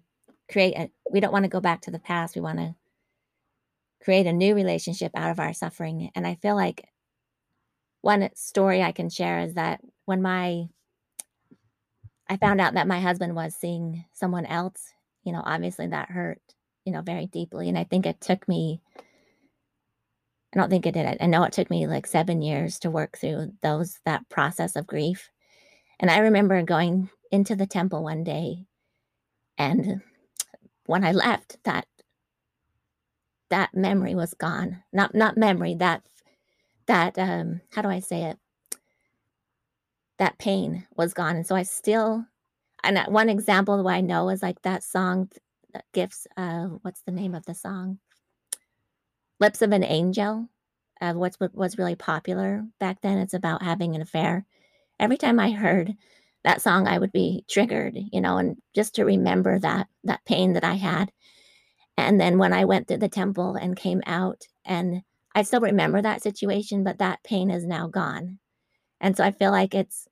create 0.51 0.75
a 0.77 0.91
we 1.11 1.21
don't 1.21 1.33
want 1.33 1.45
to 1.45 1.51
go 1.51 1.61
back 1.61 1.83
to 1.83 1.91
the 1.91 1.99
past. 1.99 2.35
We 2.35 2.43
want 2.43 2.59
to 2.59 2.75
create 4.03 4.27
a 4.27 4.33
new 4.33 4.55
relationship 4.55 5.13
out 5.15 5.31
of 5.31 5.41
our 5.41 5.53
suffering. 5.53 6.11
And 6.15 6.27
I 6.27 6.37
feel 6.37 6.55
like 6.55 6.89
one 8.03 8.29
story 8.35 8.83
I 8.83 8.93
can 8.93 9.11
share 9.11 9.41
is 9.41 9.55
that 9.55 9.81
when 10.05 10.23
my 10.23 10.69
I 12.29 12.37
found 12.37 12.61
out 12.61 12.75
that 12.75 12.89
my 12.89 13.01
husband 13.01 13.35
was 13.35 13.55
seeing 13.55 14.05
someone 14.13 14.47
else, 14.47 14.93
you 15.25 15.33
know, 15.33 15.43
obviously 15.45 15.87
that 15.89 16.11
hurt, 16.11 16.41
you 16.85 16.93
know, 16.93 17.03
very 17.03 17.27
deeply. 17.27 17.69
And 17.69 17.79
I 17.79 17.85
think 17.85 18.05
it 18.07 18.21
took 18.21 18.49
me, 18.49 18.81
I 20.55 20.59
don't 20.59 20.71
think 20.71 20.87
it 20.87 20.93
did. 20.93 21.07
It. 21.07 21.19
I 21.21 21.27
know 21.27 21.45
it 21.45 21.53
took 21.53 21.71
me 21.71 21.87
like 21.87 22.07
seven 22.07 22.43
years 22.43 22.79
to 22.81 22.91
work 22.91 23.17
through 23.19 23.53
those, 23.63 24.01
that 24.05 24.29
process 24.29 24.75
of 24.77 24.87
grief. 24.87 25.31
And 25.99 26.11
I 26.11 26.19
remember 26.19 26.63
going 26.63 27.11
into 27.31 27.57
the 27.57 27.67
temple 27.67 28.03
one 28.03 28.25
day 28.25 28.67
and 29.59 30.03
when 30.87 31.05
I 31.05 31.13
left, 31.13 31.57
that 31.65 31.87
that 33.51 33.75
memory 33.75 34.15
was 34.15 34.35
gone. 34.35 34.83
Not 34.93 35.15
not 35.15 35.37
memory, 35.37 35.75
that 35.77 36.03
that 36.87 37.19
um 37.19 37.61
how 37.73 37.83
do 37.83 37.89
I 37.89 38.01
say 38.01 38.25
it? 38.25 38.39
that 40.19 40.39
pain 40.39 40.87
was 40.97 41.15
gone. 41.15 41.37
And 41.37 41.47
so 41.47 41.55
I 41.55 41.63
still, 41.63 42.25
and 42.83 42.99
one 43.09 43.29
example 43.29 43.83
that 43.83 43.89
I 43.89 44.01
know 44.01 44.29
is 44.31 44.43
like 44.43 44.63
that 44.63 44.83
song, 44.83 45.31
Gifts, 45.93 46.27
uh, 46.37 46.67
what's 46.83 47.03
the 47.03 47.13
name 47.13 47.35
of 47.35 47.45
the 47.45 47.55
song? 47.55 47.99
Lips 49.41 49.61
of 49.61 49.73
an 49.73 49.85
Angel, 49.85 50.49
uh, 51.01 51.13
what's 51.13 51.39
what 51.39 51.55
was 51.55 51.77
really 51.77 51.97
popular 51.97 52.65
back 52.81 53.03
then. 53.03 53.19
It's 53.19 53.35
about 53.35 53.63
having 53.63 53.95
an 53.95 54.01
affair. 54.01 54.47
Every 54.99 55.17
time 55.17 55.39
I 55.39 55.51
heard 55.51 55.95
that 56.45 56.63
song, 56.63 56.87
I 56.87 56.99
would 56.99 57.13
be 57.13 57.45
triggered, 57.49 57.97
you 58.13 58.21
know, 58.21 58.39
and 58.39 58.57
just 58.75 58.95
to 58.95 59.05
remember 59.05 59.59
that 59.59 59.89
that 60.05 60.25
pain 60.25 60.55
that 60.55 60.65
I 60.65 60.75
had. 60.75 61.11
And 61.97 62.21
then 62.21 62.39
when 62.39 62.53
I 62.53 62.65
went 62.65 62.89
to 62.89 62.99
the 62.99 63.09
temple 63.09 63.57
and 63.57 63.77
came 63.77 64.03
out, 64.07 64.47
and 64.65 65.03
I 65.35 65.43
still 65.43 65.61
remember 65.61 66.03
that 66.03 66.23
situation, 66.23 66.85
but 66.85 66.99
that 66.99 67.23
pain 67.25 67.51
is 67.51 67.67
now 67.67 67.89
gone. 67.89 68.39
And 69.01 69.17
so 69.17 69.25
I 69.25 69.31
feel 69.33 69.51
like 69.51 69.75
it's 69.75 70.07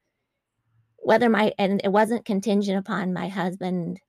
whether 0.98 1.28
my, 1.28 1.52
and 1.58 1.80
it 1.84 1.92
wasn't 1.92 2.24
contingent 2.24 2.78
upon 2.78 3.12
my 3.12 3.28
husband 3.28 4.00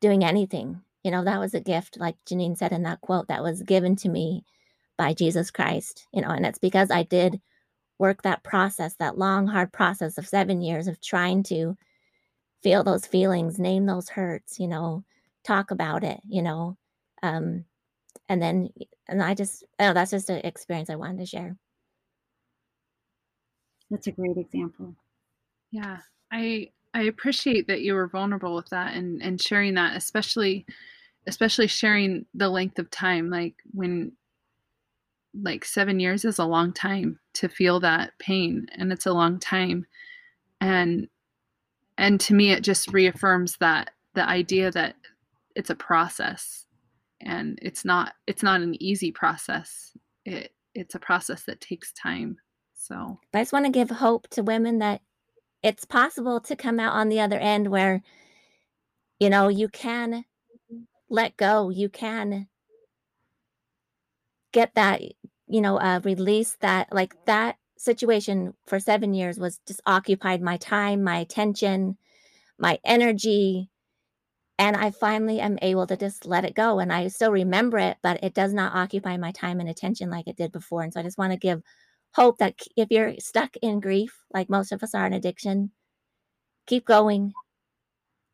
doing 0.00 0.24
anything. 0.24 0.82
You 1.02 1.10
know, 1.10 1.24
that 1.24 1.40
was 1.40 1.54
a 1.54 1.60
gift, 1.60 1.98
like 1.98 2.16
Janine 2.28 2.56
said 2.56 2.72
in 2.72 2.82
that 2.84 3.00
quote, 3.00 3.28
that 3.28 3.42
was 3.42 3.62
given 3.62 3.96
to 3.96 4.08
me 4.08 4.44
by 4.96 5.12
Jesus 5.14 5.50
Christ, 5.50 6.06
you 6.12 6.22
know, 6.22 6.30
and 6.30 6.46
it's 6.46 6.58
because 6.58 6.90
I 6.90 7.02
did 7.02 7.40
work 7.98 8.22
that 8.22 8.42
process, 8.42 8.94
that 8.96 9.18
long, 9.18 9.46
hard 9.46 9.72
process 9.72 10.18
of 10.18 10.26
seven 10.28 10.60
years 10.60 10.88
of 10.88 11.00
trying 11.00 11.42
to 11.44 11.76
feel 12.62 12.84
those 12.84 13.06
feelings, 13.06 13.58
name 13.58 13.86
those 13.86 14.08
hurts, 14.08 14.58
you 14.58 14.68
know, 14.68 15.04
talk 15.44 15.70
about 15.70 16.04
it, 16.04 16.20
you 16.28 16.42
know. 16.42 16.76
Um, 17.22 17.64
and 18.28 18.42
then, 18.42 18.70
and 19.08 19.22
I 19.22 19.34
just, 19.34 19.64
oh, 19.78 19.92
that's 19.92 20.10
just 20.10 20.30
an 20.30 20.40
experience 20.44 20.90
I 20.90 20.96
wanted 20.96 21.18
to 21.18 21.26
share. 21.26 21.56
That's 23.90 24.06
a 24.08 24.12
great 24.12 24.36
example. 24.36 24.94
Yeah. 25.70 25.98
I 26.30 26.70
I 26.94 27.02
appreciate 27.02 27.68
that 27.68 27.82
you 27.82 27.94
were 27.94 28.08
vulnerable 28.08 28.54
with 28.54 28.70
that 28.70 28.94
and 28.94 29.22
and 29.22 29.40
sharing 29.40 29.74
that, 29.74 29.96
especially 29.96 30.66
especially 31.26 31.66
sharing 31.66 32.26
the 32.34 32.48
length 32.48 32.78
of 32.78 32.90
time 32.90 33.30
like 33.30 33.54
when 33.72 34.12
like 35.34 35.64
7 35.64 36.00
years 36.00 36.24
is 36.24 36.38
a 36.38 36.44
long 36.44 36.72
time 36.72 37.18
to 37.36 37.48
feel 37.48 37.80
that 37.80 38.12
pain 38.18 38.66
and 38.72 38.92
it's 38.92 39.06
a 39.06 39.12
long 39.12 39.38
time. 39.38 39.86
And 40.60 41.08
and 41.98 42.20
to 42.20 42.34
me 42.34 42.52
it 42.52 42.62
just 42.62 42.92
reaffirms 42.92 43.56
that 43.58 43.90
the 44.14 44.28
idea 44.28 44.70
that 44.70 44.96
it's 45.54 45.70
a 45.70 45.74
process 45.74 46.66
and 47.20 47.58
it's 47.62 47.84
not 47.84 48.14
it's 48.26 48.42
not 48.42 48.60
an 48.60 48.80
easy 48.82 49.10
process. 49.10 49.92
It 50.24 50.52
it's 50.74 50.94
a 50.94 51.00
process 51.00 51.44
that 51.44 51.60
takes 51.60 51.92
time 51.92 52.36
so, 52.86 53.18
I 53.34 53.40
just 53.40 53.52
want 53.52 53.64
to 53.64 53.72
give 53.72 53.90
hope 53.90 54.28
to 54.28 54.42
women 54.42 54.78
that 54.78 55.00
it's 55.60 55.84
possible 55.84 56.40
to 56.42 56.54
come 56.54 56.78
out 56.78 56.92
on 56.92 57.08
the 57.08 57.18
other 57.18 57.38
end 57.38 57.66
where, 57.68 58.02
you 59.18 59.28
know, 59.28 59.48
you 59.48 59.68
can 59.68 60.24
let 61.10 61.36
go, 61.36 61.68
you 61.68 61.88
can 61.88 62.46
get 64.52 64.72
that, 64.76 65.02
you 65.48 65.60
know, 65.60 65.78
uh, 65.78 66.00
release 66.04 66.56
that, 66.60 66.92
like 66.92 67.14
that 67.26 67.56
situation 67.78 68.54
for 68.66 68.80
seven 68.80 69.14
years 69.14 69.38
was 69.38 69.60
just 69.66 69.80
occupied 69.86 70.42
my 70.42 70.56
time, 70.56 71.04
my 71.04 71.18
attention, 71.18 71.96
my 72.58 72.78
energy, 72.84 73.70
and 74.58 74.76
I 74.76 74.90
finally 74.90 75.40
am 75.40 75.58
able 75.60 75.86
to 75.86 75.96
just 75.96 76.24
let 76.24 76.44
it 76.44 76.54
go. 76.54 76.78
And 76.78 76.92
I 76.92 77.08
still 77.08 77.30
remember 77.30 77.78
it, 77.78 77.98
but 78.02 78.22
it 78.22 78.34
does 78.34 78.54
not 78.54 78.74
occupy 78.74 79.16
my 79.18 79.32
time 79.32 79.60
and 79.60 79.68
attention 79.68 80.10
like 80.10 80.26
it 80.26 80.36
did 80.36 80.52
before. 80.52 80.82
And 80.82 80.92
so 80.92 81.00
I 81.00 81.02
just 81.02 81.18
want 81.18 81.32
to 81.32 81.38
give 81.38 81.62
hope 82.14 82.38
that 82.38 82.54
if 82.76 82.88
you're 82.90 83.14
stuck 83.18 83.56
in 83.58 83.80
grief, 83.80 84.18
like 84.32 84.48
most 84.48 84.72
of 84.72 84.82
us 84.82 84.94
are 84.94 85.06
in 85.06 85.12
addiction, 85.12 85.72
keep 86.66 86.86
going. 86.86 87.34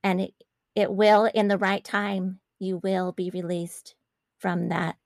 And 0.05 0.21
it, 0.21 0.35
it 0.77 0.93
will, 0.93 1.25
in 1.25 1.49
the 1.49 1.59
right 1.59 1.85
time, 1.85 2.39
you 2.61 2.79
will 2.79 3.11
be 3.11 3.31
released 3.31 3.97
from 4.39 4.69
that, 4.69 4.97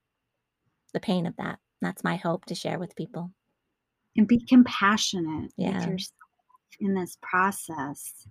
the 0.93 1.01
pain 1.01 1.27
of 1.27 1.37
that. 1.37 1.59
That's 1.87 2.03
my 2.03 2.17
hope 2.17 2.45
to 2.47 2.55
share 2.57 2.81
with 2.81 2.97
people. 2.97 3.31
And 4.17 4.27
be 4.27 4.41
compassionate 4.41 5.53
Yeah. 5.57 5.79
with 5.79 5.87
yourself 5.87 6.13
in 6.81 6.95
this 6.95 7.17
process. 7.23 8.27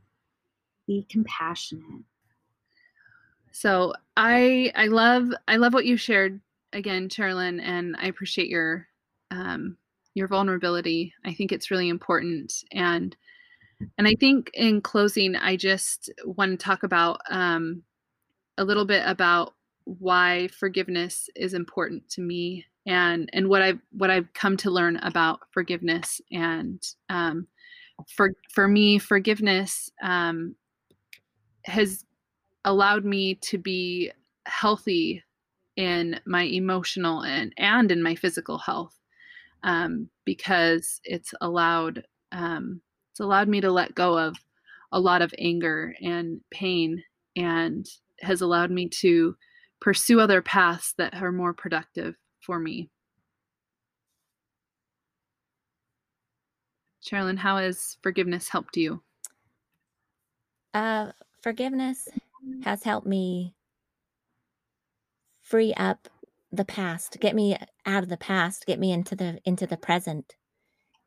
Be 0.88 1.08
compassionate. 1.10 2.04
So 3.54 3.94
I 4.18 4.74
I 4.76 4.88
love 4.88 5.30
I 5.48 5.56
love 5.56 5.74
what 5.74 5.86
you 5.86 5.96
shared 5.96 6.42
again, 6.74 7.08
Sherilyn, 7.08 7.62
and 7.62 7.96
I 7.98 8.08
appreciate 8.08 8.50
your 8.50 8.90
um, 9.32 9.78
your 10.16 10.28
vulnerability. 10.28 11.14
I 11.24 11.34
think 11.34 11.54
it's 11.54 11.72
really 11.72 11.88
important, 11.88 12.54
and 12.74 13.16
and 13.98 14.06
I 14.06 14.16
think 14.16 14.52
in 14.54 14.82
closing, 14.82 15.38
I 15.38 15.56
just 15.56 16.12
want 16.26 16.52
to 16.60 16.64
talk 16.64 16.84
about 16.84 17.22
um, 17.30 17.84
a 18.58 18.66
little 18.66 18.86
bit 18.86 19.04
about 19.06 19.54
why 19.86 20.50
forgiveness 20.50 21.30
is 21.36 21.54
important 21.54 22.10
to 22.10 22.22
me, 22.22 22.66
and 22.86 23.30
and 23.34 23.50
what 23.50 23.62
I've 23.62 23.80
what 23.92 24.10
I've 24.10 24.32
come 24.34 24.58
to 24.58 24.72
learn 24.72 24.98
about 24.98 25.40
forgiveness, 25.52 26.22
and 26.32 26.82
um, 27.10 27.48
for 28.16 28.34
for 28.54 28.68
me, 28.68 29.00
forgiveness 29.00 29.90
um, 30.04 30.56
has 31.66 32.06
allowed 32.64 33.06
me 33.06 33.36
to 33.36 33.58
be 33.58 34.12
healthy 34.46 35.24
in 35.76 36.20
my 36.26 36.44
emotional 36.44 37.22
and 37.22 37.54
and 37.58 37.92
in 37.92 38.02
my 38.02 38.16
physical 38.16 38.58
health 38.58 38.98
um, 39.64 40.10
because 40.24 41.02
it's 41.04 41.34
allowed 41.42 42.04
um, 42.32 42.82
it's 43.12 43.20
allowed 43.20 43.48
me 43.48 43.62
to 43.62 43.72
let 43.72 43.96
go 43.96 44.18
of 44.18 44.36
a 44.92 45.00
lot 45.00 45.22
of 45.22 45.34
anger 45.38 45.96
and 46.02 46.40
pain 46.52 47.04
and 47.36 47.86
has 48.22 48.42
allowed 48.42 48.72
me 48.72 48.88
to 48.88 49.36
pursue 49.82 50.20
other 50.20 50.42
paths 50.42 50.94
that 50.98 51.14
are 51.16 51.32
more 51.32 51.54
productive 51.54 52.16
for 52.46 52.60
me. 52.60 52.90
Sherilyn, 57.04 57.38
how 57.38 57.58
has 57.58 57.98
forgiveness 58.02 58.50
helped 58.50 58.78
you? 58.78 59.02
Uh, 60.74 61.12
forgiveness 61.42 62.08
has 62.64 62.84
helped 62.84 63.08
me 63.08 63.56
free 65.42 65.74
up 65.76 66.08
the 66.52 66.66
past, 66.66 67.20
get 67.20 67.36
me 67.36 67.58
out 67.86 68.04
of 68.04 68.10
the 68.10 68.18
past, 68.18 68.66
get 68.66 68.80
me 68.80 68.92
into 68.92 69.16
the 69.16 69.40
into 69.46 69.68
the 69.68 69.78
present. 69.78 70.36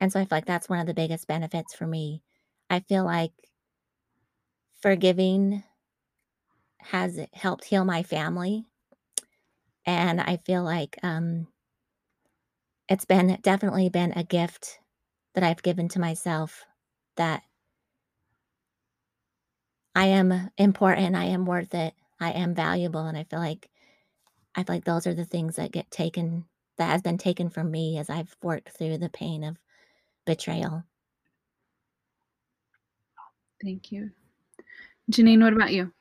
And 0.00 0.12
so 0.12 0.20
I 0.20 0.24
feel 0.24 0.36
like 0.36 0.46
that's 0.46 0.68
one 0.68 0.78
of 0.78 0.86
the 0.86 0.94
biggest 0.94 1.26
benefits 1.26 1.74
for 1.74 1.86
me. 1.86 2.22
I 2.70 2.80
feel 2.80 3.04
like 3.04 3.32
forgiving 4.80 5.64
has 6.78 7.18
helped 7.32 7.64
heal 7.64 7.84
my 7.84 8.04
family. 8.04 8.67
And 9.88 10.20
I 10.20 10.36
feel 10.44 10.62
like 10.62 10.98
um 11.02 11.48
it's 12.90 13.06
been 13.06 13.38
definitely 13.42 13.88
been 13.88 14.12
a 14.12 14.22
gift 14.22 14.80
that 15.34 15.42
I've 15.42 15.62
given 15.62 15.88
to 15.88 16.00
myself 16.00 16.66
that 17.16 17.42
I 19.94 20.06
am 20.08 20.50
important, 20.58 21.16
I 21.16 21.24
am 21.24 21.46
worth 21.46 21.74
it, 21.74 21.94
I 22.20 22.32
am 22.32 22.54
valuable, 22.54 23.06
and 23.06 23.16
I 23.16 23.24
feel 23.24 23.40
like 23.40 23.70
I 24.54 24.62
feel 24.62 24.76
like 24.76 24.84
those 24.84 25.06
are 25.06 25.14
the 25.14 25.24
things 25.24 25.56
that 25.56 25.72
get 25.72 25.90
taken 25.90 26.44
that 26.76 26.90
has 26.90 27.00
been 27.00 27.18
taken 27.18 27.48
from 27.48 27.70
me 27.70 27.98
as 27.98 28.10
I've 28.10 28.36
worked 28.42 28.70
through 28.70 28.98
the 28.98 29.08
pain 29.08 29.42
of 29.42 29.56
betrayal. 30.26 30.84
Thank 33.62 33.90
you. 33.90 34.10
Janine, 35.10 35.42
what 35.42 35.54
about 35.54 35.72
you? 35.72 35.92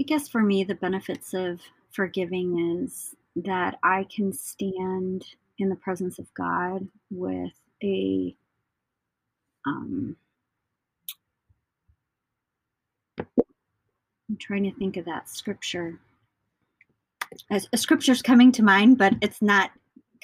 I 0.00 0.02
guess 0.02 0.28
for 0.28 0.42
me, 0.42 0.64
the 0.64 0.74
benefits 0.74 1.32
of 1.32 1.60
forgiving 1.90 2.82
is 2.82 3.14
that 3.36 3.78
I 3.82 4.06
can 4.14 4.32
stand 4.32 5.24
in 5.58 5.68
the 5.68 5.76
presence 5.76 6.18
of 6.18 6.32
God 6.34 6.86
with 7.10 7.52
a 7.82 8.34
um, 9.66 10.16
I'm 13.18 14.36
trying 14.38 14.64
to 14.64 14.72
think 14.72 14.96
of 14.96 15.04
that 15.06 15.28
scripture. 15.28 15.98
A, 17.50 17.60
a 17.72 17.78
scripture's 17.78 18.22
coming 18.22 18.52
to 18.52 18.62
mind, 18.62 18.98
but 18.98 19.14
it's 19.20 19.42
not 19.42 19.70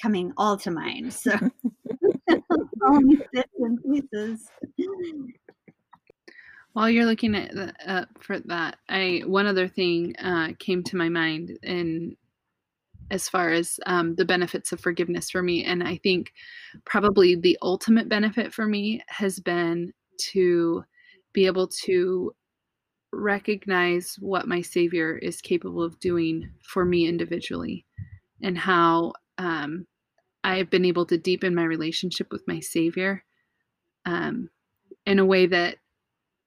coming 0.01 0.33
all 0.37 0.57
to 0.57 0.71
mind. 0.71 1.13
So 1.13 1.31
only 2.87 3.21
bits 3.31 3.49
and 3.59 3.79
pieces. 3.83 4.49
While 6.75 6.89
you're 6.89 7.05
looking 7.05 7.35
at 7.35 7.53
uh, 7.87 8.03
for 8.19 8.37
that, 8.41 8.75
I 8.89 9.21
one 9.25 9.47
other 9.47 9.69
thing 9.69 10.13
uh, 10.17 10.49
came 10.59 10.83
to 10.83 10.97
my 10.97 11.07
mind 11.07 11.57
in 11.63 12.17
as 13.09 13.29
far 13.29 13.51
as 13.51 13.79
um, 13.85 14.15
the 14.15 14.25
benefits 14.25 14.73
of 14.73 14.81
forgiveness 14.81 15.29
for 15.29 15.41
me, 15.41 15.63
and 15.63 15.81
I 15.81 15.95
think 16.03 16.33
probably 16.83 17.35
the 17.35 17.57
ultimate 17.61 18.09
benefit 18.09 18.53
for 18.53 18.65
me 18.65 19.01
has 19.07 19.39
been 19.39 19.93
to 20.33 20.83
be 21.31 21.45
able 21.45 21.69
to 21.85 22.35
recognize 23.13 24.17
what 24.19 24.45
my 24.45 24.59
Savior 24.59 25.17
is 25.17 25.39
capable 25.39 25.81
of 25.81 25.97
doing 26.01 26.51
for 26.61 26.83
me 26.83 27.07
individually, 27.07 27.85
and 28.43 28.57
how 28.57 29.13
um, 29.37 29.87
I 30.43 30.57
have 30.57 30.69
been 30.69 30.83
able 30.83 31.05
to 31.05 31.17
deepen 31.17 31.55
my 31.55 31.63
relationship 31.63 32.33
with 32.33 32.43
my 32.49 32.59
Savior 32.59 33.23
um, 34.05 34.49
in 35.05 35.19
a 35.19 35.25
way 35.25 35.45
that 35.45 35.77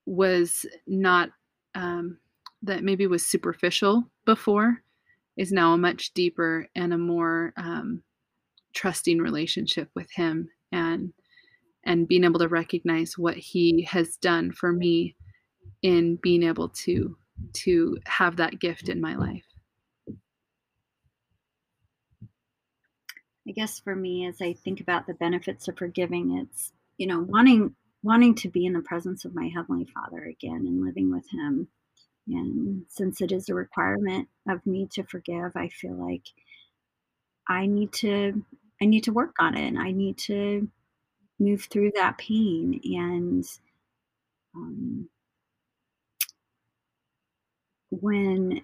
was 0.09 0.65
not 0.87 1.29
um, 1.75 2.19
that 2.63 2.83
maybe 2.83 3.07
was 3.07 3.25
superficial 3.25 4.09
before 4.25 4.83
is 5.37 5.53
now 5.53 5.75
a 5.75 5.79
much 5.79 6.15
deeper 6.15 6.67
and 6.75 6.95
a 6.95 6.99
more 6.99 7.53
um, 7.59 8.03
trusting 8.75 9.19
relationship 9.19 9.91
with 9.95 10.11
him 10.11 10.49
and 10.73 11.13
and 11.85 12.09
being 12.09 12.25
able 12.25 12.41
to 12.41 12.49
recognize 12.49 13.17
what 13.17 13.37
he 13.37 13.83
has 13.83 14.17
done 14.17 14.51
for 14.51 14.73
me 14.73 15.15
in 15.83 16.17
being 16.23 16.43
able 16.43 16.71
to 16.71 17.17
to 17.53 17.99
have 18.07 18.37
that 18.37 18.59
gift 18.59 18.89
in 18.89 19.01
my 19.01 19.15
life. 19.15 19.45
I 23.47 23.53
guess 23.53 23.79
for 23.79 23.95
me, 23.95 24.27
as 24.27 24.43
I 24.43 24.55
think 24.55 24.81
about 24.81 25.07
the 25.07 25.15
benefits 25.15 25.69
of 25.69 25.77
forgiving, 25.77 26.39
it's 26.39 26.73
you 26.97 27.07
know 27.07 27.21
wanting 27.21 27.75
wanting 28.09 28.35
to 28.35 28.49
be 28.49 28.65
in 28.65 28.73
the 28.73 28.81
presence 28.81 29.27
of 29.27 29.35
my 29.35 29.51
heavenly 29.55 29.85
Father 29.85 30.25
again 30.25 30.67
and 30.67 30.83
living 30.83 31.11
with 31.13 31.29
Him. 31.31 31.69
And 32.27 32.85
since 32.89 33.21
it 33.21 33.31
is 33.33 33.49
a 33.49 33.55
requirement 33.55 34.29
of 34.49 34.65
me 34.67 34.89
to 34.93 35.05
forgive, 35.05 35.53
I 35.55 35.69
feel 35.69 35.95
like 35.95 36.25
I 37.47 37.67
need 37.67 37.93
to 37.95 38.43
I 38.81 38.87
need 38.87 39.05
to 39.05 39.13
work 39.13 39.37
on 39.39 39.57
it. 39.57 39.67
And 39.67 39.79
I 39.79 39.91
need 39.91 40.17
to 40.19 40.69
move 41.39 41.69
through 41.71 41.93
that 41.97 42.19
pain 42.19 42.81
and 42.85 43.45
um, 44.55 45.09
when 47.91 48.63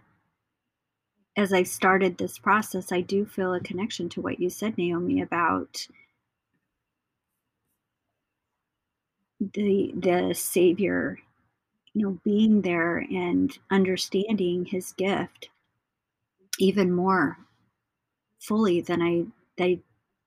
as 1.36 1.52
I 1.52 1.64
started 1.64 2.16
this 2.16 2.38
process, 2.38 2.92
I 2.92 3.00
do 3.00 3.26
feel 3.26 3.54
a 3.54 3.60
connection 3.60 4.08
to 4.10 4.20
what 4.20 4.38
you 4.40 4.48
said, 4.48 4.78
Naomi, 4.78 5.20
about 5.20 5.86
the 9.52 9.92
the 9.96 10.34
Savior, 10.34 11.18
you 11.92 12.02
know, 12.06 12.18
being 12.24 12.62
there 12.62 12.98
and 12.98 13.56
understanding 13.70 14.64
His 14.64 14.92
gift 14.92 15.48
even 16.58 16.92
more 16.92 17.38
fully 18.40 18.80
than 18.80 19.02
I 19.02 19.24
they 19.56 19.80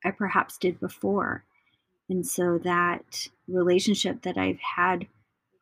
I 0.04 0.12
perhaps 0.12 0.58
did 0.58 0.80
before, 0.80 1.44
and 2.10 2.26
so 2.26 2.58
that 2.60 3.28
relationship 3.48 4.22
that 4.24 4.38
I've 4.38 4.60
had 4.60 5.08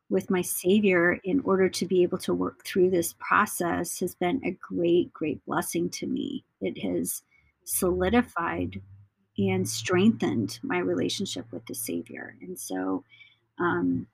with 0.10 0.30
my 0.30 0.42
Savior 0.42 1.20
in 1.24 1.40
order 1.42 1.68
to 1.68 1.86
be 1.86 2.04
able 2.04 2.20
to 2.20 2.34
work 2.34 2.64
through 2.64 2.90
this 2.92 3.16
process 3.20 4.00
has 4.00 4.14
been 4.16 4.40
a 4.46 4.52
great, 4.52 5.12
great 5.14 5.44
blessing 5.46 5.90
to 5.90 6.06
me. 6.06 6.44
It 6.62 6.78
has 6.84 7.24
solidified 7.66 8.82
and 9.38 9.68
strengthened 9.68 10.60
my 10.62 10.78
relationship 10.78 11.46
with 11.52 11.66
the 11.66 11.76
Savior. 11.76 12.36
And 12.42 12.58
so, 12.58 13.04
um, 13.60 14.08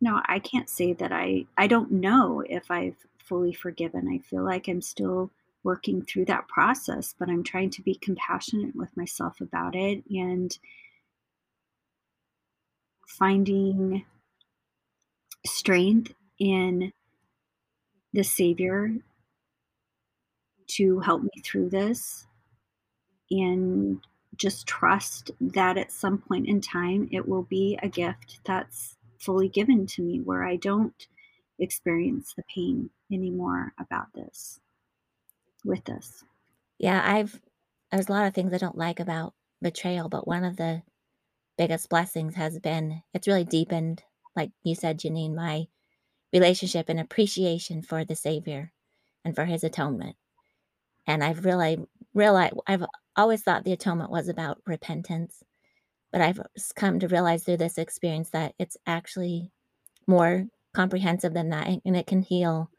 no, 0.00 0.20
I 0.26 0.38
can't 0.40 0.68
say 0.68 0.92
that 0.94 1.12
I, 1.12 1.46
I 1.56 1.66
don't 1.66 1.92
know 1.92 2.42
if 2.48 2.70
I've 2.70 2.96
fully 3.18 3.52
forgiven. 3.52 4.08
I 4.08 4.18
feel 4.18 4.44
like 4.44 4.68
I'm 4.68 4.82
still 4.82 5.30
working 5.62 6.02
through 6.02 6.24
that 6.24 6.48
process, 6.48 7.14
but 7.18 7.28
I'm 7.28 7.44
trying 7.44 7.70
to 7.70 7.82
be 7.82 7.94
compassionate 7.94 8.74
with 8.74 8.94
myself 8.96 9.40
about 9.40 9.76
it 9.76 10.02
and 10.10 10.56
finding 13.06 14.04
strength 15.46 16.14
in 16.38 16.92
the 18.12 18.24
Savior 18.24 18.92
to 20.66 20.98
help 21.00 21.22
me 21.22 21.42
through 21.44 21.68
this 21.68 22.26
and 23.30 24.00
just 24.36 24.66
trust 24.66 25.30
that 25.40 25.76
at 25.76 25.92
some 25.92 26.18
point 26.18 26.48
in 26.48 26.60
time 26.60 27.08
it 27.12 27.28
will 27.28 27.42
be 27.42 27.78
a 27.82 27.88
gift 27.88 28.40
that's 28.44 28.96
fully 29.18 29.48
given 29.48 29.86
to 29.86 30.02
me 30.02 30.18
where 30.18 30.44
I 30.44 30.56
don't 30.56 31.06
experience 31.58 32.34
the 32.34 32.42
pain 32.52 32.90
anymore 33.10 33.72
about 33.78 34.12
this 34.14 34.60
with 35.64 35.84
this. 35.84 36.24
Yeah, 36.78 37.00
I've 37.04 37.40
there's 37.90 38.08
a 38.08 38.12
lot 38.12 38.26
of 38.26 38.34
things 38.34 38.52
I 38.52 38.58
don't 38.58 38.78
like 38.78 39.00
about 39.00 39.34
betrayal, 39.60 40.08
but 40.08 40.26
one 40.26 40.44
of 40.44 40.56
the 40.56 40.82
biggest 41.58 41.88
blessings 41.88 42.34
has 42.34 42.58
been 42.58 43.02
it's 43.14 43.28
really 43.28 43.44
deepened, 43.44 44.02
like 44.34 44.50
you 44.64 44.74
said, 44.74 44.98
Janine, 44.98 45.34
my 45.34 45.66
relationship 46.32 46.88
and 46.88 46.98
appreciation 46.98 47.82
for 47.82 48.04
the 48.04 48.16
Savior 48.16 48.72
and 49.24 49.34
for 49.34 49.44
his 49.44 49.62
atonement. 49.62 50.16
And 51.06 51.22
I've 51.22 51.44
really 51.44 51.78
realized 52.14 52.54
I've 52.66 52.84
always 53.16 53.42
thought 53.42 53.64
the 53.64 53.72
atonement 53.72 54.10
was 54.10 54.28
about 54.28 54.58
repentance, 54.66 55.42
but 56.10 56.20
I've 56.20 56.40
come 56.76 57.00
to 57.00 57.08
realize 57.08 57.44
through 57.44 57.58
this 57.58 57.78
experience 57.78 58.30
that 58.30 58.54
it's 58.58 58.76
actually 58.86 59.50
more 60.06 60.46
comprehensive 60.74 61.34
than 61.34 61.50
that 61.50 61.68
and 61.84 61.96
it 61.96 62.06
can 62.06 62.22
heal 62.22 62.70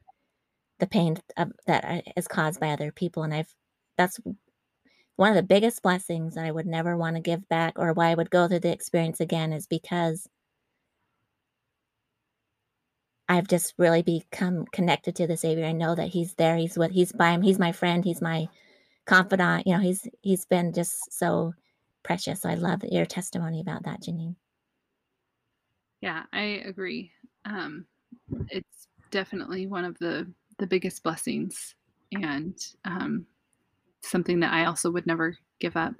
the 0.79 0.87
pain 0.87 1.17
of, 1.37 1.51
that 1.67 2.03
uh, 2.17 2.21
caused 2.29 2.59
by 2.59 2.69
other 2.69 2.91
people 2.91 3.23
and 3.23 3.33
i've 3.33 3.53
that's 3.97 4.19
one 5.15 5.29
of 5.29 5.35
the 5.35 5.43
biggest 5.43 5.81
blessings 5.83 6.35
that 6.35 6.45
i 6.45 6.51
would 6.51 6.65
never 6.65 6.97
want 6.97 7.15
to 7.15 7.21
give 7.21 7.47
back 7.49 7.77
or 7.77 7.93
why 7.93 8.09
i 8.09 8.15
would 8.15 8.31
go 8.31 8.47
through 8.47 8.59
the 8.59 8.71
experience 8.71 9.19
again 9.19 9.53
is 9.53 9.67
because 9.67 10.27
i've 13.29 13.47
just 13.47 13.73
really 13.77 14.01
become 14.01 14.65
connected 14.71 15.15
to 15.15 15.27
the 15.27 15.37
savior. 15.37 15.65
I 15.65 15.71
know 15.71 15.95
that 15.95 16.09
he's 16.09 16.33
there. 16.33 16.57
He's 16.57 16.77
what 16.77 16.91
he's 16.91 17.11
by 17.11 17.31
him. 17.31 17.41
He's 17.41 17.57
my 17.57 17.71
friend. 17.71 18.03
He's 18.03 18.21
my 18.21 18.47
confidant 19.05 19.65
you 19.67 19.73
know 19.73 19.81
he's 19.81 20.07
he's 20.21 20.45
been 20.45 20.71
just 20.73 21.11
so 21.11 21.53
precious 22.03 22.41
so 22.41 22.49
i 22.49 22.55
love 22.55 22.81
your 22.89 23.05
testimony 23.05 23.59
about 23.59 23.83
that 23.83 24.01
janine 24.01 24.35
yeah 26.01 26.23
i 26.31 26.61
agree 26.65 27.11
um, 27.45 27.85
it's 28.49 28.87
definitely 29.11 29.67
one 29.67 29.83
of 29.83 29.97
the 29.99 30.25
the 30.57 30.67
biggest 30.67 31.03
blessings 31.03 31.75
and 32.21 32.55
um, 32.85 33.25
something 34.01 34.39
that 34.41 34.53
I 34.53 34.65
also 34.65 34.91
would 34.91 35.07
never 35.07 35.37
give 35.59 35.75
up. 35.75 35.93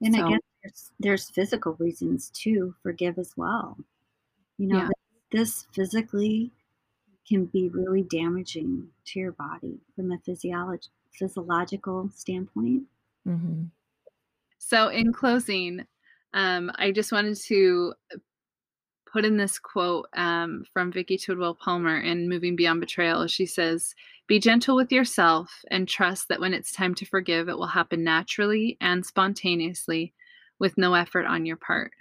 And 0.00 0.14
so, 0.14 0.24
I 0.24 0.30
guess 0.30 0.40
there's, 0.62 0.90
there's 1.00 1.30
physical 1.30 1.76
reasons 1.78 2.30
to 2.42 2.74
forgive 2.82 3.18
as 3.18 3.32
well. 3.36 3.76
You 4.58 4.68
know, 4.68 4.78
yeah. 4.78 4.88
this 5.32 5.66
physically 5.72 6.52
can 7.26 7.46
be 7.46 7.68
really 7.68 8.02
damaging 8.04 8.88
to 9.06 9.20
your 9.20 9.32
body 9.32 9.78
from 9.94 10.12
a 10.12 10.18
physiology, 10.18 10.88
physiological 11.18 12.10
standpoint. 12.14 12.84
Mm-hmm. 13.26 13.64
So, 14.58 14.88
in 14.88 15.12
closing, 15.12 15.86
um, 16.34 16.70
I 16.76 16.90
just 16.90 17.12
wanted 17.12 17.36
to 17.46 17.94
put 19.10 19.24
in 19.24 19.36
this 19.36 19.58
quote 19.58 20.06
um, 20.14 20.64
from 20.72 20.92
Vicki 20.92 21.16
Tidwell 21.16 21.54
Palmer 21.54 21.98
in 21.98 22.28
Moving 22.28 22.56
Beyond 22.56 22.80
Betrayal. 22.80 23.26
She 23.26 23.46
says, 23.46 23.94
Be 24.26 24.38
gentle 24.38 24.76
with 24.76 24.92
yourself 24.92 25.64
and 25.70 25.88
trust 25.88 26.28
that 26.28 26.40
when 26.40 26.54
it's 26.54 26.72
time 26.72 26.94
to 26.96 27.06
forgive, 27.06 27.48
it 27.48 27.56
will 27.56 27.68
happen 27.68 28.04
naturally 28.04 28.76
and 28.80 29.04
spontaneously 29.04 30.12
with 30.58 30.76
no 30.76 30.94
effort 30.94 31.24
on 31.24 31.46
your 31.46 31.56
part. 31.56 31.92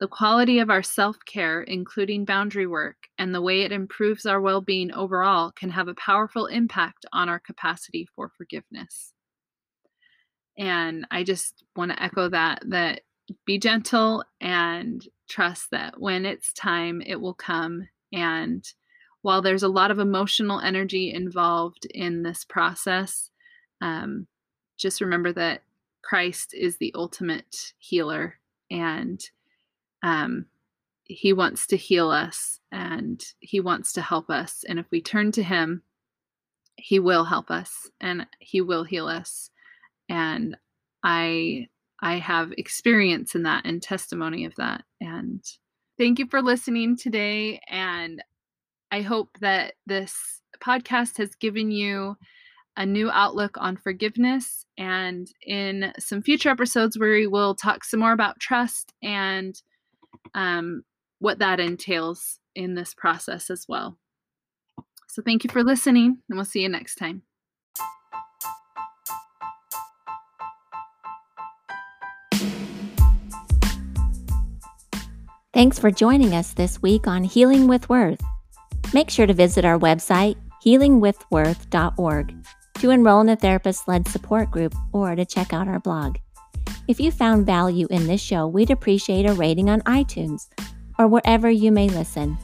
The 0.00 0.08
quality 0.08 0.60
of 0.60 0.70
our 0.70 0.82
self 0.82 1.18
care, 1.26 1.62
including 1.62 2.24
boundary 2.24 2.66
work, 2.66 2.96
and 3.18 3.34
the 3.34 3.42
way 3.42 3.62
it 3.62 3.72
improves 3.72 4.24
our 4.24 4.40
well 4.40 4.62
being 4.62 4.92
overall 4.92 5.52
can 5.52 5.70
have 5.70 5.88
a 5.88 5.94
powerful 5.94 6.46
impact 6.46 7.04
on 7.12 7.28
our 7.28 7.38
capacity 7.38 8.08
for 8.16 8.30
forgiveness. 8.30 9.12
And 10.58 11.06
I 11.10 11.22
just 11.22 11.64
want 11.76 11.92
to 11.92 12.02
echo 12.02 12.30
that, 12.30 12.62
that 12.68 13.02
be 13.46 13.58
gentle 13.58 14.24
and 14.40 15.06
trust 15.28 15.70
that 15.70 16.00
when 16.00 16.24
it's 16.24 16.52
time, 16.54 17.02
it 17.04 17.20
will 17.20 17.34
come. 17.34 17.86
And 18.12 18.64
while 19.22 19.42
there's 19.42 19.62
a 19.62 19.68
lot 19.68 19.90
of 19.90 19.98
emotional 19.98 20.60
energy 20.60 21.12
involved 21.12 21.86
in 21.86 22.22
this 22.22 22.44
process, 22.44 23.30
um, 23.82 24.26
just 24.78 25.02
remember 25.02 25.32
that 25.34 25.62
Christ 26.02 26.54
is 26.54 26.78
the 26.78 26.92
ultimate 26.94 27.74
healer 27.78 28.36
and 28.70 29.22
um, 30.02 30.46
he 31.04 31.32
wants 31.32 31.66
to 31.68 31.76
heal 31.76 32.10
us 32.10 32.60
and 32.70 33.22
he 33.40 33.60
wants 33.60 33.92
to 33.94 34.02
help 34.02 34.30
us. 34.30 34.64
And 34.68 34.78
if 34.78 34.86
we 34.90 35.00
turn 35.00 35.32
to 35.32 35.42
him, 35.42 35.82
he 36.76 36.98
will 36.98 37.24
help 37.24 37.50
us 37.50 37.90
and 38.00 38.26
he 38.38 38.60
will 38.60 38.84
heal 38.84 39.06
us. 39.06 39.50
And 40.08 40.56
I 41.02 41.68
I 42.02 42.16
have 42.16 42.52
experience 42.52 43.34
in 43.34 43.42
that 43.42 43.66
and 43.66 43.82
testimony 43.82 44.44
of 44.44 44.54
that. 44.56 44.84
And 45.00 45.44
thank 45.98 46.18
you 46.18 46.26
for 46.26 46.40
listening 46.40 46.96
today. 46.96 47.60
And 47.68 48.22
I 48.90 49.02
hope 49.02 49.36
that 49.40 49.74
this 49.86 50.40
podcast 50.62 51.18
has 51.18 51.34
given 51.34 51.70
you 51.70 52.16
a 52.76 52.86
new 52.86 53.10
outlook 53.10 53.56
on 53.58 53.76
forgiveness. 53.76 54.64
And 54.78 55.30
in 55.46 55.92
some 55.98 56.22
future 56.22 56.48
episodes, 56.48 56.98
we 56.98 57.26
will 57.26 57.54
talk 57.54 57.84
some 57.84 58.00
more 58.00 58.12
about 58.12 58.40
trust 58.40 58.92
and 59.02 59.60
um, 60.34 60.82
what 61.18 61.38
that 61.38 61.60
entails 61.60 62.38
in 62.54 62.74
this 62.74 62.94
process 62.94 63.50
as 63.50 63.66
well. 63.68 63.98
So, 65.08 65.22
thank 65.22 65.44
you 65.44 65.50
for 65.50 65.64
listening, 65.64 66.18
and 66.28 66.38
we'll 66.38 66.44
see 66.44 66.62
you 66.62 66.68
next 66.68 66.96
time. 66.96 67.22
Thanks 75.52 75.80
for 75.80 75.90
joining 75.90 76.32
us 76.34 76.54
this 76.54 76.80
week 76.80 77.08
on 77.08 77.24
Healing 77.24 77.66
with 77.66 77.88
Worth. 77.88 78.22
Make 78.94 79.10
sure 79.10 79.26
to 79.26 79.34
visit 79.34 79.64
our 79.64 79.78
website, 79.78 80.36
healingwithworth.org, 80.64 82.34
to 82.78 82.90
enroll 82.90 83.20
in 83.20 83.28
a 83.28 83.36
therapist 83.36 83.88
led 83.88 84.08
support 84.08 84.50
group 84.50 84.74
or 84.92 85.14
to 85.16 85.26
check 85.26 85.52
out 85.52 85.68
our 85.68 85.80
blog. 85.80 86.16
If 86.88 86.98
you 87.00 87.10
found 87.10 87.46
value 87.46 87.86
in 87.90 88.06
this 88.06 88.20
show, 88.20 88.46
we'd 88.46 88.70
appreciate 88.70 89.26
a 89.26 89.34
rating 89.34 89.70
on 89.70 89.80
iTunes 89.82 90.48
or 90.98 91.06
wherever 91.06 91.50
you 91.50 91.72
may 91.72 91.88
listen, 91.88 92.36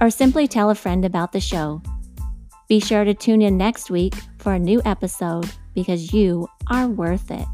or 0.00 0.10
simply 0.10 0.48
tell 0.48 0.70
a 0.70 0.74
friend 0.74 1.04
about 1.04 1.32
the 1.32 1.40
show. 1.40 1.80
Be 2.68 2.80
sure 2.80 3.04
to 3.04 3.14
tune 3.14 3.42
in 3.42 3.56
next 3.56 3.90
week 3.90 4.14
for 4.38 4.54
a 4.54 4.58
new 4.58 4.82
episode 4.84 5.48
because 5.74 6.12
you 6.12 6.48
are 6.68 6.88
worth 6.88 7.30
it. 7.30 7.46